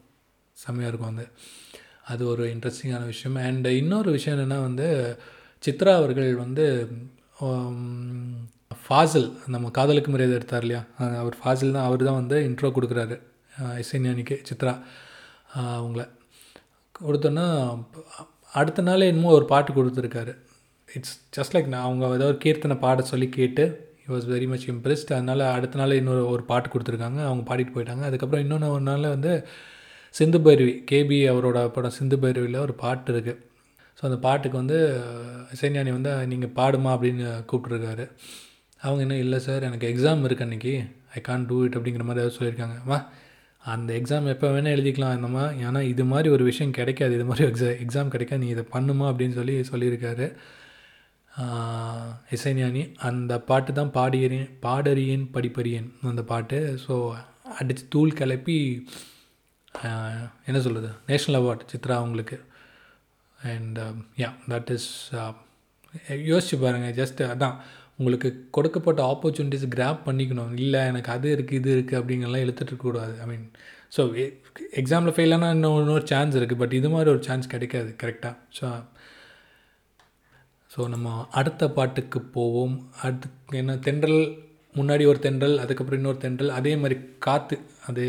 செம்மையாக 0.57 0.91
இருக்கும் 0.91 1.11
வந்து. 1.11 1.27
அது 2.11 2.23
ஒரு 2.33 2.43
இன்ட்ரெஸ்டிங்கான 2.53 3.05
விஷயம். 3.13 3.37
அண்ட் 3.47 3.67
இன்னொரு 3.81 4.09
விஷயம் 4.17 4.37
என்னென்னா 4.37 4.59
வந்து 4.67 4.87
சித்ரா 5.63 5.91
அவர்கள் 6.01 6.31
வந்து 6.43 6.65
ஃபாசில் 8.83 9.27
நம்ம 9.53 9.69
காதலுக்கு 9.77 10.09
மரியாதை 10.11 10.35
எடுத்தார் 10.39 10.65
இல்லையா? 10.65 10.81
அவர் 11.21 11.37
ஃபாசில் 11.41 11.75
தான் 11.77 11.87
அவர் 11.87 12.05
தான் 12.07 12.19
வந்து 12.21 12.37
இன்ட்ரோ 12.47 12.69
கொடுக்குறாரு. 12.75 13.15
இசைஞானிக்கு 13.81 14.35
சித்ரா 14.49 14.73
அவங்கள. 15.79 16.03
கொடுத்தோன்னா 17.05 17.45
அடுத்த 18.59 18.83
நாளே 18.87 19.07
என்னமோ 19.11 19.31
ஒரு 19.39 19.45
பாட்டு 19.51 19.71
கொடுத்துருக்காரு. 19.73 20.33
இட்ஸ் 20.89 21.15
ஜஸ்ட் 21.37 21.55
லைக் 21.55 21.71
நான் 21.73 21.85
அவங்க 21.87 22.13
ஏதோ 22.17 22.27
ஒரு 22.31 22.39
கீர்த்தனை 22.43 22.77
பாட 22.85 23.01
சொல்லி 23.11 23.27
கேட்டு 23.37 23.65
he 24.07 24.11
was 24.13 24.27
very 24.31 24.47
much 24.49 24.65
impressed 24.71 25.11
அதனால் 25.15 25.41
அடுத்த 25.53 25.77
நாள் 25.79 25.93
இன்னொரு 25.99 26.23
ஒரு 26.31 26.43
பாட்டு 26.49 26.67
கொடுத்துருக்காங்க. 26.73 27.19
அவங்க 27.27 27.43
பாடிட்டு 27.49 27.71
போயிட்டாங்க. 27.75 28.03
அதுக்கப்புறம் 28.09 28.43
இன்னொன்று 28.43 28.67
ஒரு 28.73 28.83
நாள் 28.89 29.05
வந்து 29.13 29.31
சிந்து 30.15 30.39
பைரவி 30.45 30.73
கேபி 30.91 31.17
அவரோட 31.31 31.59
படம் 31.75 31.95
சிந்து 31.97 32.17
பைரவியில் 32.23 32.57
ஒரு 32.65 32.73
பாட்டு 32.83 33.09
இருக்குது 33.13 33.39
ஸோ 33.97 34.03
அந்த 34.09 34.17
பாட்டுக்கு 34.25 34.57
வந்து 34.61 34.77
இசைஞானி 35.55 35.91
வந்து 35.97 36.11
நீங்கள் 36.31 36.53
பாடுமா? 36.59 36.91
அப்படின்னு 36.95 37.29
கூப்பிட்ருக்காரு 37.51 38.05
அவங்க 38.81 39.01
என்ன 39.05 39.17
இல்லை 39.23 39.39
சார் 39.47 39.65
எனக்கு 39.69 39.87
எக்ஸாம் 39.93 40.25
இருக்குது 40.27 40.47
அன்றைக்கி 40.47 40.73
ஐ 41.17 41.21
கான் 41.29 41.47
டூ 41.51 41.57
இட் 41.65 41.77
அப்படிங்கிற 41.79 42.05
மாதிரி 42.09 42.23
ஏதாவது 42.23 42.37
சொல்லியிருக்காங்க. 42.39 42.77
வா 42.91 42.99
அந்த 43.61 43.91
எக்ஸாம் 43.99 44.27
எப்போ 44.33 44.47
வேணால் 44.55 44.75
எழுதிக்கலாம் 44.75 45.15
என்னம்மா? 45.17 45.45
ஏன்னா 45.65 45.81
இது 45.93 46.05
மாதிரி 46.11 46.29
ஒரு 46.35 46.43
விஷயம் 46.51 46.75
கிடைக்காது. 46.79 47.13
இது 47.17 47.25
மாதிரி 47.31 47.45
எக்ஸா 47.51 47.71
எக்ஸாம் 47.85 48.13
கிடைக்காது. 48.15 48.43
நீ 48.43 48.51
இதை 48.55 48.65
பண்ணுமா? 48.75 49.07
அப்படின்னு 49.11 49.37
சொல்லி 49.39 49.55
சொல்லியிருக்காரு. 49.71 50.27
இசைஞானி 52.35 52.81
அந்த 53.07 53.33
பாட்டு 53.49 53.71
தான் 53.79 53.93
பாடியறியேன் 53.97 54.51
பாடறியேன் 54.65 55.25
படிப்பறியேன் 55.35 55.89
அந்த 56.11 56.23
பாட்டு. 56.31 56.59
ஸோ 56.85 56.95
அடித்து 57.59 57.83
தூள் 57.95 58.17
கிளப்பி 58.19 58.57
என்ன 60.47 60.57
சொல்கிறது 60.65 60.91
நேஷ்னல் 61.09 61.39
அவார்ட் 61.39 61.65
சித்ரா 61.73 61.95
அவங்களுக்கு. 62.01 62.37
அண்ட் 63.39 63.79
யா 64.21 64.29
தட் 64.53 64.71
இஸ் 64.77 64.89
யோசிச்சு 66.31 66.57
பாருங்கள் 66.63 66.95
ஜஸ்ட் 67.01 67.21
அதான். 67.33 67.57
உங்களுக்கு 67.99 68.29
கொடுக்கப்பட்ட 68.55 69.01
ஆப்பர்ச்சுனிட்டிஸ் 69.11 69.67
கிராப் 69.75 70.01
பண்ணிக்கணும். 70.07 70.53
இல்லை 70.63 70.81
எனக்கு 70.91 71.11
அது 71.15 71.27
இருக்குது 71.35 71.59
இது 71.61 71.69
இருக்குது 71.75 71.99
அப்படிங்கலாம் 71.99 72.43
இழுத்துட்டு 72.45 72.71
இருக்கக்கூடாது 72.71 73.13
ஐ 73.23 73.27
மீன் 73.31 73.45
ஸோ 73.95 74.01
எக்ஸாமில் 74.81 75.15
ஃபெயில் 75.15 75.35
ஆனால் 75.37 75.53
இன்னும் 75.55 75.77
இன்னொரு 75.81 76.05
சான்ஸ் 76.13 76.35
இருக்குது 76.39 76.61
பட் 76.61 76.75
இது 76.79 76.89
மாதிரி 76.93 77.09
ஒரு 77.13 77.21
சான்ஸ் 77.27 77.51
கிடைக்காது 77.53 77.91
கரெக்டாக 78.01 78.35
ஸோ 78.57 78.65
ஸோ 80.75 80.87
நம்ம 80.87 81.09
அடுத்த 81.31 81.69
பாட்டுக்கு 81.69 82.19
போவோம். 82.37 82.73
அடுத்து 83.01 83.27
என்ன 83.57 83.75
தென்றல் 83.87 84.21
முன்னாடி 84.75 85.07
ஒரு 85.07 85.19
தென்றல் 85.19 85.57
அதுக்கப்புறம் 85.57 85.99
இன்னொரு 85.99 86.17
தென்றல் 86.17 86.49
அதே 86.49 86.75
மாதிரி 86.75 86.95
காற்று 87.19 87.57
அது 87.87 88.03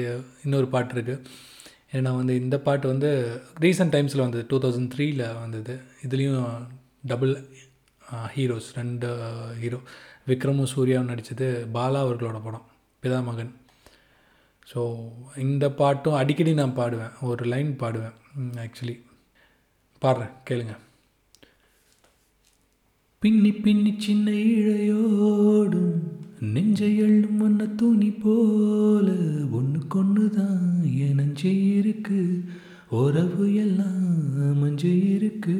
இன்னொரு 0.44 0.68
பாட்டு 0.68 0.94
இருக்குது 0.94 1.22
ஏன்னா 1.92 2.10
வந்து 2.16 2.34
இந்த 2.36 2.56
பாட்டு 2.58 2.86
வந்து 2.88 3.10
ரீசெண்ட் 3.60 3.94
டைம்ஸில் 3.94 4.24
வந்தது 4.24 4.46
டூ 4.48 4.58
தௌசண்ட் 4.64 4.90
த்ரீயில் 4.94 5.22
வந்தது. 5.40 5.74
இதுலேயும் 6.02 6.48
டபுள் 7.02 7.34
ஹீரோஸ் 8.34 8.70
ரெண்டு 8.74 9.08
ஹீரோ 9.60 9.78
விக்ரமும் 10.28 10.72
சூர்யாவும் 10.74 11.10
நடித்தது 11.10 11.46
பாலா 11.72 12.00
அவர்களோட 12.06 12.42
படம் 12.42 12.66
பிதாமகன் 13.02 13.52
ஸோ 14.72 14.80
இந்த 15.36 15.70
பாட்டும் 15.70 16.14
அடிக்கடி 16.14 16.54
நான் 16.54 16.78
பாடுவேன் 16.78 17.14
ஒரு 17.20 17.44
லைன் 17.44 17.72
பாடுவேன் 17.82 18.16
ஆக்சுவலி 18.64 18.96
பாடுறேன் 20.02 20.34
கேளுங்கள் 20.44 20.82
பின்னி 23.26 23.52
பின்னி 23.52 23.94
சின்ன 23.98 24.30
இழையோடும் 24.30 25.92
நெஞ்சை 26.40 27.02
எள்ளும் 27.02 27.36
வண்ண 27.36 27.66
துணி 27.66 28.10
போல 28.10 29.12
ஒன்றுக்கொன்று 29.50 30.30
தான் 30.30 30.84
என் 30.98 31.14
நெஞ்சை 31.14 31.76
இருக்கு 31.76 32.44
உறவு 32.88 33.54
எல்லாம் 33.54 34.58
மஞ்சை 34.58 35.14
இருக்கு 35.14 35.58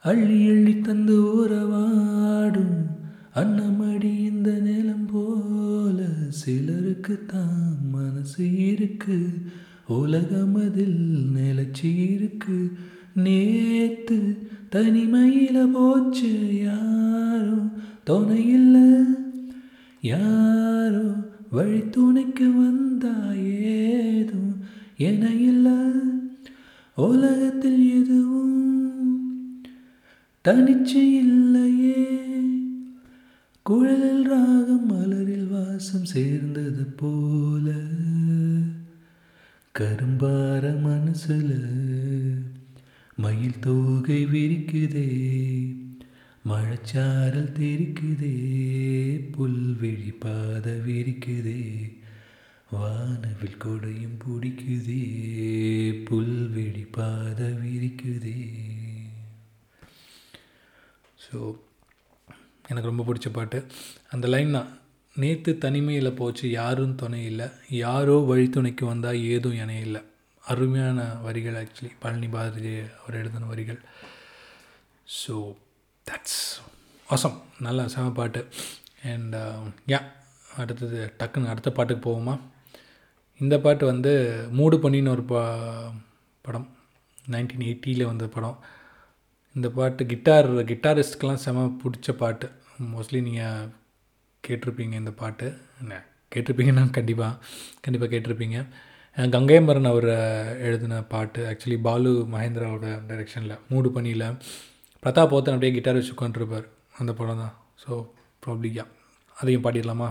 அள்ளி 0.00 0.48
அள்ளி 0.48 0.80
தந்து 0.80 1.46
உறவாடும் 1.46 2.86
அன்னமடி 3.34 4.18
இந்த 4.20 4.50
நிலம் 4.50 5.06
போல 5.12 6.06
சிலருக்கு 6.28 7.24
தான் 7.26 7.90
மனசு 7.90 8.66
இருக்கு. 8.66 9.28
உலகம் 9.86 10.54
அதில் 10.54 11.30
நிலச்சி 11.34 12.12
இருக்கு. 12.12 12.72
நேத்து 13.14 14.47
தனிமையில் 14.70 15.66
போச்சு 15.66 16.62
யாரும். 16.62 17.72
துணையில் 18.04 19.16
யாரோ 20.00 21.12
வழி 21.50 21.90
துணைக்கு 21.90 22.50
வந்தா 22.52 23.32
ஏதும் 23.32 24.54
என 24.96 25.30
இல்லை 25.30 25.90
உலகத்தில் 26.94 28.02
எதுவும் 28.02 29.62
தனிச்சு 30.48 30.94
இல்லையே. 30.94 32.20
குழலில் 33.62 34.22
ராகம் 34.22 34.86
மலரில் 34.86 35.48
வாசம் 35.48 36.04
சேர்ந்தது 36.04 36.86
போல. 36.96 37.70
கரும்பார 39.78 40.74
மனசுல 40.86 41.50
மயில் 43.22 43.60
தோகை 43.60 44.18
விரிக்குதே 44.32 45.08
மழைச்சாரல் 46.48 47.48
தெரிக்குதே 47.58 48.34
புல்வெளி 49.36 50.12
பாத 50.20 50.66
விரிக்குதே 50.86 51.62
வானவில் 52.72 53.58
கொடையும் 53.64 54.18
பிடிக்குதே 54.24 55.02
புல்வெளி 56.08 56.84
பாத 56.90 57.40
விரிக்குதே. 57.62 58.36
ஸோ 61.24 61.38
எனக்கு 62.68 62.90
ரொம்ப 62.90 63.04
பிடிச்ச 63.08 63.32
பாட்டு. 63.32 63.64
அந்த 64.10 64.28
லைன் 64.28 64.52
தான். 64.52 64.70
நேற்று 65.16 65.58
தனிமையில் 65.58 66.18
போச்சு 66.20 66.50
யாரும் 66.50 66.94
துணை 66.94 67.24
இல்லை. 67.24 67.48
யாரோ 67.84 68.24
வழித்துணைக்கு 68.28 68.84
வந்தால் 68.84 69.22
ஏதும் 69.22 69.58
இணை 69.62 69.80
இல்லை. 69.80 70.02
அருமையான 70.52 71.00
வரிகள் 71.26 71.58
ஆக்சுவலி 71.62 71.92
பழனி 72.02 72.28
பாரதி 72.34 72.72
அவர் 73.00 73.18
எழுதின 73.20 73.48
வரிகள். 73.52 73.80
So 75.08 75.34
that's 76.06 76.40
awesome. 77.08 77.36
நல்ல 77.66 77.88
செம 77.92 78.10
பாட்டு. 78.18 78.40
அண்ட் 79.10 79.34
யா 79.92 79.98
um, 80.00 80.08
அடுத்தது 80.60 80.98
டக்குன்னு 81.18 81.50
அடுத்த 81.52 81.70
பாட்டுக்கு 81.70 82.02
போவோமா? 82.06 82.34
இந்த 83.40 83.54
பாட்டு 83.64 83.84
வந்து 83.86 84.12
மூடு 84.58 84.76
பண்ணின்னு 84.84 85.14
ஒரு 85.16 85.24
பா 85.32 85.42
படம். 86.44 86.66
நைன்டீன் 87.32 87.64
எயிட்டியில் 87.68 88.08
வந்த 88.10 88.26
படம். 88.36 88.58
இந்த 89.56 89.68
பாட்டு 89.78 90.04
கிட்டார் 90.12 90.48
கிட்டாரிஸ்ட்க்கெலாம் 90.72 91.42
செம 91.44 91.64
பிடிச்ச 91.82 92.12
பாட்டு. 92.22 92.48
மோஸ்ட்லி 92.92 93.20
நீங்கள் 93.28 93.70
கேட்டிருப்பீங்க 94.44 94.96
இந்த 95.02 95.14
பாட்டு. 95.22 95.48
என்ன 95.82 95.94
கேட்டிருப்பீங்கன்னா 96.34 96.84
கண்டிப்பாக 96.98 97.34
கண்டிப்பாக 97.84 98.10
கேட்டிருப்பீங்க. 98.14 98.58
அஹ் 99.18 99.32
அவர் 99.84 100.08
எழுதின 100.60 101.02
பாட்டு 101.04 101.40
ஆக்சுவலி 101.46 101.80
பாலு 101.80 102.10
மகேந்திராவோட 102.32 102.88
டைரெக்ஷனில் 103.08 103.60
மூடு 103.68 103.88
பண்ணியில் 103.88 104.26
பிரதாப் 105.02 105.30
போத்தன் 105.30 105.54
அப்படியே 105.54 105.72
கிட்டார் 105.72 105.94
வச்சு 105.94 106.14
உட்காந்துருப்பார் 106.14 106.66
அந்த 106.98 107.12
படம் 107.12 107.36
தான். 107.36 107.54
ஸோ 107.82 107.90
ப்ராப்ளி 108.42 108.70
யா 108.76 108.84
அதையும் 109.36 109.64
பாடிடலாமா? 109.64 110.08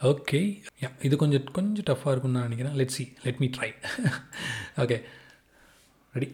ஓகே 0.00 0.40
யா 0.82 0.90
இது 1.02 1.16
கொஞ்சம் 1.16 1.44
கொஞ்சம் 1.52 1.86
டஃப்பாக 1.86 2.12
இருக்கும்னு 2.12 2.38
நான் 2.38 2.48
நினைக்கிறேன். 2.48 2.76
Let 2.76 2.94
see 2.96 3.04
let 3.24 3.40
me 3.40 3.48
try 3.56 3.70
okay 4.76 4.98
ready 6.14 6.28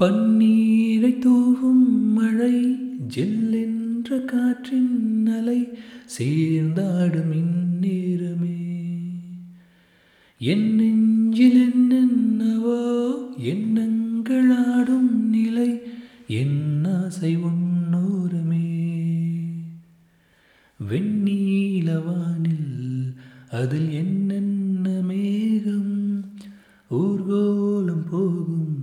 பன்னீரை 0.00 1.18
தூவும் 1.18 1.86
மழை 2.12 2.54
ஜில்லென்ற 3.14 4.24
காற்றின் 4.24 4.94
அலை 5.38 5.60
சேர்ந்தாடும் 6.16 7.34
இந்நேரமே 7.40 8.56
என் 10.44 10.74
நெஞ்சில் 10.74 11.58
என்னென்னவோ 11.62 12.78
எண்ணங்களாடும் 13.42 15.10
நிலை 15.30 15.80
என் 16.26 16.84
ஆசை 16.84 17.36
உன்னோரமே 17.36 18.64
வெண்ணீலவானில் 20.88 22.72
அதில் 23.50 23.90
என்னென்ன 23.90 24.88
மேகம் 25.02 26.24
ஊர்கோலம் 26.90 28.06
போகும் 28.10 28.76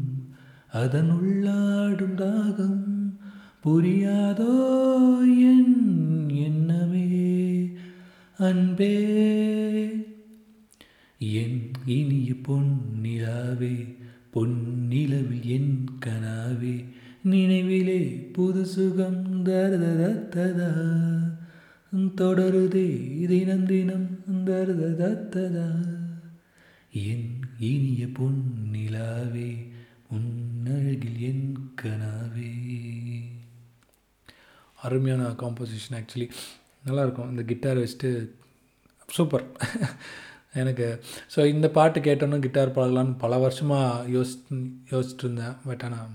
அதன் 0.73 1.11
உள்ளாடும் 1.11 2.17
தாகம் 2.17 2.87
புரியாதோ 3.65 4.53
என் 5.51 5.75
எண்ணமே. 6.29 7.07
அன்பே 8.37 8.95
என் 11.21 11.71
இனிய 11.85 12.33
பொன்னிலாவே 12.47 13.97
பொன்னிலவில் 14.33 15.43
என் 15.43 15.85
கனாவே 16.05 16.85
நினைவிலே 17.25 18.31
புது 18.31 18.65
சுகம் 18.65 19.45
தரதத்ததா 19.45 20.69
தொடருதே 21.93 22.87
தினம் 23.27 23.65
தினம் 23.65 24.19
தரதத்ததா 24.45 25.67
என் 26.91 27.41
இனிய 27.59 28.05
பொன்னிலாவே 28.05 29.67
உன்னழகில் 30.13 31.19
என் 31.19 31.71
கனாவே. 31.81 32.51
அருமையான 34.81 35.27
காம்போசிஷன் 35.27 35.97
ஆக்சுவலி 35.99 36.29
நல்லாயிருக்கும். 36.87 37.29
இந்த 37.29 37.43
கிட்டார் 37.43 37.77
வச்சுட்டு 37.77 38.29
சூப்பர் 39.07 39.45
எனக்கு. 40.59 40.87
ஸோ 41.35 41.45
இந்த 41.45 41.69
பாட்டு 41.69 41.99
கேட்டோன்னு 41.99 42.39
கிட்டார் 42.39 42.75
பழகலான்னு 42.75 43.17
பல 43.17 43.37
வருஷமாக 43.37 44.09
யோசி 44.11 44.35
யோசிச்சுட்டு 44.91 45.25
இருந்தேன் 45.25 45.55
பட் 45.65 45.83
ஆனால் 45.83 46.09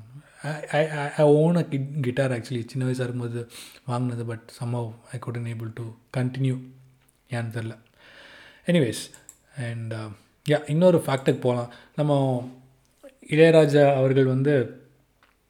I 0.71 0.81
I 1.17 1.25
own 1.35 1.57
a 1.57 1.65
kid 1.65 2.01
guitar 2.03 2.33
actually 2.33 2.63
சின்ன 2.67 2.87
வயசாக 2.87 3.07
இருக்கும்போது 3.07 3.43
வாங்கினது 3.87 4.27
but 4.27 4.47
somehow 4.61 4.91
I 5.13 5.19
couldn't 5.19 5.49
able 5.55 5.71
to 5.75 5.87
continue 6.17 6.57
ஏன்னு 7.31 7.55
தெரில 7.55 7.77
எனிவேஸ் 8.67 9.03
அண்ட் 9.69 9.95
யா 10.47 10.59
இன்னொரு 10.67 11.03
ஃபேக்ட்டுக்கு 11.07 11.41
போகலாம் 11.41 11.71
நம்ம 11.97 12.13
இளையராஜா 13.31 13.95
அவர்கள் 13.95 14.25
வந்து 14.27 14.55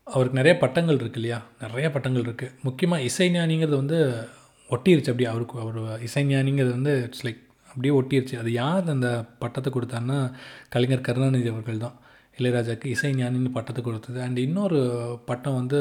அவருக்கு 0.07 0.38
நிறைய 0.38 0.55
பட்டங்கள் 0.59 0.95
இருக்கு 0.95 1.20
இல்லையா? 1.20 1.38
நிறைய 1.61 1.88
பட்டங்கள் 1.90 2.22
இருக்குது 2.22 2.53
முக்கியமாக 2.62 3.03
இசைஞானிங்கிறது 3.03 3.76
வந்து 3.76 3.99
ஒட்டிருச்சு 4.70 5.11
அப்படியே. 5.11 5.28
அவருக்கு 5.30 5.61
அவர் 5.61 5.78
இசைஞானிங்கிறது 6.03 6.70
வந்து 6.70 7.03
இட்ஸ் 7.03 7.24
லைக் 7.26 7.40
அப்படியே 7.75 7.95
ஒட்டிருச்சு. 8.01 8.35
அது 8.43 8.51
யார் 8.53 8.91
அந்த 8.97 9.11
பட்டத்தை 9.43 9.70
கொடுத்தாருன்னா 9.72 10.18
கலைஞர் 10.75 11.07
கருணாநிதி 11.09 11.49
அவர்கள் 11.49 11.85
தான். 11.85 11.97
இளையராஜாக்கு 12.39 12.87
இசைஞானின்னு 12.95 13.51
பட்டத்தை 13.57 13.83
கொடுத்தது. 13.85 14.18
அண்ட் 14.27 14.39
இன்னொரு 14.47 14.81
பட்டம் 15.27 15.59
வந்து 15.61 15.81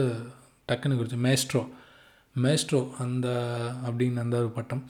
டக்குன்னு 0.68 1.00
கொடுத்து 1.00 1.24
மேஸ்ட்ரோ. 1.28 1.64
மேஸ்ட்ரோ 2.44 2.82
அந்த 3.04 3.28
அப்படின்னு 3.88 4.22
அந்த 4.26 4.38
ஒரு 4.44 4.52
பட்டம். 4.58 4.84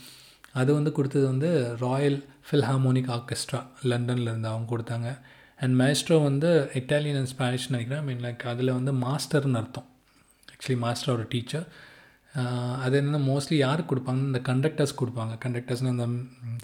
அது 0.61 0.71
வந்து 0.73 0.91
கொடுத்தது 0.91 1.25
வந்து 1.25 1.49
ராயல் 1.79 2.17
ஃபில்ஹார்மோனிக் 2.47 3.11
ஆர்கெஸ்ட்ரா 3.15 3.61
லண்டனில் 3.91 4.29
இருந்து 4.31 4.47
அவங்க 4.47 4.67
கொடுத்தாங்க. 4.73 5.09
அண்ட் 5.59 5.75
மேஸ்ட்ரோ 5.81 6.17
வந்து 6.23 6.49
இட்டாலியன் 6.73 7.19
அண்ட் 7.21 7.31
ஸ்பானிஷ் 7.33 7.71
நினைக்கிறேன். 7.71 8.03
ஐ 8.03 8.07
மீன் 8.09 8.23
லைக் 8.25 8.43
அதில் 8.53 8.77
வந்து 8.77 8.93
மாஸ்டர்னு 9.05 9.59
அர்த்தம். 9.61 9.87
ஆக்சுவலி 10.53 10.77
மாஸ்டர் 10.77 11.15
ஒரு 11.15 11.25
டீச்சர் 11.29 11.65
அது 12.83 12.95
என்னென்னா 12.99 13.21
மோஸ்ட்லி 13.31 13.57
யாருக்கு 13.57 13.91
கொடுப்பாங்க 13.91 14.21
இந்த 14.29 14.39
கண்டக்டர்ஸ் 14.49 14.99
கொடுப்பாங்க. 15.01 15.33
கண்டக்டர்ஸ்னு 15.43 15.91
அந்த 15.95 16.05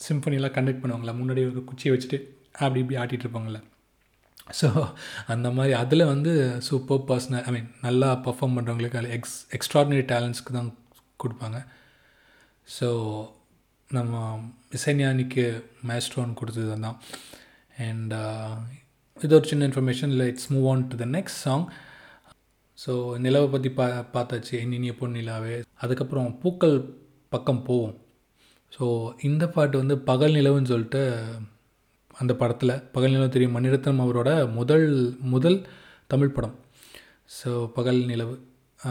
சிம்பனிலாம் 0.08 0.56
கண்டக்ட் 0.56 0.82
பண்ணுவாங்களா 0.84 1.14
முன்னாடி 1.20 1.42
ஒரு 1.50 1.64
குச்சியை 1.70 1.92
வச்சுட்டு 1.96 2.18
அப்படி 2.64 2.82
இப்படி 2.84 3.00
ஆட்டிகிட்டு 3.02 3.26
இருப்பாங்கள்ல 3.26 3.60
ஸோ 4.60 4.68
அந்த 5.34 5.48
மாதிரி 5.52 5.74
அதில் 5.80 6.10
வந்து 6.12 6.32
சூப்பர் 6.68 7.04
பர்சனல் 7.10 7.44
ஐ 7.48 7.52
மீன் 7.56 7.68
நல்லா 7.82 8.08
பர்ஃபார்ம் 8.28 8.56
பண்ணுறவங்களுக்கு 8.58 9.12
எக்ஸ் 9.18 9.36
எக்ஸ்ட்ராடினரி 9.58 10.06
டேலண்ட்ஸ்க்கு 10.14 10.56
தான் 10.58 10.72
கொடுப்பாங்க. 11.24 11.60
ஸோ 12.68 12.88
நம்ம 13.90 14.42
இசைஞானிக்கு 14.78 15.46
மேஸ்ட்ரோன் 15.90 16.34
கொடுத்தது 16.40 16.80
தான் 16.86 16.98
அண்ட் 17.88 18.16
இது 19.22 19.36
ஒரு 19.36 19.48
சின்ன 19.52 19.68
இன்ஃபர்மேஷன் 19.70 20.12
இல்லை 20.16 20.28
it's 20.28 20.50
move 20.56 20.68
on 20.72 20.84
to 20.88 20.98
the 21.04 21.08
next 21.18 21.40
song 21.46 21.66
so 22.82 22.92
நிலவை 23.24 23.48
பற்றி 23.54 23.70
பா 23.80 23.86
பார்த்தாச்சு 24.16 24.54
இனிய 24.76 24.94
பொன்னிலாவே 25.00 25.56
அதுக்கப்புறம் 25.84 26.30
பூக்கள் 26.42 26.76
பக்கம் 27.34 27.64
போவோம். 27.70 27.96
ஸோ 28.76 28.86
இந்த 29.30 29.44
பாட்டு 29.56 29.76
வந்து 29.82 29.96
பகல் 30.10 30.38
நிலவுன்னு 30.40 30.72
சொல்லிட்டு 30.74 31.02
அந்த 32.22 32.34
படத்தில் 32.42 32.74
பகல் 32.96 33.14
நிலவு 33.16 33.34
தெரியும் 33.36 33.56
மணிரத்னம் 33.58 34.04
அவரோட 34.06 34.30
முதல் 34.60 34.88
முதல் 35.34 35.60
தமிழ் 36.14 36.36
படம். 36.38 36.56
ஸோ 37.38 37.50
பகல் 37.78 38.02
நிலவு. 38.12 38.36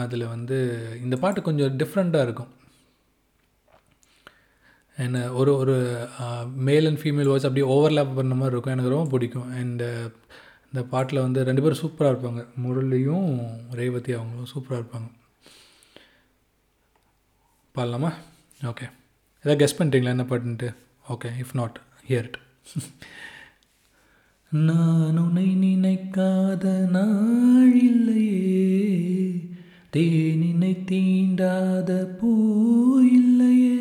அதில் 0.03 0.31
வந்து 0.35 0.57
இந்த 1.03 1.15
பாட்டு 1.23 1.47
கொஞ்சம் 1.47 1.75
டிஃப்ரெண்ட்டாக 1.81 2.25
இருக்கும். 2.27 2.51
என்ன 4.97 5.17
ஒரு 5.39 5.51
ஒரு 5.61 5.75
மேல் 6.67 6.87
அண்ட் 6.89 7.01
ஃபீமேல் 7.01 7.29
வாய்ஸ் 7.31 7.47
அப்படியே 7.47 7.67
ஓவர்லேப் 7.75 8.17
பண்ண 8.19 8.35
மாதிரி 8.39 8.55
இருக்கும். 8.55 8.75
எனக்கு 8.75 8.93
ரொம்ப 8.95 9.09
பிடிக்கும். 9.13 9.49
அண்டு 9.59 9.87
இந்த 10.73 10.85
பாட்டில் 10.89 11.21
வந்து 11.21 11.43
ரெண்டு 11.43 11.61
பேரும் 11.61 11.81
சூப்பராக 11.83 12.11
இருப்பாங்க. 12.13 12.45
முரளியும் 12.63 13.29
ரேவதி 13.71 14.11
அவங்களும் 14.13 14.51
சூப்பராக 14.53 14.81
இருப்பாங்க. 14.81 15.09
பாடலாமா? 17.75 18.11
ஓகே. 18.63 18.85
ஏதாவது 19.43 19.59
கெஸ் 19.59 19.77
பண்ணிட்டீங்களா 19.79 20.15
என்ன 20.15 20.23
பாட்டுன்ட்டு? 20.23 20.69
Okay 21.09 21.29
if 21.41 21.53
not 21.53 21.79
hear 22.07 22.27
it 22.29 22.37
நான் 24.51 25.17
உன்னை 25.17 25.47
நினைக்காத 25.65 26.65
நாழில்லையே 26.95 28.45
தேனினை 29.93 30.71
தீண்டாத 30.89 31.91
பூ 32.19 32.31
இல்லையே. 33.01 33.77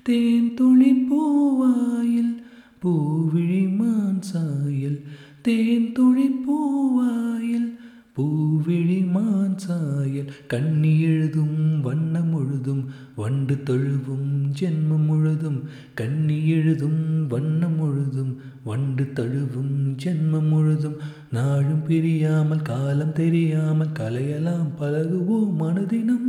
தேன் 0.03 0.55
துளி 0.55 0.93
பூவாயில் 0.93 2.37
பூவிழிமான் 2.83 4.20
சாயல். 4.20 5.03
தேன் 5.43 5.93
துளி 5.93 6.31
பூவாயில் 6.49 7.77
பூவிழிமான் 8.16 9.57
சாயல். 9.57 10.33
கண்ணி 10.49 11.01
எழுதும் 11.01 11.81
வண்ணம் 11.81 12.29
முழுதும் 12.29 12.85
வண்டு 13.16 13.55
தொழுவும் 13.55 14.53
ஜென்மம் 14.61 15.07
முழுதும். 15.07 15.62
கண்ணி 15.95 16.49
எழுதும் 16.49 17.27
வண்ணம் 17.27 17.77
முழுதும் 17.77 18.37
வண்டு 18.69 19.05
தழுவும் 19.19 19.75
ஜென்மம் 20.03 20.49
முழுதும் 20.53 20.97
நாளும் 21.37 21.85
பிரியாமல் 21.89 22.67
காலம் 22.71 23.17
தெரியாமல் 23.21 23.97
கலையலாம் 23.99 24.71
பழகுவோம் 24.81 25.53
மனதினம்? 25.62 26.29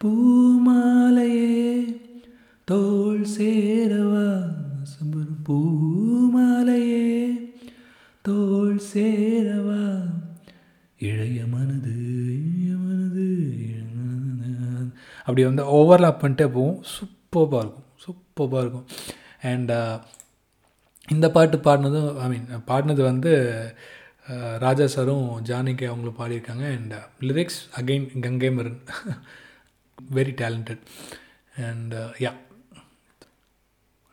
பூமாலையே 0.00 1.50
தோள் 2.70 3.24
சேரவா 3.36 4.28
பூமாலையே 5.48 7.06
தோள் 8.24 8.78
சேரவா 8.92 9.82
இளைய 11.08 11.40
மனது 11.54 11.96
மனது 12.84 13.28
அப்படி 15.26 15.42
வந்து 15.48 15.62
ஓவர்லாப் 15.78 16.20
பண்ணிட்டே 16.22 16.46
போகும். 16.56 16.80
சூப்பர்பாக 16.94 17.62
இருக்கும். 17.64 17.88
சூப்பர்பாக 18.04 18.62
இருக்கும். 18.64 18.86
அண்ட் 19.50 19.72
இந்த 21.08 21.26
பாட்டு 21.30 21.56
பாடினதும் 21.64 22.18
ஐ 22.24 22.26
மீன் 22.32 22.46
பாடினது 22.68 23.02
வந்து 23.10 23.32
ராஜா 24.64 24.86
சாரும் 24.94 25.26
ஜானகி 25.48 25.84
அவங்களும் 25.88 26.20
பாடியிருக்காங்க. 26.20 26.64
And 26.76 26.94
lyrics 27.28 27.60
again 27.78 28.06
Gangai 28.26 28.50
Amaran 28.58 28.78
very 30.18 30.32
talented 30.42 30.84
and 31.68 31.94
yeah 32.24 32.32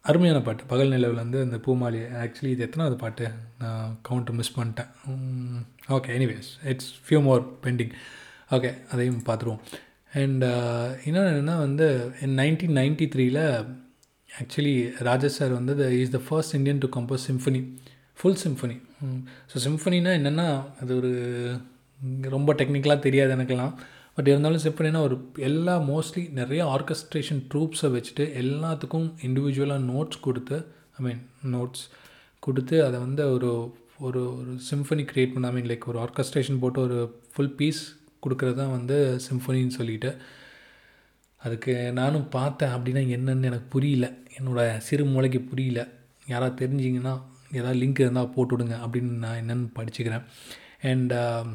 அருமையான 0.05 0.39
பாட்டு. 0.45 0.63
பகல் 0.71 0.93
நிலவில் 0.93 1.21
வந்து 1.23 1.39
இந்த 1.47 1.57
பூமாலி 1.65 2.01
ஆக்சுவலி 2.23 2.51
இது 2.55 2.65
எத்தனாவது 2.67 2.95
பாட்டு? 3.03 3.25
நான் 3.61 3.93
கவுண்ட்டு 4.09 4.35
மிஸ் 4.39 4.55
பண்ணிட்டேன். 4.57 4.91
Okay 5.97 6.09
anyways 6.17 6.49
it's 6.71 6.91
few 7.05 7.21
more 7.27 7.43
pending 7.65 7.93
okay 8.57 8.71
அதையும் 8.93 9.23
பார்த்துருவோம். 9.29 9.63
அண்ட் 10.21 10.43
uh, 10.43 10.87
இன்னொன்று 11.07 11.31
என்னென்னா 11.33 11.55
வந்து 11.65 11.87
நைன்டீன் 12.39 12.77
நைன்டி 12.79 13.05
த்ரீல 13.13 13.41
ஆக்சுவலி 14.31 14.75
ராஜா 15.07 15.27
சார் 15.37 15.53
வந்து 15.59 15.73
is 16.01 16.13
the 16.15 16.21
first 16.27 16.55
Indian 16.57 16.81
to 16.83 16.89
compose 16.95 17.25
symphony 17.29 17.61
full 18.19 18.39
symphony 18.43 18.77
so 19.51 19.57
சிம்ஃபனினா 19.67 20.11
என்னென்னா 20.19 20.47
அது 20.81 20.91
ஒரு 20.99 21.11
ரொம்ப 22.35 22.53
டெக்னிக்கலாக 22.53 22.99
தெரியாது 23.05 23.31
எனக்கெல்லாம். 23.35 23.73
பட் 24.15 24.27
இருந்தாலும் 24.27 24.63
சிம்ஃபனினா 24.65 25.01
ஒரு 25.07 25.15
எல்லா 25.49 25.75
மோஸ்ட்லி 25.91 26.23
நிறைய 26.39 26.61
ஆர்கஸ்ட்ரேஷன் 26.75 27.41
ட்ரூப்ஸை 27.51 27.89
வச்சுட்டு 27.95 28.23
எல்லாத்துக்கும் 28.41 29.07
இண்டிவிஜுவலாக 29.27 29.83
நோட்ஸ் 29.91 30.19
கொடுத்து 30.19 30.57
ஐ 30.97 31.03
மீன் 31.05 31.21
நோட்ஸ் 31.55 31.83
கொடுத்து 32.39 32.85
அதை 32.85 32.97
வந்து 32.99 33.23
ஒரு 33.35 33.49
ஒரு 34.07 34.21
ஒரு 34.39 34.51
சிம்ஃபனி 34.69 35.03
க்ரியேட் 35.11 35.33
பண்ண 35.33 35.49
ஐ 35.51 35.55
மீன் 35.57 35.69
லைக் 35.71 35.89
ஒரு 35.91 35.99
ஆர்கஸ்ட்ரேஷன் 36.05 36.61
போட்டு 36.63 36.81
ஒரு 36.81 36.97
ஃபுல் 37.33 37.55
பீஸ் 37.59 37.81
கொடுக்குறது 38.23 38.59
தான் 38.61 38.75
வந்து 38.77 38.97
சிம்ஃபனின்னு 39.27 39.77
சொல்லிட்டு. 39.79 40.09
அதுக்கு 41.41 41.73
நானும் 41.99 42.27
பார்த்தேன் 42.29 42.73
அப்படின்னா 42.75 43.01
என்னன்னு 43.15 43.47
எனக்கு 43.49 43.67
புரியல. 43.75 44.07
என்னோடய 44.37 44.77
சிறு 44.87 45.03
மூளைக்கு 45.13 45.41
புரியல. 45.49 45.81
யாராவது 46.27 46.55
தெரிஞ்சிங்கன்னா 46.63 47.13
ஏதாவது 47.57 47.79
லிங்க் 47.81 48.03
இருந்தால் 48.03 48.33
போட்டு 48.35 48.53
விடுங்க 48.55 48.75
அப்படின்னு 48.83 49.13
நான் 49.23 49.39
என்னென்னு 49.41 49.67
படிச்சுக்கிறேன். 49.77 50.25
அண்ட் 50.89 51.13
um, 51.21 51.47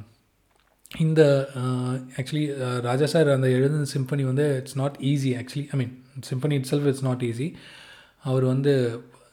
இந்த 1.05 1.23
uh, 1.61 1.95
actually 2.19 2.45
uh, 2.59 2.77
Raja 2.89 3.07
sir 3.15 3.29
அந்த 3.35 3.49
எழுதின 3.57 3.89
சிம்பனி 3.95 4.25
வந்து 4.29 4.45
it's 4.61 4.79
not 4.83 4.99
easy 5.11 5.31
actually 5.41 5.65
I 5.73 5.79
mean 5.81 5.95
symphony 6.31 6.55
itself 6.71 6.87
it's 6.91 7.07
not 7.09 7.25
easy 7.31 7.49
அவர் 8.25 8.45
வந்து 8.45 8.75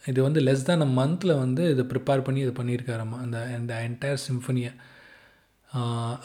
இது 0.06 0.20
வந்து 0.22 0.40
லெஸ் 0.42 0.66
தேன் 0.70 0.86
அ 0.88 0.90
மந்தில் 1.00 1.34
வந்து 1.36 1.64
இதை 1.74 1.84
ப்ரிப்பேர் 1.92 2.26
பண்ணி 2.26 2.40
இது 2.42 2.54
பண்ணியிருக்காரம்மா 2.60 3.20
அந்த 3.26 3.38
அந்த 3.60 3.74
என்டையர் 3.90 4.24
சிம்ஃபனியை 4.24 4.72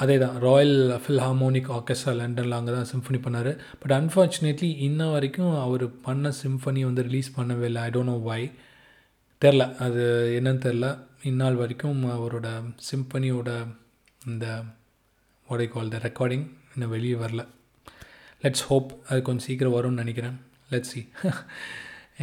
அதே 0.03 0.17
தான் 0.19 0.37
ராயல் 0.47 0.77
ஃபில்ஹார்மோனிக் 1.05 1.69
ஆர்கெஸ்ட்ரா 1.77 2.13
லண்டனில் 2.21 2.57
அங்கே 2.57 2.73
தான் 2.73 2.91
சிம்ஃபனி 2.93 3.19
பண்ணார். 3.27 3.51
பட் 3.81 3.95
அன்ஃபார்ச்சுனேட்லி 3.99 4.71
இன்ன 4.87 5.11
வரைக்கும் 5.11 5.55
அவர் 5.61 5.85
பண்ண 6.01 6.33
சிம்ஃபனி 6.43 6.83
வந்து 6.89 7.03
ரிலீஸ் 7.09 7.31
பண்ணவே 7.37 7.65
இல்லை. 7.71 7.83
ஐ 7.83 7.91
டோன்ட் 7.91 8.13
நோ 8.13 8.17
வை 8.31 8.43
தெரில. 9.43 9.65
அது 9.87 10.03
என்னன்னு 10.39 10.65
தெரில. 10.67 10.89
இந்நாள் 11.23 11.61
வரைக்கும் 11.63 12.03
அவரோட 12.17 12.49
சிம்பனியோட 12.91 13.51
இந்த 14.27 14.47
what 15.49 15.63
கால் 15.75 15.95
த 15.95 16.01
ரெக்கார்டிங் 16.09 16.47
இன்னும் 16.75 16.93
வெளியே 16.97 17.15
வரல. 17.15 17.43
லெட்ஸ் 18.43 18.67
ஹோப் 18.71 18.91
அது 19.09 19.23
கொஞ்சம் 19.23 19.47
சீக்கிரம் 19.47 19.77
வரும்னு 19.77 20.03
நினைக்கிறேன். 20.05 20.37
Let's 20.73 20.93
see 20.95 21.01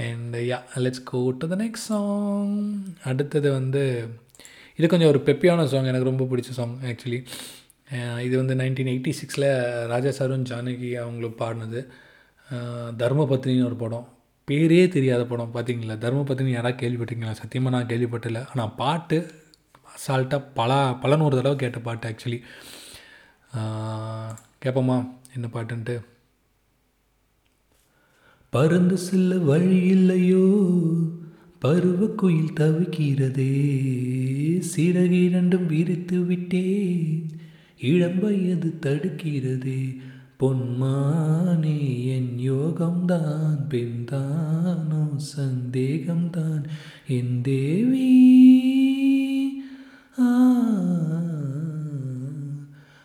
and 0.04 0.36
ya 0.52 0.60
let's 0.86 1.04
go 1.04 1.20
to 1.42 1.48
the 1.54 1.56
next 1.64 1.90
song 1.92 2.56
அடுத்தது 3.04 3.52
வந்து 3.52 3.84
இது 4.80 4.86
கொஞ்சம் 4.92 5.12
ஒரு 5.14 5.20
பெப்பியான 5.28 5.66
சாங் 5.72 5.90
எனக்கு 5.92 6.10
ரொம்ப 6.10 6.24
பிடிச்ச 6.32 6.52
சாங் 6.58 6.74
ஆக்சுவலி 6.90 7.20
இது 8.28 8.36
வந்து 8.42 8.56
நைன்டீன் 8.62 8.90
எயிட்டி 8.94 9.12
சிக்ஸில் 9.20 9.48
ராஜா 9.92 10.12
சாரும் 10.18 10.46
ஜானகி 10.50 10.90
அவங்களும் 11.04 11.38
பாடினது. 11.42 11.82
தர்மபத்னின்னு 13.02 13.68
ஒரு 13.70 13.78
படம். 13.84 14.06
பேரே 14.48 14.82
தெரியாத 14.96 15.22
படம் 15.32 15.54
பார்த்தீங்களா 15.54 15.96
தர்மபத்னி 16.06 16.52
யாராவது 16.56 16.80
கேள்விப்பட்டீங்களா 16.82 17.34
சத்தியமாக 17.42 17.76
நான் 17.76 17.90
கேள்விப்பட்டல. 17.92 18.42
ஆனால் 18.52 18.74
பாட்டு 18.82 19.18
அசால்ட்டாக 19.96 20.50
பல 20.60 20.72
பல 21.04 21.16
நூறு 21.22 21.36
தடவை 21.40 21.58
கேட்ட 21.64 21.80
பாட்டு 21.88 22.10
ஆக்சுவலி 22.10 22.40
கேட்போமா 24.64 24.98
என்ன 25.36 25.48
பாட்டுன்ட்டு? 25.54 25.96
பறந்து 28.54 28.98
செல்ல 29.06 29.38
வழி 29.50 29.80
இல்லையோ? 29.96 30.46
பருவ 31.66 32.06
குயில் 32.06 32.54
தவிக்கிறதே. 32.60 33.72
சிறகிரண்டும் 34.76 35.66
விரித்து 35.66 36.20
விட்டேன். 36.20 37.30
இளம் 37.82 38.20
வயது 38.20 38.74
தடுக்கிறதே. 38.86 39.98
பொன்மானே 40.40 42.06
என் 42.06 42.52
யோகம்தான் 42.52 43.58
பெண்தானோ 43.70 45.20
சந்தேகம்தான். 45.36 46.64
என் 47.08 47.42
தேவி 47.42 48.34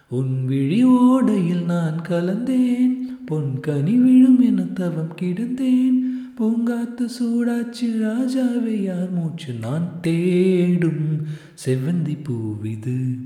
உன் 0.08 0.44
விழி 0.44 0.84
ஓடையில் 0.84 1.64
நான் 1.64 2.02
கலந்தேன். 2.08 2.96
பொன் 3.26 3.61
கனி 3.61 3.94
விழும் 3.96 4.40
என 4.40 4.62
தவம் 4.62 5.14
கிடந்தேன். 5.20 6.09
பூங்காத்து 6.41 7.09
சூடாச்சு 7.20 7.86
ராஜாவை 7.86 8.82
யார் 8.82 9.11
மூச்சு 9.11 9.53
நான் 9.53 10.01
தேடும்? 10.01 11.26
செவ்வந்தி 11.66 12.16
பூவிது 12.22 13.18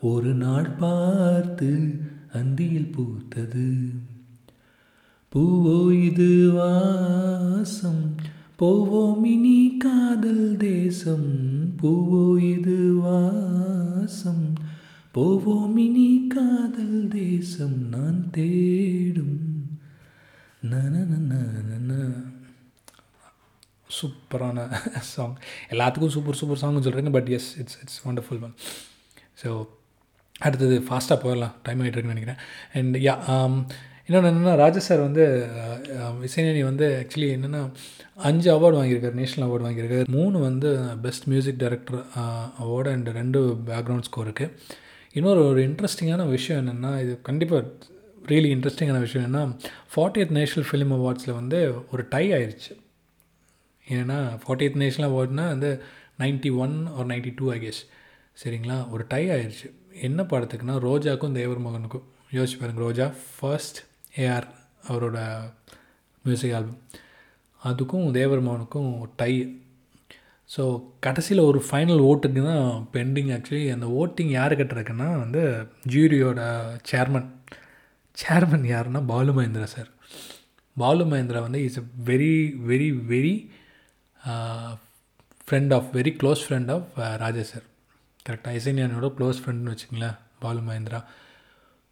ஒரு 0.00 0.34
நாள் 0.34 0.70
பார்த்து 0.70 2.00
அந்தியில் 2.32 2.92
பூத்தது. 2.96 3.88
பூவோ 5.34 6.04
இது 6.04 6.50
வாசம் 6.52 8.14
போவோம் 8.56 9.24
இனி 9.24 9.76
காதல் 9.76 10.56
தேசம். 10.58 11.32
பூவோ 11.82 12.38
இது 12.54 12.94
வாசம் 12.94 14.52
போவோம் 15.12 15.76
இனி 15.76 16.26
காதல் 16.26 17.06
தேசம். 17.08 17.88
நான் 17.90 18.30
தேடும். 18.30 19.38
நன 20.62 20.88
நன 20.88 22.29
சூப்பரான 23.98 24.68
சாங் 25.12 25.36
எல்லாத்துக்கும் 25.74 26.14
சூப்பர் 26.16 26.40
சூப்பர் 26.40 26.62
சாங்னு 26.62 26.86
சொல்கிறீங்க 26.86 27.12
but 27.18 27.30
yes 27.38 27.50
it's 27.62 27.78
it's 27.82 28.00
wonderful 28.10 28.42
one 28.46 28.56
so 29.42 29.50
அடுத்தது 30.46 30.76
ஃபாஸ்ட்டாக 30.88 31.18
போயிடலாம். 31.22 31.54
டைம் 31.66 31.80
ஆகிட்டு 31.80 31.96
இருக்குன்னு 31.96 32.16
நினைக்கிறேன். 32.16 32.42
அண்ட் 32.78 32.96
யா 33.06 33.14
um, 33.34 33.54
இன்னொன்று 34.06 34.28
என்னென்னா 34.30 34.52
ராஜா 34.60 34.80
சார் 34.86 35.02
வந்து 35.06 35.24
uh, 35.60 35.76
uh, 35.96 36.14
இசைநேனி 36.28 36.62
வந்து 36.68 36.86
ஆக்சுவலி 37.00 37.28
என்னென்னா 37.36 37.60
அஞ்சு 38.28 38.48
அவார்டு 38.54 38.78
வாங்கியிருக்காரு 38.78 39.16
நேஷ்னல் 39.20 39.44
அவார்டு 39.46 39.66
வாங்கியிருக்காரு. 39.66 40.06
மூணு 40.16 40.38
வந்து 40.46 40.70
best 41.04 41.26
music 41.32 41.60
director 41.62 42.00
award 42.64 42.90
and 42.94 43.10
ரெண்டு 43.20 43.40
பேக்ரவுண்ட் 43.68 44.08
ஸ்கோருக்கு 44.10 44.46
இன்னொரு 45.14 45.40
ஒரு 45.50 45.60
இன்ட்ரெஸ்டிங்கான 45.68 46.26
விஷயம் 46.28 46.60
என்னென்னா 46.62 46.92
இது 47.04 47.14
கண்டிப்பாக 47.28 47.62
ரியலி 48.22 48.50
இன்ட்ரெஸ்டிங்கான 48.56 49.00
விஷயம் 49.06 49.24
என்னென்னா 49.24 49.44
ஃபார்ட்டி 49.44 49.92
ஃபார்ட்டியத் 49.94 50.34
நேஷ்னல் 50.38 50.66
ஃபிலிம் 50.68 50.94
அவார்ட்ஸில் 50.98 51.38
வந்து 51.40 51.58
ஒரு 51.92 52.02
டை 52.10 52.24
ஆயிடுச்சு 52.32 52.72
ஏன்னா 53.90 54.18
ஃபார்ட்டியத் 54.42 54.76
நேஷனல் 54.76 55.10
அவார்ட்னா 55.10 55.44
வந்து 55.46 55.70
நைன்ட்டி 56.18 56.50
ஒன் 56.56 56.74
ஒரு 56.96 57.06
நைன்ட்டி 57.06 57.32
டூ 57.38 57.46
ஐ 57.52 57.58
கெஸ் 57.60 57.82
சரிங்களா? 58.36 58.76
ஒரு 58.90 59.04
டை 59.08 59.22
ஆயிடுச்சு 59.30 59.68
என்ன 60.00 60.22
படத்துக்குன்னா 60.22 60.76
ரோஜாக்கும் 60.86 61.32
தேவர் 61.32 61.64
மகனுக்கும். 61.64 62.04
யோசிச்சு 62.32 62.58
பாருங்க 62.58 62.80
ரோஜா 62.80 63.06
ஃபர்ஸ்ட் 63.30 63.78
ஏஆர் 64.18 64.46
அவரோட 64.88 65.18
மியூசிக் 66.24 66.52
ஆல்பம் 66.52 66.80
அதுக்கும் 67.62 68.12
தேவர் 68.12 68.40
மகனுக்கும் 68.40 68.92
டை 69.16 69.32
ஸோ 70.50 70.62
கடைசியில் 71.00 71.48
ஒரு 71.48 71.58
ஃபைனல் 71.66 72.00
ஓட்டுக்கு 72.00 72.40
தான் 72.42 72.64
பெண்டிங் 72.94 73.30
ஆக்சுவலி 73.34 73.64
அந்த 73.74 73.86
ஓட்டிங் 74.00 74.32
யார் 74.38 74.58
கட்டுறதுக்குன்னா 74.58 75.08
வந்து 75.18 75.42
ஜூரியோட 75.92 76.40
சேர்மன் 76.90 77.28
சேர்மன் 78.16 78.64
யாருன்னா 78.66 79.00
பாலு 79.06 79.32
மகேந்திரா 79.32 79.68
சார். 79.74 79.90
பாலு 80.76 81.04
மகேந்திரா 81.04 81.40
வந்து 81.42 81.64
is 81.64 81.78
a 81.78 81.84
very 82.04 82.32
very 82.70 82.88
very 83.06 83.34
friend 85.48 85.72
of 85.76 85.88
very 85.98 86.12
close 86.20 86.42
friend 86.46 86.70
of 86.76 86.88
Raja 87.24 87.42
sir 87.52 87.66
கரெக்டாக 88.26 88.58
இசைஞானியோட 88.60 89.08
க்ளோஸ் 89.18 89.40
ஃப்ரெண்டுன்னு 89.42 89.72
வச்சுங்களேன் 89.74 90.16
பாலு 90.42 90.60
மகேந்திரா. 90.68 91.00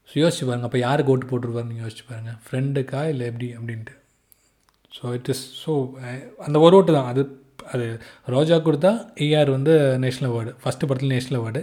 ஸோ 0.09 0.15
யோசிச்சு 0.23 0.45
பாருங்கள் 0.49 0.69
அப்போ 0.69 0.79
யாருக்கு 0.87 1.13
ஓட்டு 1.15 1.27
போட்டுருப்பாருன்னு 1.31 1.83
யோசிச்சு 1.83 2.05
பாருங்கள் 2.11 2.39
ஃப்ரெண்டுக்கா 2.45 3.01
இல்லை 3.13 3.25
எப்படி 3.31 3.49
அப்படின்ட்டு. 3.59 3.95
ஸோ 4.97 5.13
இட் 5.17 5.31
இஸ் 5.35 5.45
ஸோ 5.65 5.73
அந்த 6.47 6.57
ஒரு 6.67 6.77
ஓட்டு 6.79 6.93
தான். 6.99 7.11
அது 7.13 7.23
அது 7.73 7.87
ரோஜா 8.35 8.57
கொடுத்தா 8.67 8.93
ஏஆர் 9.25 9.51
வந்து 9.57 9.73
நேஷ்னல் 10.05 10.31
அவார்டு 10.31 10.53
ஃபஸ்ட்டு 10.63 10.89
படத்தில் 10.91 11.15
நேஷ்னல் 11.17 11.39
அவார்டு 11.41 11.63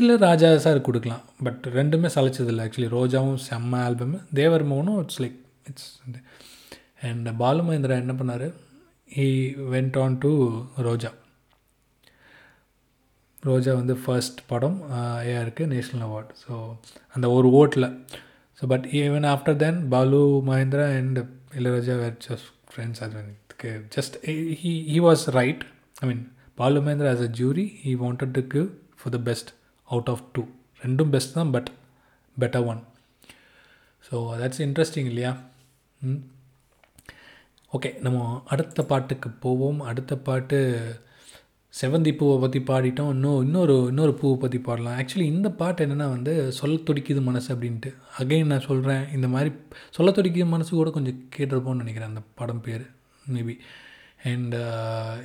இல்லை 0.00 0.14
ராஜா 0.28 0.48
சார் 0.66 0.86
கொடுக்கலாம். 0.88 1.22
பட் 1.46 1.62
ரெண்டுமே 1.78 2.08
சலைச்சதில்லை 2.16 2.64
ஆக்சுவலி 2.66 2.90
ரோஜாவும் 2.98 3.40
செம்ம 3.48 3.80
ஆல்பம் 3.86 4.14
தேவர் 4.40 4.64
மோகனும் 4.72 5.00
it's 5.02 5.20
like 5.24 5.38
it's 5.70 5.88
and 7.08 7.28
Balu 7.42 7.62
Mahendra 7.66 7.96
என்ன 8.04 8.14
பண்ணார்? 8.20 8.46
He 9.08 9.26
went 9.72 9.96
on 9.98 10.16
to 10.18 10.30
Roja 10.82 11.10
Roja 13.42 13.72
வந்து 13.74 13.94
ஃபர்ஸ்ட் 14.02 14.40
படம் 14.46 14.78
ஏஆருக்கு 15.24 15.64
நேஷ்னல் 15.66 16.04
அவார்டு 16.06 16.32
ஸோ 16.44 16.54
அந்த 17.14 17.26
ஒரு 17.30 17.48
ஓட்டில். 17.52 17.88
So 18.58 18.66
but 18.66 18.86
even 19.00 19.26
after 19.32 19.56
then 19.56 19.78
Balu 19.88 20.20
Mahendra 20.48 20.86
and 20.98 21.18
Ilaiyaraaja 21.54 21.96
were 21.98 22.16
just 22.26 22.48
friends 22.70 23.02
அது 23.02 23.18
எனக்கு 23.18 23.70
just 23.96 24.16
he 24.62 24.72
he 24.90 24.98
was 25.00 25.24
right 25.38 25.62
I 26.02 26.06
mean 26.06 26.24
Balu 26.58 26.80
Mahendra 26.80 27.10
as 27.10 27.24
a 27.28 27.32
jury 27.40 27.66
he 27.82 27.92
wanted 28.04 28.32
to 28.32 28.44
give 28.54 28.68
for 29.00 29.14
the 29.16 29.20
best 29.22 29.50
out 29.88 30.10
of 30.10 30.24
two 30.32 30.44
ரெண்டும் 30.80 31.10
best 31.10 31.34
தான் 31.34 31.52
but 31.52 31.68
better 32.36 32.66
one 32.66 32.80
so 34.04 34.16
that's 34.38 34.62
interesting 34.66 35.10
இல்லையா 35.12 35.32
ம் 36.00 36.20
okay 37.76 37.90
நம்ம 38.04 38.18
அடுத்த 38.54 38.80
பாட்டுக்கு 38.90 39.28
போவோம். 39.44 39.80
அடுத்த 39.90 40.12
பாட்டு 40.28 40.58
செவந்தி 41.74 42.12
பூவை 42.18 42.36
பற்றி 42.42 42.60
பாடிட்டோம். 42.68 43.10
இன்னும் 43.14 43.40
இன்னொரு 43.46 43.74
இன்னொரு 43.90 44.12
பூவை 44.20 44.36
பற்றி 44.42 44.58
பாடலாம். 44.68 44.96
ஆக்சுவலி 45.00 45.26
இந்த 45.32 45.48
பாட்டு 45.60 45.84
என்னென்னா 45.86 46.06
வந்து 46.14 46.34
சொல்ல 46.58 46.76
துடிக்குது 46.88 47.22
மனசு 47.28 47.48
அப்படின்ட்டு. 47.54 47.90
அகைன் 48.20 48.52
நான் 48.52 48.66
சொல்கிறேன் 48.68 49.04
இந்த 49.16 49.28
மாதிரி 49.34 49.50
சொல்ல 49.96 50.10
துடிக்குது 50.18 50.46
மனசு 50.54 50.72
கூட 50.80 50.90
கொஞ்சம் 50.96 51.18
கேட்டிருப்போம்னு 51.36 51.82
நினைக்கிறேன் 51.84 52.12
அந்த 52.12 52.22
படம் 52.40 52.62
பேர். 52.66 52.86
மேபி 53.34 53.56
அண்ட் 54.30 54.54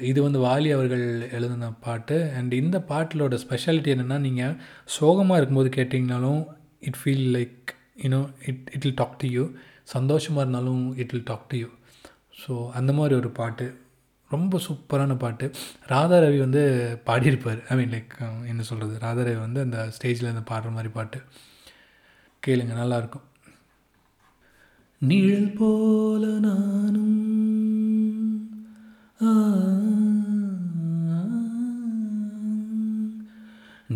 இது 0.10 0.20
வந்து 0.28 0.39
வாலி 0.47 0.70
அவர்கள் 0.78 1.06
எழுதின 1.38 1.70
பாட்டு. 1.86 2.18
அண்ட் 2.39 2.54
இந்த 2.62 2.78
பாட்டிலோட 2.91 3.38
ஸ்பெஷாலிட்டி 3.45 3.93
என்னென்னா 3.95 4.18
நீங்கள் 4.28 4.58
சோகமாக 4.97 5.39
இருக்கும்போது 5.39 5.72
கேட்டிங்கனாலும் 5.78 6.41
it 6.89 6.99
feel 7.02 7.28
like 7.38 7.72
you know 8.04 8.22
it 8.49 8.64
it 8.76 8.84
will 8.86 8.99
talk 9.04 9.20
to 9.24 9.30
you 9.38 9.45
சந்தோஷமாக 9.95 10.43
இருந்தாலும் 10.45 10.84
it 11.04 11.14
will 11.14 11.30
talk 11.32 11.47
to 11.54 11.58
you 11.64 11.70
so 12.44 12.54
அந்த 12.80 12.92
மாதிரி 12.94 13.16
ஒரு 13.22 13.30
பாட்டு. 13.39 13.66
ரொம்ப 14.32 14.60
சூப்பரான 14.68 15.18
பாட்டு. 15.24 15.46
ராதா 15.92 16.18
ரவி 16.24 16.39
வந்து 16.46 16.62
பாடியிருப்பார். 17.08 17.62
ஐ 17.72 17.76
மீன் 17.80 17.94
லைக் 17.96 18.14
என்ன 18.52 18.62
சொல்கிறது 18.70 19.04
ராதா 19.06 19.22
ரவி 19.28 19.39
வந்து 19.39 19.62
அந்த 19.66 19.80
ஸ்டேஜில் 19.96 20.28
இருந்து 20.30 20.50
பாடுற 20.52 20.72
மாதிரி 20.78 20.92
பாட்டு. 20.98 21.20
கேளுங்க 22.44 22.76
நல்லாயிருக்கும். 22.82 23.28
நிழல் 25.02 25.54
போல 25.60 26.24
நானும் 26.48 27.18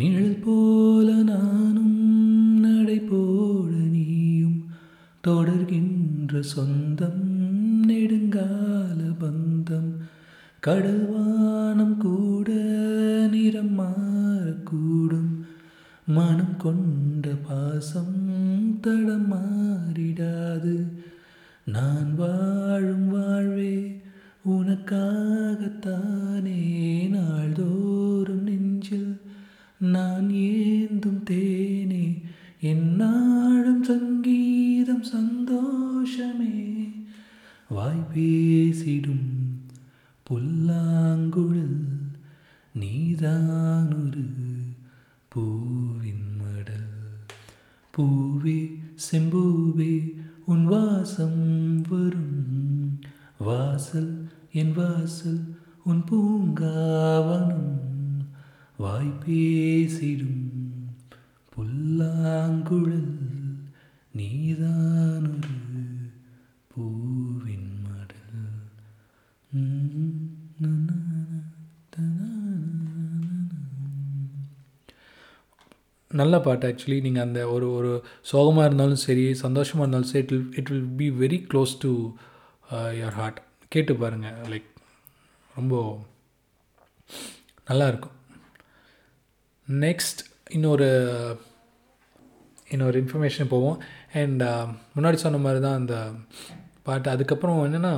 நிழல் 0.00 0.40
போல 0.44 1.10
நானும் 1.30 1.94
நடை 2.64 2.98
போல 3.10 3.72
நீயும் 3.94 4.58
தொடர்கின்ற 5.24 6.40
சொந்தம் 6.54 7.24
நெடுங்கால 7.88 9.14
பந்தம் 9.20 9.92
கடல்வானம் 10.66 11.96
கூட 11.96 12.52
நிறம் 13.30 13.78
மாறக்கூடும். 13.78 15.44
மனம் 16.06 16.56
கொண்ட 16.58 17.28
பாசம் 17.48 18.78
தடம் 18.80 19.32
மாறிடாது. 19.32 20.92
நான் 21.64 22.14
வாழும் 22.16 23.08
வாழ்வே 23.08 24.00
உனக்காகத்தானே. 24.48 25.48
நாள்தோறும் 27.08 28.42
நெஞ்சில் 28.42 29.20
நான் 29.78 30.28
ஏந்தும் 30.28 31.22
தேனே. 31.30 32.22
என்னாடும் 32.60 33.82
சங்கீதம் 33.82 35.02
சந்தோஷமே. 35.02 36.75
வாய்பேசிடும் 37.70 39.24
புல்லாங்குழல் 40.22 41.86
நீதானொரு 42.74 44.26
பூவின் 45.28 46.36
மடல். 46.36 47.24
பூவே 47.98 48.78
செம்பூவே 49.10 50.14
உன் 50.46 50.64
வாசம் 50.64 51.80
வரும். 51.88 53.00
வாசல் 53.38 54.30
என் 54.52 54.72
வாசல் 54.72 55.56
உன் 55.84 56.04
பூங்காவனம். 56.10 57.80
வாய்ப்பேசிடும் 58.78 60.50
புல்லாங்குழல் 61.56 63.18
நீதானொரு 64.12 65.54
பூ 66.74 67.25
நல்ல 76.10 76.34
பாட்டு 76.40 76.66
ஆக்சுவலி 76.68 76.98
நீங்கள் 77.00 77.24
அந்த 77.26 77.40
ஒரு 77.54 77.66
ஒரு 77.78 77.90
சோகமாக 78.30 78.66
இருந்தாலும் 78.68 79.02
சரி 79.06 79.24
சந்தோஷமாக 79.44 79.84
இருந்தாலும் 79.84 80.10
சரி 80.12 80.22
it 80.24 80.32
will 80.32 80.48
it 80.60 80.70
will 80.72 80.88
be 81.00 81.08
very 81.22 81.38
close 81.50 81.72
to 81.84 81.90
your 83.00 83.16
heart 83.20 83.40
கேட்டு 83.72 83.94
பாருங்கள் 84.02 84.38
லைக் 84.52 84.68
ரொம்ப 85.54 85.74
நல்லா 87.68 87.86
இருக்கும். 87.88 88.16
நெக்ஸ்ட் 89.68 90.20
இன்னொரு 90.50 90.88
இன்னொரு 92.68 92.96
இன்ஃபர்மேஷன் 93.02 93.52
போவோம். 93.54 93.78
அண்ட் 94.20 94.42
uh, 94.42 94.66
முன்னாடி 94.94 95.18
சொன்ன 95.24 95.40
மாதிரி 95.44 95.60
தான் 95.60 95.80
அந்த 95.80 95.96
பாட்டு 96.82 97.08
அதுக்கப்புறம் 97.14 97.64
என்னென்னா 97.66 97.94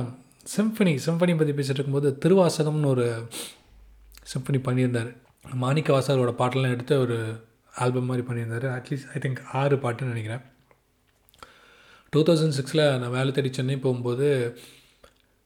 சிம்ஃபனி 0.57 0.99
சிம்ஃபனி 1.05 1.17
பற்றி 1.17 1.51
பேசிகிட்டு 1.51 1.69
இருக்கும்போது 1.69 2.17
திருவாசகம்னு 2.25 2.85
ஒரு 2.85 3.27
சிம்ஃபனி 4.33 4.53
பண்ணியிருந்தார். 4.53 5.17
மாணிக்க 5.53 5.99
வாசகரோட 5.99 6.33
பாட்டெல்லாம் 6.37 6.69
எடுத்து 6.69 6.99
ஒரு 6.99 7.47
ஆல்பம் 7.75 8.05
மாதிரி 8.05 8.27
பண்ணியிருந்தார். 8.27 8.83
அட்லீஸ்ட் 8.83 9.09
ஐ 9.13 9.19
திங்க் 9.19 9.43
ஆறு 9.51 9.75
பாட்டுன்னு 9.75 10.03
நினைக்கிறேன். 10.03 10.39
டூ 12.09 12.23
தௌசண்ட் 12.23 12.53
சிக்ஸில் 12.61 12.99
நான் 12.99 13.11
வேலை 13.11 13.31
தேடி 13.31 13.53
சென்னை 13.53 13.77
போகும்போது 13.77 14.57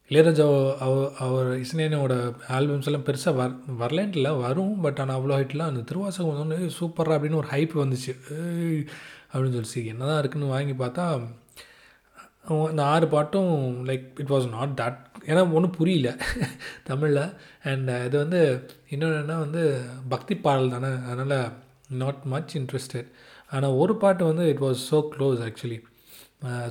இளையராஜா 0.08 0.76
அவ- 0.76 1.14
அவர் 1.14 1.60
இசைஞானியோட 1.60 2.34
ஆல்பம்ஸ் 2.48 2.84
எல்லாம் 2.84 3.04
பெருசாக 3.04 3.34
வர் 3.34 3.56
வரலன்ட்டு 3.78 4.16
இல்லை 4.16 4.30
வரும். 4.30 4.80
பட் 4.80 4.98
ஆனால் 4.98 5.20
அவ்வளோ 5.20 5.32
ஹைட்லாம் 5.32 5.62
அந்த 5.62 5.80
திருவாசகம் 5.80 6.36
வந்தோடனே 6.36 6.70
சூப்பராக 6.80 7.18
அப்படின்னு 7.18 7.34
ஒரு 7.34 7.48
ஹைப் 7.50 7.74
வந்துச்சு. 7.74 8.16
அப்படின்னு 9.32 9.62
சொல்லி 9.62 9.88
என்ன 9.88 10.04
தான் 10.04 10.18
இருக்குன்னு 10.18 10.46
வாங்கி 10.46 10.72
பார்த்தா 10.72 11.26
இந்த 12.70 12.82
ஆறு 12.92 13.06
பாட்டும் 13.14 13.52
like 13.88 14.06
it 14.22 14.32
was 14.34 14.46
not 14.54 14.72
that 14.80 14.98
ஏன்னா 15.28 15.42
ஒன்றும் 15.56 15.76
புரியல 15.78 16.08
தமிழில். 16.88 17.22
அண்ட் 17.70 17.88
uh, 17.90 18.00
இது 18.06 18.16
வந்து 18.24 18.40
இன்னொன்று 18.94 19.36
வந்து 19.44 19.62
பக்தி 20.08 20.34
பாடல் 20.46 20.74
தானே 20.74 20.90
அதனால் 21.10 21.36
நாட் 22.02 22.20
மச் 22.32 22.52
இன்ட்ரெஸ்டட் 22.60 23.08
ஆனால் 23.50 23.76
ஒரு 23.82 23.94
பாட்டு 24.02 24.22
வந்து 24.30 24.44
it 24.52 24.62
was 24.66 24.82
so 24.90 24.98
close 25.14 25.40
actually 25.48 25.80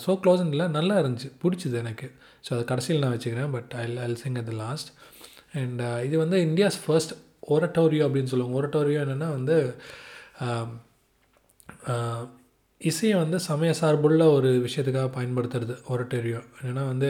so 0.05 0.11
க்ளோஸ்ன்னு 0.23 0.53
இல்லை 0.55 0.67
நல்லா 0.77 0.95
இருந்துச்சு 1.01 1.29
பிடிச்சிது 1.43 1.77
எனக்கு. 1.83 2.07
ஸோ 2.45 2.49
அது 2.55 2.63
கடைசியில் 2.71 3.03
நான் 3.03 3.15
வச்சுக்கிறேன் 3.15 3.53
but 3.57 3.71
I 3.81 3.83
I'll 4.05 4.17
sing 4.23 4.37
at 4.41 4.49
the 4.51 4.55
last 4.65 4.89
and 5.61 5.81
இது 6.07 6.15
வந்து 6.17 6.37
இந்தியாஸ் 6.47 6.79
ஃபர்ஸ்ட் 6.85 7.13
ஓரட்டோரியோ 7.49 8.05
அப்படின்னு 8.07 8.31
சொல்லுவாங்க. 8.33 8.57
ஓரட்டோரியோ 8.59 9.01
என்னென்னா 9.05 9.29
வந்து 9.37 9.57
um, 10.47 10.69
uh, 11.93 12.23
இசையை 12.83 13.15
வந்து 13.15 13.37
சமய 13.47 13.71
சார்புள்ள 13.79 14.23
ஒரு 14.31 14.49
விஷயத்துக்காக 14.65 15.09
பயன்படுத்துறது 15.17 15.75
ஒரட்டோரியோ 15.93 16.41
ஏன்னா 16.63 16.83
வந்து 16.87 17.09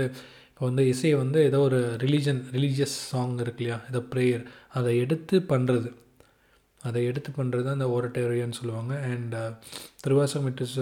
இப்போ 0.50 0.64
வந்து 0.66 0.84
இசையை 0.92 1.16
வந்து 1.16 1.40
ஏதோ 1.44 1.60
ஒரு 1.60 1.80
ரிலீஜன் 2.04 2.42
ரிலீஜியஸ் 2.52 2.96
சாங் 3.10 3.38
இருக்கு 3.38 3.62
இல்லையா? 3.62 3.78
ஏதோ 3.90 4.00
ப்ரேயர் 4.12 4.44
அதை 4.70 4.92
எடுத்து 4.98 5.38
பண்ணுறது 5.52 5.90
அதை 6.82 7.02
எடுத்து 7.10 7.32
பண்ணுறது 7.32 7.68
அந்த 7.74 7.88
ஒரட்டோரியோன்னு 7.96 8.60
சொல்லுவாங்க. 8.60 8.94
And 9.12 9.34
uh, 9.36 9.50
Thiruvasagam 10.04 10.48
it 10.52 10.62
is 10.62 10.78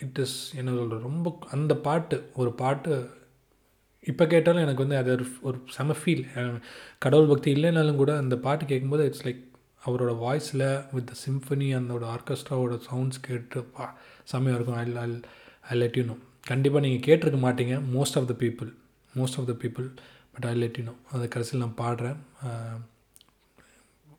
it 0.00 0.20
is 0.24 0.36
என்ன 0.60 0.70
சொல்கிறது 0.76 1.06
ரொம்ப 1.08 1.34
அந்த 1.50 1.74
பாட்டு 1.86 2.18
ஒரு 2.34 2.52
பாட்டு 2.62 2.92
இப்போ 4.06 4.24
கேட்டாலும் 4.26 4.64
எனக்கு 4.64 4.84
வந்து 4.84 4.98
அது 5.00 5.10
ஒரு 5.12 5.26
ஒரு 5.42 5.58
செம 5.76 5.94
ஃபீல் 5.98 6.24
கடவுள் 6.98 7.30
பக்தி 7.32 7.48
இல்லைனாலும் 7.56 8.00
கூட 8.02 8.12
அந்த 8.16 8.36
பாட்டு 8.46 8.64
கேட்கும்போது 8.64 9.04
இட்ஸ் 9.08 9.26
லைக் 9.26 9.42
அவரோட 9.82 10.12
வாய்ஸில் 10.18 10.66
வித் 10.92 11.12
சிம்ஃபனி 11.24 11.68
அந்தோட 11.78 12.04
ஆர்கெஸ்ட்ராவோட 12.14 12.74
சவுண்ட்ஸ் 12.88 13.22
கேட்டு 13.28 13.60
பா 13.76 13.86
செம்மையாக 14.30 14.58
இருக்கும். 14.58 14.78
I 14.82 14.84
I 15.04 15.06
I 15.72 15.76
let 15.82 15.96
you 15.98 16.04
know 16.10 16.16
கண்டிப்பாக 16.50 16.82
நீங்கள் 16.84 17.04
கேட்டிருக்க 17.08 17.38
மாட்டீங்க. 17.46 17.74
Most 17.96 18.16
of 18.18 18.28
the 18.30 18.34
people 18.44 18.70
most 19.18 19.36
of 19.40 19.48
the 19.50 19.54
people 19.62 19.86
but 20.34 20.46
I 20.50 20.52
let 20.62 20.78
you 20.80 20.84
know 20.90 20.94
அது 21.14 21.24
கடைசியில் 21.34 21.62
நான் 21.64 21.80
பாடுறேன். 21.82 22.18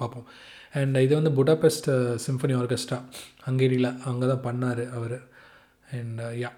பார்ப்போம் 0.01 0.28
அண்ட் 0.80 0.97
இது 1.06 1.14
வந்து 1.20 1.32
புடாபெஸ்ட் 1.39 1.88
சிம்ஃபனி 2.26 2.54
ஆர்கெஸ்ட்ரா 2.60 2.97
ஹங்கேரியில் 3.47 3.89
அங்கே 4.10 4.28
தான் 4.32 4.43
பண்ணார் 4.47 4.84
அவர். 4.97 5.18
அண்ட் 5.97 6.22
யா 6.43 6.51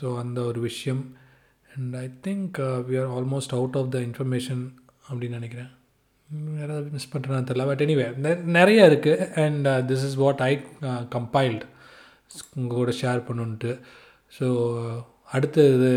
ஸோ 0.00 0.08
அந்த 0.22 0.38
ஒரு 0.50 0.60
விஷயம். 0.68 1.02
And 1.74 1.94
I 2.04 2.06
think 2.26 2.58
we 2.88 2.96
are 3.02 3.12
almost 3.18 3.54
out 3.58 3.78
of 3.80 3.92
the 3.94 4.00
information 4.08 4.64
அப்படின்னு 5.08 5.38
நினைக்கிறேன். 5.40 5.70
வேறு 6.28 6.60
யாராவது 6.62 6.90
மிஸ் 6.96 7.10
பண்ணுறேன்னு 7.12 7.48
தெரியல. 7.48 7.64
பட் 7.70 7.82
எனிவே 7.84 8.04
நிறைய 8.58 8.82
இருக்குது 8.90 9.26
and 9.44 9.66
this 9.90 10.04
is 10.08 10.18
what 10.24 10.42
I 10.50 10.52
compiled 11.16 11.64
உங்கள் 12.58 12.80
கூட 12.80 12.92
ஷேர் 13.02 13.26
பண்ணுன்ட்டு. 13.28 13.72
ஸோ 14.36 14.46
அடுத்தது 15.36 15.90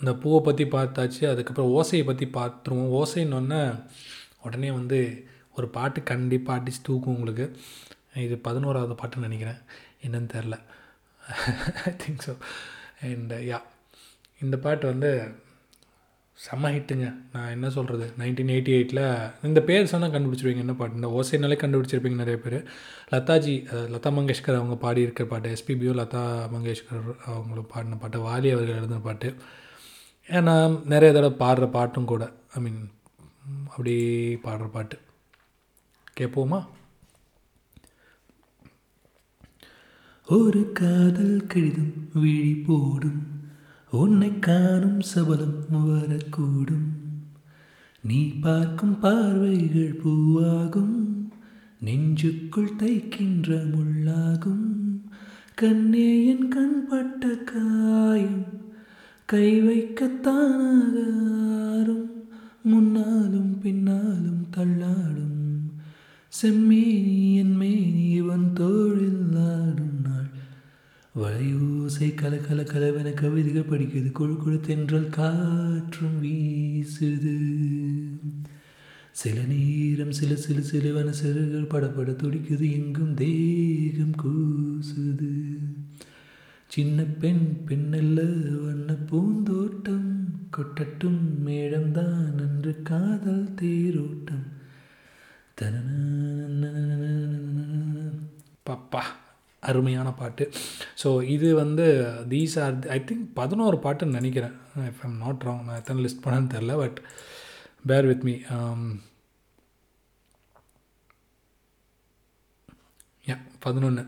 இந்த 0.00 0.12
பூவை 0.22 0.40
பற்றி 0.46 0.64
பார்த்தாச்சு. 0.76 1.22
அதுக்கப்புறம் 1.32 1.72
ஓசையை 1.78 2.04
பற்றி 2.10 2.26
பார்த்துருவோம். 2.38 2.92
ஓசைன்னொன்னே 3.00 3.62
உடனே 4.46 4.70
வந்து 4.80 4.98
ஒரு 5.56 5.66
பாட்டு 5.76 6.00
கண்டிப்பாக 6.10 6.58
அடிச்சு 6.58 6.80
தூக்கும் 6.88 7.14
உங்களுக்கு. 7.16 7.46
இது 8.26 8.36
பதினோராவது 8.48 8.94
பாட்டுன்னு 9.00 9.28
நினைக்கிறேன். 9.28 9.60
என்னன்னு 10.06 10.30
தெரில. 10.36 10.56
I 11.88 11.92
think 12.02 12.24
so 12.26 12.34
and 13.08 13.32
ya 13.50 13.58
இந்த 14.44 14.56
பாட்டு 14.64 14.84
வந்து 14.92 15.10
செம்ம 16.42 16.68
ஹிட்டுங்க 16.74 17.06
நான் 17.32 17.48
என்ன 17.50 17.70
சொல்கிறது 17.70 18.12
நைன்டீன் 18.18 18.50
எயிட்டி 18.56 18.72
எயிட்டில் 18.78 19.32
இந்த 19.42 19.60
பேர் 19.60 19.86
சொன்னால் 19.86 20.10
கண்டுபிடிச்சிருவீங்க. 20.10 20.56
என்ன 20.56 20.74
பாட்டு? 20.74 20.94
இந்த 20.94 21.08
ஓசைனாலே 21.18 21.56
கண்டுபிடிச்சிருப்பீங்க 21.62 22.14
நிறைய 22.14 22.40
பேர். 22.40 22.58
லதாஜி 23.10 23.54
லதா 23.94 24.10
மங்கேஷ்கர் 24.18 24.58
அவங்க 24.60 24.76
பாடியிருக்கிற 24.84 25.24
பாட்டு 25.24 25.54
எஸ்பிபியோ 25.54 25.92
லதா 26.00 26.22
மங்கேஷ்கர் 26.54 27.16
அவங்களும் 27.24 27.66
பாடின 27.66 27.96
பாட்டு 27.96 28.18
வாலி 28.18 28.52
அவர்கள் 28.52 28.76
எழுதின 28.76 29.00
பாட்டு. 29.00 29.34
ஏன்னா 30.28 30.84
நிறைய 30.84 31.20
தடவை 31.20 31.40
பாடுற 31.44 31.70
பாட்டும் 31.70 32.04
கூட. 32.04 32.32
ஐ 32.54 32.62
மீன் 32.62 32.90
அப்படி 33.68 33.94
பாடுற 34.34 34.68
பாட்டு. 34.68 34.98
கேட்போமா? 36.20 36.66
ஒரு 40.28 40.72
காதல் 40.72 41.46
கடிதம் 41.46 42.08
விழி 42.14 42.54
போடும். 42.66 43.37
உன்னை 43.90 44.38
காணும் 44.38 45.00
சபலம் 45.00 45.64
வரக்கூடும். 45.72 46.88
நீ 48.02 48.28
பார்க்கும் 48.28 48.98
பார்வைகள் 48.98 50.00
பூவாகும். 50.04 51.28
நெஞ்சுக்குள் 51.84 52.76
தைக்கின்ற 52.78 53.74
முள்ளாகும். 53.74 55.00
கண்ணே 55.54 56.26
என் 56.26 56.48
கண்பட்ட 56.48 57.28
காயம் 57.28 58.44
கை 59.24 59.62
வைக்கத்தானாக 59.62 60.94
ஆறும். 61.70 62.10
முன்னாலும் 62.62 63.58
பின்னாலும் 63.58 64.46
தள்ளாடும். 64.56 65.36
செம்மேனி 66.42 67.34
என் 67.34 67.56
மேனி 67.56 68.10
இவன் 68.10 68.52
தோழில் 68.54 69.36
ஆடும். 69.36 69.97
வளையூசை 71.18 72.08
கல 72.14 72.34
கல 72.38 72.60
கலவென 72.64 73.08
கவிதைகள் 73.14 73.70
படிக்குது 73.70 74.10
கொழு 74.12 74.34
கொழு 74.36 74.58
தென்றல் 74.60 75.08
காற்றும் 75.08 76.18
வீசுது 76.20 77.36
சில 79.12 79.36
நேரம் 79.42 80.12
சில 80.12 80.32
சில 80.36 80.58
சிலுவன 80.60 81.12
சிறுகள் 81.12 81.70
படப்பட 81.70 82.10
துடிக்குது 82.14 82.66
எங்கும் 82.72 83.14
தேகம் 83.14 84.16
கூசுது 84.22 85.32
சின்ன 86.70 87.04
பெண் 87.20 87.44
பெண்ணல்ல 87.68 88.20
வண்ண 88.62 88.96
பூந்தோட்டம் 89.10 90.08
கொட்டட்டும் 90.56 91.22
மேடம்தான் 91.46 92.36
அன்று 92.42 92.74
காதல் 92.82 93.46
தேரோட்டம் 93.60 94.46
தன 95.54 95.74
பப்பா 98.66 99.02
அருமையான 99.62 100.08
பாட்டு. 100.20 100.44
ஸோ 101.02 101.08
இது 101.34 101.48
வந்து 101.62 101.86
தீஸ் 102.32 102.54
ஆர் 102.64 102.76
ஐ 102.96 102.98
திங்க் 103.08 103.26
பதினோரு 103.40 103.76
பாட்டுன்னு 103.84 104.18
நினைக்கிறேன். 104.20 104.54
இஃப் 104.90 105.02
ஐம் 105.06 105.18
நாட் 105.24 105.44
ராங் 105.48 105.64
நான் 105.68 105.80
எத்தனை 105.82 106.02
லிஸ்ட் 106.04 106.24
பண்ணேன்னு 106.26 106.52
தெரில 106.54 106.74
but 106.82 106.98
bear 107.90 108.08
with 108.10 108.24
me 108.28 108.34
ya 113.30 113.36
um, 113.36 113.44
பதினொன்று 113.64 114.02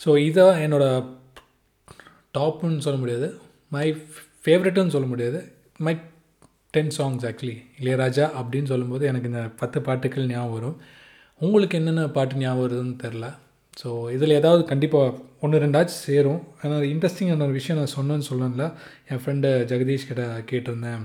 ஸோ 0.00 0.10
இதான் 0.28 0.60
என்னோடய 0.64 1.04
டாப்புன்னு 2.36 2.84
சொல்ல 2.86 2.98
முடியாது. 3.02 3.28
மை 3.74 3.86
ஃபேவரட்டுன்னு 4.44 4.94
சொல்ல 4.94 5.06
முடியாது. 5.12 5.38
My 5.86 5.94
ten 6.74 6.92
songs 6.96 7.24
actually 7.28 7.56
Ilaiyaraaja 7.80 8.26
அப்படின்னு 8.40 8.70
சொல்லும்போது 8.72 9.04
எனக்கு 9.10 9.30
இந்த 9.30 9.42
பத்து 9.60 9.78
பாட்டுகள் 9.86 10.30
ஞாபகம் 10.32 10.56
வரும். 10.56 10.76
உங்களுக்கு 11.40 11.78
என்னென்ன 11.80 12.04
பாட்டு 12.16 12.42
ஞாபகம் 12.42 12.64
வருதுன்னு 12.64 12.96
தெரில 13.04 13.26
ஸோ 13.80 13.88
இதில் 14.14 14.38
ஏதாவது 14.40 14.62
கண்டிப்பாக 14.70 15.16
ஒன்று 15.44 15.62
ரெண்டாச்சும் 15.64 16.04
சேரும். 16.08 16.40
ஆனால் 16.62 16.86
இன்ட்ரெஸ்டிங்கான 16.92 17.44
ஒரு 17.48 17.56
விஷயம் 17.58 17.78
நான் 17.80 17.96
சொன்னேன்னு 17.98 18.28
சொல்லணும்ல. 18.30 18.64
என் 19.10 19.20
ஃப்ரெண்டு 19.22 19.48
ஜெகதீஷ் 19.72 20.08
கிட்ட 20.10 20.24
கேட்டிருந்தேன். 20.50 21.04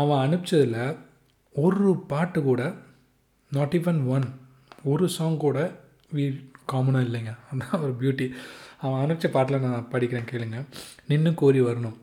அவன் 0.00 0.22
அனுப்பிச்சதில் 0.24 0.78
ஒரு 1.54 1.88
பாட்டு 2.12 2.38
கூட 2.42 2.62
நாட் 3.56 3.74
ஈவன் 3.78 4.00
ஒன் 4.14 4.26
ஒரு 4.92 5.06
சாங் 5.16 5.42
கூட 5.46 5.58
வீ 6.16 6.24
காமனாக 6.72 7.06
இல்லைங்க. 7.08 7.32
அதான் 7.50 7.82
ஒரு 7.84 7.92
பியூட்டி 8.00 8.26
அவன் 8.84 9.02
அனுப்பிச்ச 9.02 9.28
பாட்டில் 9.36 9.64
நான் 9.66 9.90
படிக்கிறேன் 9.92 10.30
கேளுங்க. 10.30 10.58
நின்று 11.10 11.32
கோரி 11.42 11.60
வரணும். 11.68 11.98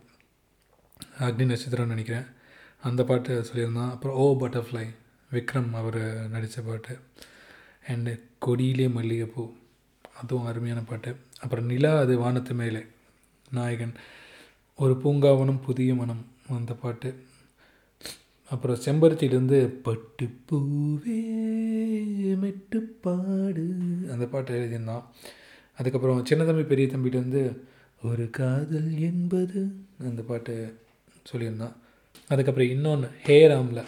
அக்னி 1.27 1.45
நட்சத்திரம்னு 1.51 1.95
நினைக்கிறேன். 1.95 2.27
அந்த 2.89 3.01
பாட்டு 3.09 3.31
சொல்லியிருந்தான். 3.49 3.91
அப்புறம் 3.95 4.17
ஓ 4.21 4.25
பட்டர்ஃப்ளை 4.43 4.85
விக்ரம் 5.33 5.71
அவர் 5.81 6.01
நடித்த 6.35 6.61
பாட்டு. 6.69 6.93
அண்டு 7.91 8.13
கொடியிலே 8.45 8.87
மல்லிகைப்பூ. 8.97 9.43
அதுவும் 10.21 10.45
அருமையான 10.45 10.81
பாட்டு. 10.81 11.15
அப்புறம் 11.39 11.65
நிலா 11.65 11.99
அது 11.99 12.17
வானத்து 12.17 12.53
மேலே. 12.53 12.85
நாயகன். 13.51 13.93
ஒரு 14.75 15.01
பூங்காவனம் 15.03 15.61
புதிய 15.61 15.95
மனம் 15.95 16.25
அந்த 16.49 16.73
பாட்டு. 16.73 17.23
அப்புறம் 18.49 18.79
செம்பருத்தியிலேருந்து 18.85 19.65
பட்டு 19.65 20.25
பூவே 20.25 21.21
மெட்டுப்பாடு 22.43 23.65
அந்த 24.11 24.25
பாட்டு 24.31 24.51
எழுதியிருந்தான். 24.53 25.03
அதுக்கப்புறம் 25.77 26.25
சின்ன 26.25 26.45
தம்பி 26.45 26.63
பெரிய 26.63 26.87
தம்பிகிட்டேருந்து 26.87 27.19
வந்து 27.19 27.63
ஒரு 28.03 28.29
காதல் 28.29 28.99
என்பது 28.99 29.71
அந்த 29.99 30.21
பாட்டு 30.21 30.77
சொல்லியிருந்தான். 31.31 31.73
அதுக்கப்புறம் 32.27 32.69
இன்னொன்று 32.69 33.09
ஹே 33.23 33.47
ராமில். 33.47 33.85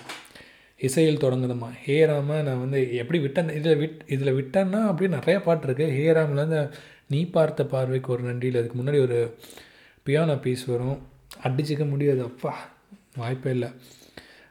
இசையில் 0.87 1.23
தொடங்குதம்மா. 1.23 1.69
ஹே 1.85 1.97
ராம 2.09 2.39
நான் 2.47 2.63
வந்து 2.63 2.79
எப்படி 3.01 3.19
விட்டேன்? 3.25 3.49
இதில் 3.59 3.79
விட் 3.81 3.99
இதில் 4.15 4.37
விட்டேன்னா 4.39 4.79
அப்படியே 4.89 5.09
நிறையா 5.17 5.39
பாட்டு 5.47 5.67
இருக்குது 5.67 5.95
ஹே 5.97 6.05
ராமில் 6.17 6.45
அந்த 6.47 6.59
நீ 7.13 7.19
பார்த்த 7.35 7.65
பார்வைக்கு 7.73 8.09
ஒரு 8.15 8.23
நன்றியில். 8.29 8.59
அதுக்கு 8.61 8.77
முன்னாடி 8.81 8.99
ஒரு 9.07 9.17
பியானோ 10.07 10.35
பீஸ் 10.45 10.65
வரும். 10.73 10.97
அடிச்சிக்க 11.47 11.83
முடியாது. 11.89 12.21
அப்பா 12.29 12.53
வாய்ப்பே 13.21 13.51
இல்லை. 13.57 13.69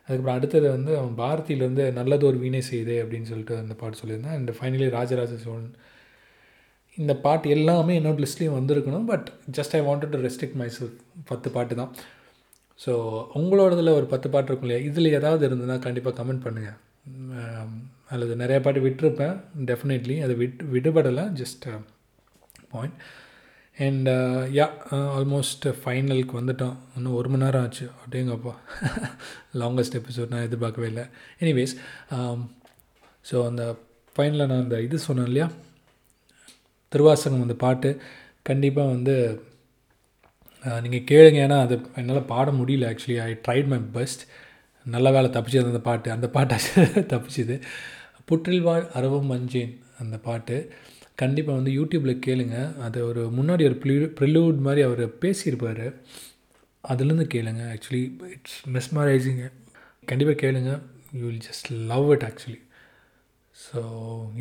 அதுக்கப்புறம் 0.04 0.38
அடுத்தது 0.38 0.66
வந்து 0.76 0.92
அவன் 1.00 1.16
பாரதியிலேருந்து 1.22 1.84
நல்லது 1.98 2.24
ஒரு 2.30 2.38
வீணை 2.44 2.62
செய்தே 2.70 2.96
அப்படின்னு 3.02 3.30
சொல்லிட்டு 3.32 3.56
அந்த 3.62 3.74
பாட்டு 3.80 4.00
சொல்லியிருந்தேன். 4.00 4.36
And 4.38 4.50
finally 4.58 4.88
Rajaraja 4.96 5.36
Cholan. 5.44 5.70
இந்த 7.02 7.12
பாட்டு 7.26 7.50
எல்லாமே 7.56 7.94
என்னோட 8.00 8.18
லிஸ்ட்லேயும் 8.24 8.58
வந்திருக்கணும். 8.58 9.06
But 9.12 9.28
just 9.58 9.76
I 9.78 9.80
wanted 9.88 10.12
to 10.14 10.20
restrict 10.26 10.58
myself 10.78 10.98
பத்து 11.30 11.50
பாட்டு 11.56 11.74
தான். 11.80 11.92
ஸோ 12.78 12.92
உங்களோடதில் 13.40 13.96
ஒரு 13.98 14.06
பத்து 14.12 14.28
பாட்டு 14.34 14.50
இருக்கும் 14.50 14.68
இல்லையா? 14.68 14.84
இதில் 14.90 15.16
ஏதாவது 15.18 15.42
இருந்ததுன்னா 15.48 15.78
கண்டிப்பாக 15.86 16.16
கமெண்ட் 16.20 16.44
பண்ணுங்கள் 16.46 16.78
அல்லது 18.14 18.32
நிறைய 18.42 18.58
பாட்டு 18.64 18.80
விட்டுருப்பேன். 18.86 19.36
டெஃபினெட்லி 19.70 20.16
அது 20.24 20.34
விட் 20.42 20.62
விடுபடலை. 20.74 21.24
Just 21.40 21.66
point 22.72 22.96
and 23.76 24.08
ya 24.58 24.66
almost 25.18 25.66
ஃபைனலுக்கு 25.82 26.34
வந்துட்டோம். 26.40 26.74
இன்னும் 26.96 27.16
ஒரு 27.20 27.28
மணி 27.32 27.44
நேரம் 27.44 27.64
ஆச்சு. 27.66 27.86
அப்படிங்கப்பா 28.02 28.54
லாங்கஸ்ட் 29.60 29.96
எபிசோட் 30.00 30.32
நான் 30.34 30.46
எதிர்பார்க்கவே 30.48 30.88
இல்லை. 30.92 31.04
எனிவேஸ் 31.44 31.74
ஸோ 33.30 33.36
um, 33.38 33.48
அந்த 33.50 33.64
ஃபைனலில் 34.16 34.48
நான் 34.50 34.64
அந்த 34.64 34.78
இது 34.86 34.96
சொன்னேன் 35.06 35.28
இல்லையா? 35.30 35.48
திருவாசகம் 36.92 37.44
அந்த 37.46 37.56
பாட்டு. 37.64 37.90
கண்டிப்பாக 38.48 38.92
வந்து 38.94 39.14
நீங்கள் 40.84 41.06
கேளுங்க 41.10 41.38
ஏன்னா 41.46 41.58
அது 41.64 41.74
என்னால் 42.00 42.28
பாட 42.32 42.50
முடியல 42.50 42.88
actually 42.92 43.18
I 43.28 43.30
tried 43.46 43.70
my 43.72 43.78
best 43.96 44.22
நல்ல 44.86 45.08
வேலை 45.14 45.28
தப்பிச்சது 45.30 45.70
அந்த 45.72 45.82
பாட்டு. 45.88 46.08
அந்த 46.16 46.28
பாட்டை 46.36 46.56
தப்பிச்சுது. 47.12 47.56
புற்றில் 48.28 48.64
வாழ் 48.68 48.86
அரவம் 48.98 49.30
மஞ்சேன் 49.32 49.72
அந்த 50.02 50.16
பாட்டு. 50.28 50.56
கண்டிப்பாக 51.22 51.58
வந்து 51.58 51.72
யூடியூப்பில் 51.78 52.22
கேளுங்க. 52.26 52.56
அது 52.86 52.98
ஒரு 53.10 53.22
முன்னாடி 53.38 53.62
ஒரு 53.70 53.76
ப்ளூ 53.82 53.96
ப்ரிலூட் 54.18 54.58
மாதிரி 54.66 54.82
அவர் 54.88 55.04
பேசியிருப்பார். 55.24 55.84
அதுலேருந்து 56.84 57.26
கேளுங்க 57.34 57.62
ஆக்சுவலி 57.74 58.02
இட்ஸ் 58.34 58.58
மெஸ்மரைசிங்க 58.76 59.44
கண்டிப்பாக 60.10 60.38
கேளுங்க. 60.44 60.72
You 61.18 61.22
will 61.26 61.44
just 61.48 61.68
love 61.92 62.08
it 62.14 62.26
actually 62.30 62.60
so 63.56 63.80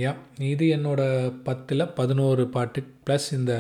ya 0.03 0.11
இது 0.53 0.65
என்னோடய 0.78 1.34
பத்தில் 1.43 1.91
பதினோரு 1.99 2.43
பாட்டு 2.47 2.82
ப்ளஸ் 3.05 3.28
இந்த 3.39 3.53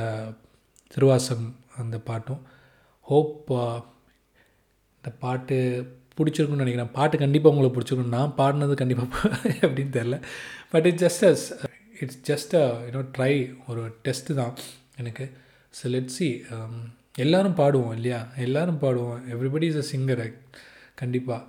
திருவாசகம் 0.93 1.51
அந்த 1.77 1.97
பாட்டும். 2.09 2.41
ஹோப் 3.07 3.51
uh, 3.61 3.79
இந்த 4.97 5.09
பாட்டு 5.23 5.57
பிடிச்சிருக்குன்னு 6.17 6.63
நினைக்கிறேன். 6.63 6.91
பாட்டு 6.97 7.15
கண்டிப்பாக 7.21 7.51
உங்களுக்கு 7.53 7.75
பிடிச்சிருக்கும் 7.77 8.15
நான் 8.17 8.33
பாடினது 8.39 8.75
கண்டிப்பாக 8.81 9.29
அப்படின்னு 9.65 9.93
தெரில 9.97 10.17
but 10.71 10.87
it's 10.89 11.03
just 11.05 11.25
as 11.29 11.45
it's 12.01 12.19
just 12.29 12.53
a 12.61 12.65
you know 12.87 13.01
try 13.15 13.33
ஒரு 13.69 13.83
டெஸ்ட்டு 14.05 14.37
தான் 14.41 14.53
எனக்கு. 15.01 15.25
ஸோ 15.73 15.93
லெட் 15.95 16.13
சி 16.17 16.27
um, 16.55 16.75
எல்லோரும் 17.23 17.57
பாடுவோம் 17.61 17.95
இல்லையா? 17.97 18.19
எல்லோரும் 18.45 18.81
பாடுவோம். 18.83 19.17
எவ்ரிபடி 19.35 19.65
இஸ் 19.71 19.79
அ 19.83 19.85
சிங்கர் 19.91 20.21
கண்டிப்பாக 21.01 21.41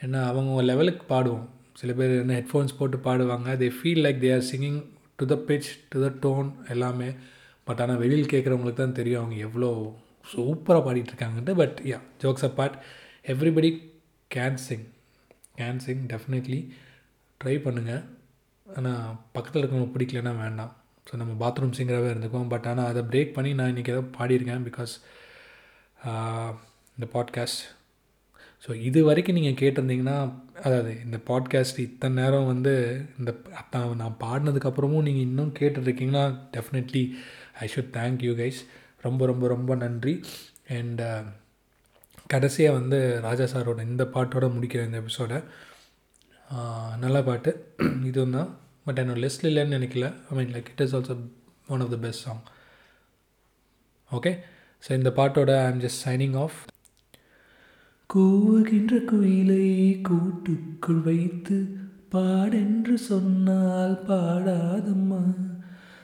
ஏன்னா 0.00 0.20
அவங்க 0.30 0.62
லெவலுக்கு 0.70 1.04
பாடுவோம். 1.14 1.46
சில 1.80 1.92
பேர் 1.98 2.12
என்ன 2.22 2.36
ஹெட்ஃபோன்ஸ் 2.40 2.76
போட்டு 2.80 2.98
பாடுவாங்க. 3.08 3.48
They 3.62 3.68
feel 3.78 4.02
like 4.06 4.20
they 4.24 4.30
are 4.36 4.46
singing 4.50 4.78
to 5.20 5.26
the 5.32 5.36
pitch 5.48 5.70
to 5.92 6.04
the 6.04 6.10
tone 6.24 6.50
எல்லாமே. 6.74 7.08
பட் 7.66 7.80
ஆனால் 7.84 8.00
வெளியில் 8.02 8.32
கேட்குறவங்களுக்கு 8.34 8.82
தான் 8.82 8.98
தெரியும் 9.00 9.22
அவங்க 9.22 9.38
எவ்வளோ 9.48 9.70
சூப்பராக 10.32 10.82
பாடிட்டுருக்காங்கன்ட்டு 10.86 11.54
but 11.54 11.78
ya 11.90 11.98
jokes 12.22 12.46
apart 12.50 12.76
everybody 13.24 13.70
can 14.30 14.60
sing 14.66 14.86
can 15.58 15.82
sing 15.86 16.04
definitely 16.06 16.60
try 17.40 17.56
பண்ணுங்கள் 17.64 18.04
ஆனால் 18.66 19.14
பக்கத்தில் 19.32 19.62
இருக்கவங்க 19.62 19.90
பிடிக்கலன்னா 19.94 20.34
வேண்டாம். 20.36 20.72
ஸோ 21.06 21.16
நம்ம 21.16 21.32
பாத்ரூம் 21.42 21.76
சிங்கராகவே 21.78 22.10
இருந்துக்குவோம். 22.12 22.48
பட் 22.48 22.66
ஆனால் 22.66 22.90
அதை 22.90 23.02
பிரேக் 23.02 23.34
பண்ணி 23.36 23.50
நான் 23.54 23.72
இன்றைக்கி 23.72 23.92
ஏதோ 23.94 24.04
பாடியிருக்கேன் 24.18 24.66
பிகாஸ் 24.68 24.94
இந்த 26.96 27.06
பாட்காஸ்ட் 27.12 27.62
ஸோ 28.62 28.70
இது 28.80 29.00
வரைக்கும் 29.04 29.36
நீங்கள் 29.38 29.58
கேட்டிருந்தீங்கன்னா 29.60 30.16
அதாவது 30.62 30.92
இந்த 31.04 31.18
பாட்காஸ்ட் 31.26 31.78
இத்தனை 31.78 32.14
நேரம் 32.22 32.46
வந்து 32.46 32.72
இந்த 33.18 33.30
அத்தான் 33.54 33.92
நான் 33.96 34.16
பாடினதுக்கப்புறமும் 34.20 35.06
நீங்கள் 35.08 35.26
இன்னும் 35.26 35.52
கேட்டுட்ருக்கீங்கன்னா 35.58 36.24
definitely 36.56 37.02
I 37.60 37.68
should 37.74 37.92
thank 37.92 38.24
you 38.26 38.32
guys 38.32 38.60
ரொம்ப 39.06 39.22
ரொம்ப 39.30 39.44
ரொம்ப 39.54 39.72
நன்றி. 39.84 40.14
அண்ட் 40.76 41.02
uh, 41.10 41.22
கடைசியாக 42.32 42.76
வந்து 42.78 42.98
ராஜா 43.26 43.44
சாரோட 43.52 43.82
இந்த 43.90 44.04
பாட்டோட 44.14 44.46
முடிக்கிற 44.54 44.80
இந்த 44.88 44.98
எபிசோடை 45.02 45.38
நல்ல 47.04 47.18
பாட்டு. 47.28 47.50
இதுவும் 48.10 48.36
தான் 48.38 48.50
பட் 48.86 49.00
என்னோட 49.02 49.18
லிஸ்ட்டில் 49.24 49.50
இல்லைன்னு 49.50 49.76
நினைக்கல. 49.78 50.06
I 50.30 50.36
mean 50.38 50.52
like 50.56 50.70
it 50.72 50.82
is 50.86 50.94
also 50.98 51.16
one 51.74 51.82
of 51.84 51.92
the 51.94 51.98
best 52.04 52.24
song 52.26 52.42
okay 54.10 54.32
so 54.84 54.90
இந்த 54.98 55.10
பாட்டோட 55.20 55.52
I 55.62 55.68
am 55.72 55.82
just 55.86 56.02
signing 56.08 56.36
off 56.44 56.58
கூவுகின்ற 58.10 58.94
குயிலை 59.10 59.64
கூட்டுக்குள் 60.08 61.02
வைத்து 61.08 61.56
பாடென்று 62.14 62.94
சொன்னால் 63.10 63.96
பாடாதம்மா. 64.08 65.22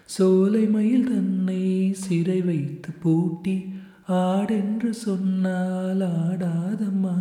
சோலை 0.06 0.66
மயில் 0.66 1.04
தன்னை 1.04 1.92
சிறை 1.92 2.40
வைத்து 2.40 2.88
பூட்டி 3.02 3.64
ஆடென்று 4.08 4.90
சொன்னால் 4.90 6.00
ஆடாதம்மா. 6.00 7.14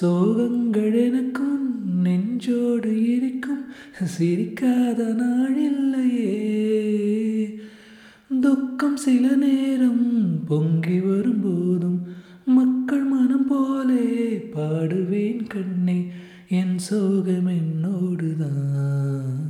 சோகங்கள் 0.00 1.04
எனக்கும் 1.04 1.92
நெஞ்சோடு 2.02 3.16
இருக்கும் 3.16 3.64
சிரிக்காத 4.18 5.16
நாளில்லையே. 5.22 6.32
துக்கம் 8.40 8.96
சில 8.96 9.36
நேரம் 9.36 10.44
பொங்கி 10.46 11.00
வரும்போதும் 11.00 12.22
மக்கள் 12.46 13.04
மனம் 13.04 13.46
போலே 13.48 14.04
பாடுவேன் 14.54 15.46
கண்ணே 15.46 15.98
என் 16.48 16.78
சோகம் 16.78 17.48
என்னோடுதான். 17.60 19.40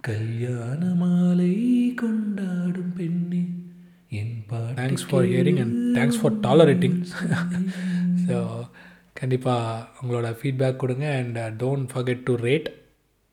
கல்யாண 0.00 0.94
மாலை 0.94 1.52
கொண்டாடும் 1.94 2.94
பெண்ணே 2.96 3.42
என் 4.20 4.44
பாட்டு 4.46 4.78
thanks 4.80 5.06
for 5.10 5.24
hearing 5.24 5.60
and 5.64 5.76
thanks 5.98 6.20
for 6.20 6.40
tolerating 6.40 6.98
so 8.26 8.38
கண்டிப்பாக 9.14 9.86
உங்களோட 10.02 10.30
ஃபீட்பேக் 10.40 10.76
கொடுங்க 10.76 11.06
and 11.20 11.38
don't 11.62 11.88
forget 11.94 12.22
to 12.22 12.34
rate 12.46 12.68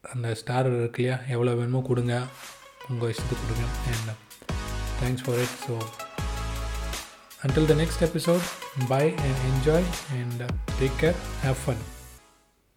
அந்த 0.04 0.34
ஸ்டார் 0.34 0.68
இருக்கு 0.74 1.02
இல்லையா? 1.02 1.18
எவ்வளோ 1.28 1.54
வேணுமோ 1.54 1.82
கொடுங்க. 1.82 2.14
உங்கள் 2.90 3.12
இஷ்டத்துக்கு 3.14 3.44
கொடுங்க. 3.46 3.66
And 3.92 4.12
thanks 5.02 5.24
for 5.26 5.40
it 5.40 5.58
so 5.66 5.74
until 7.44 7.66
the 7.66 7.76
next 7.76 8.02
episode 8.02 8.42
bye 8.88 9.14
and 9.18 9.56
enjoy 9.56 9.84
and 10.14 10.42
uh, 10.42 10.48
take 10.78 10.96
care. 10.98 11.16
Have 11.42 11.58
fun 11.58 11.78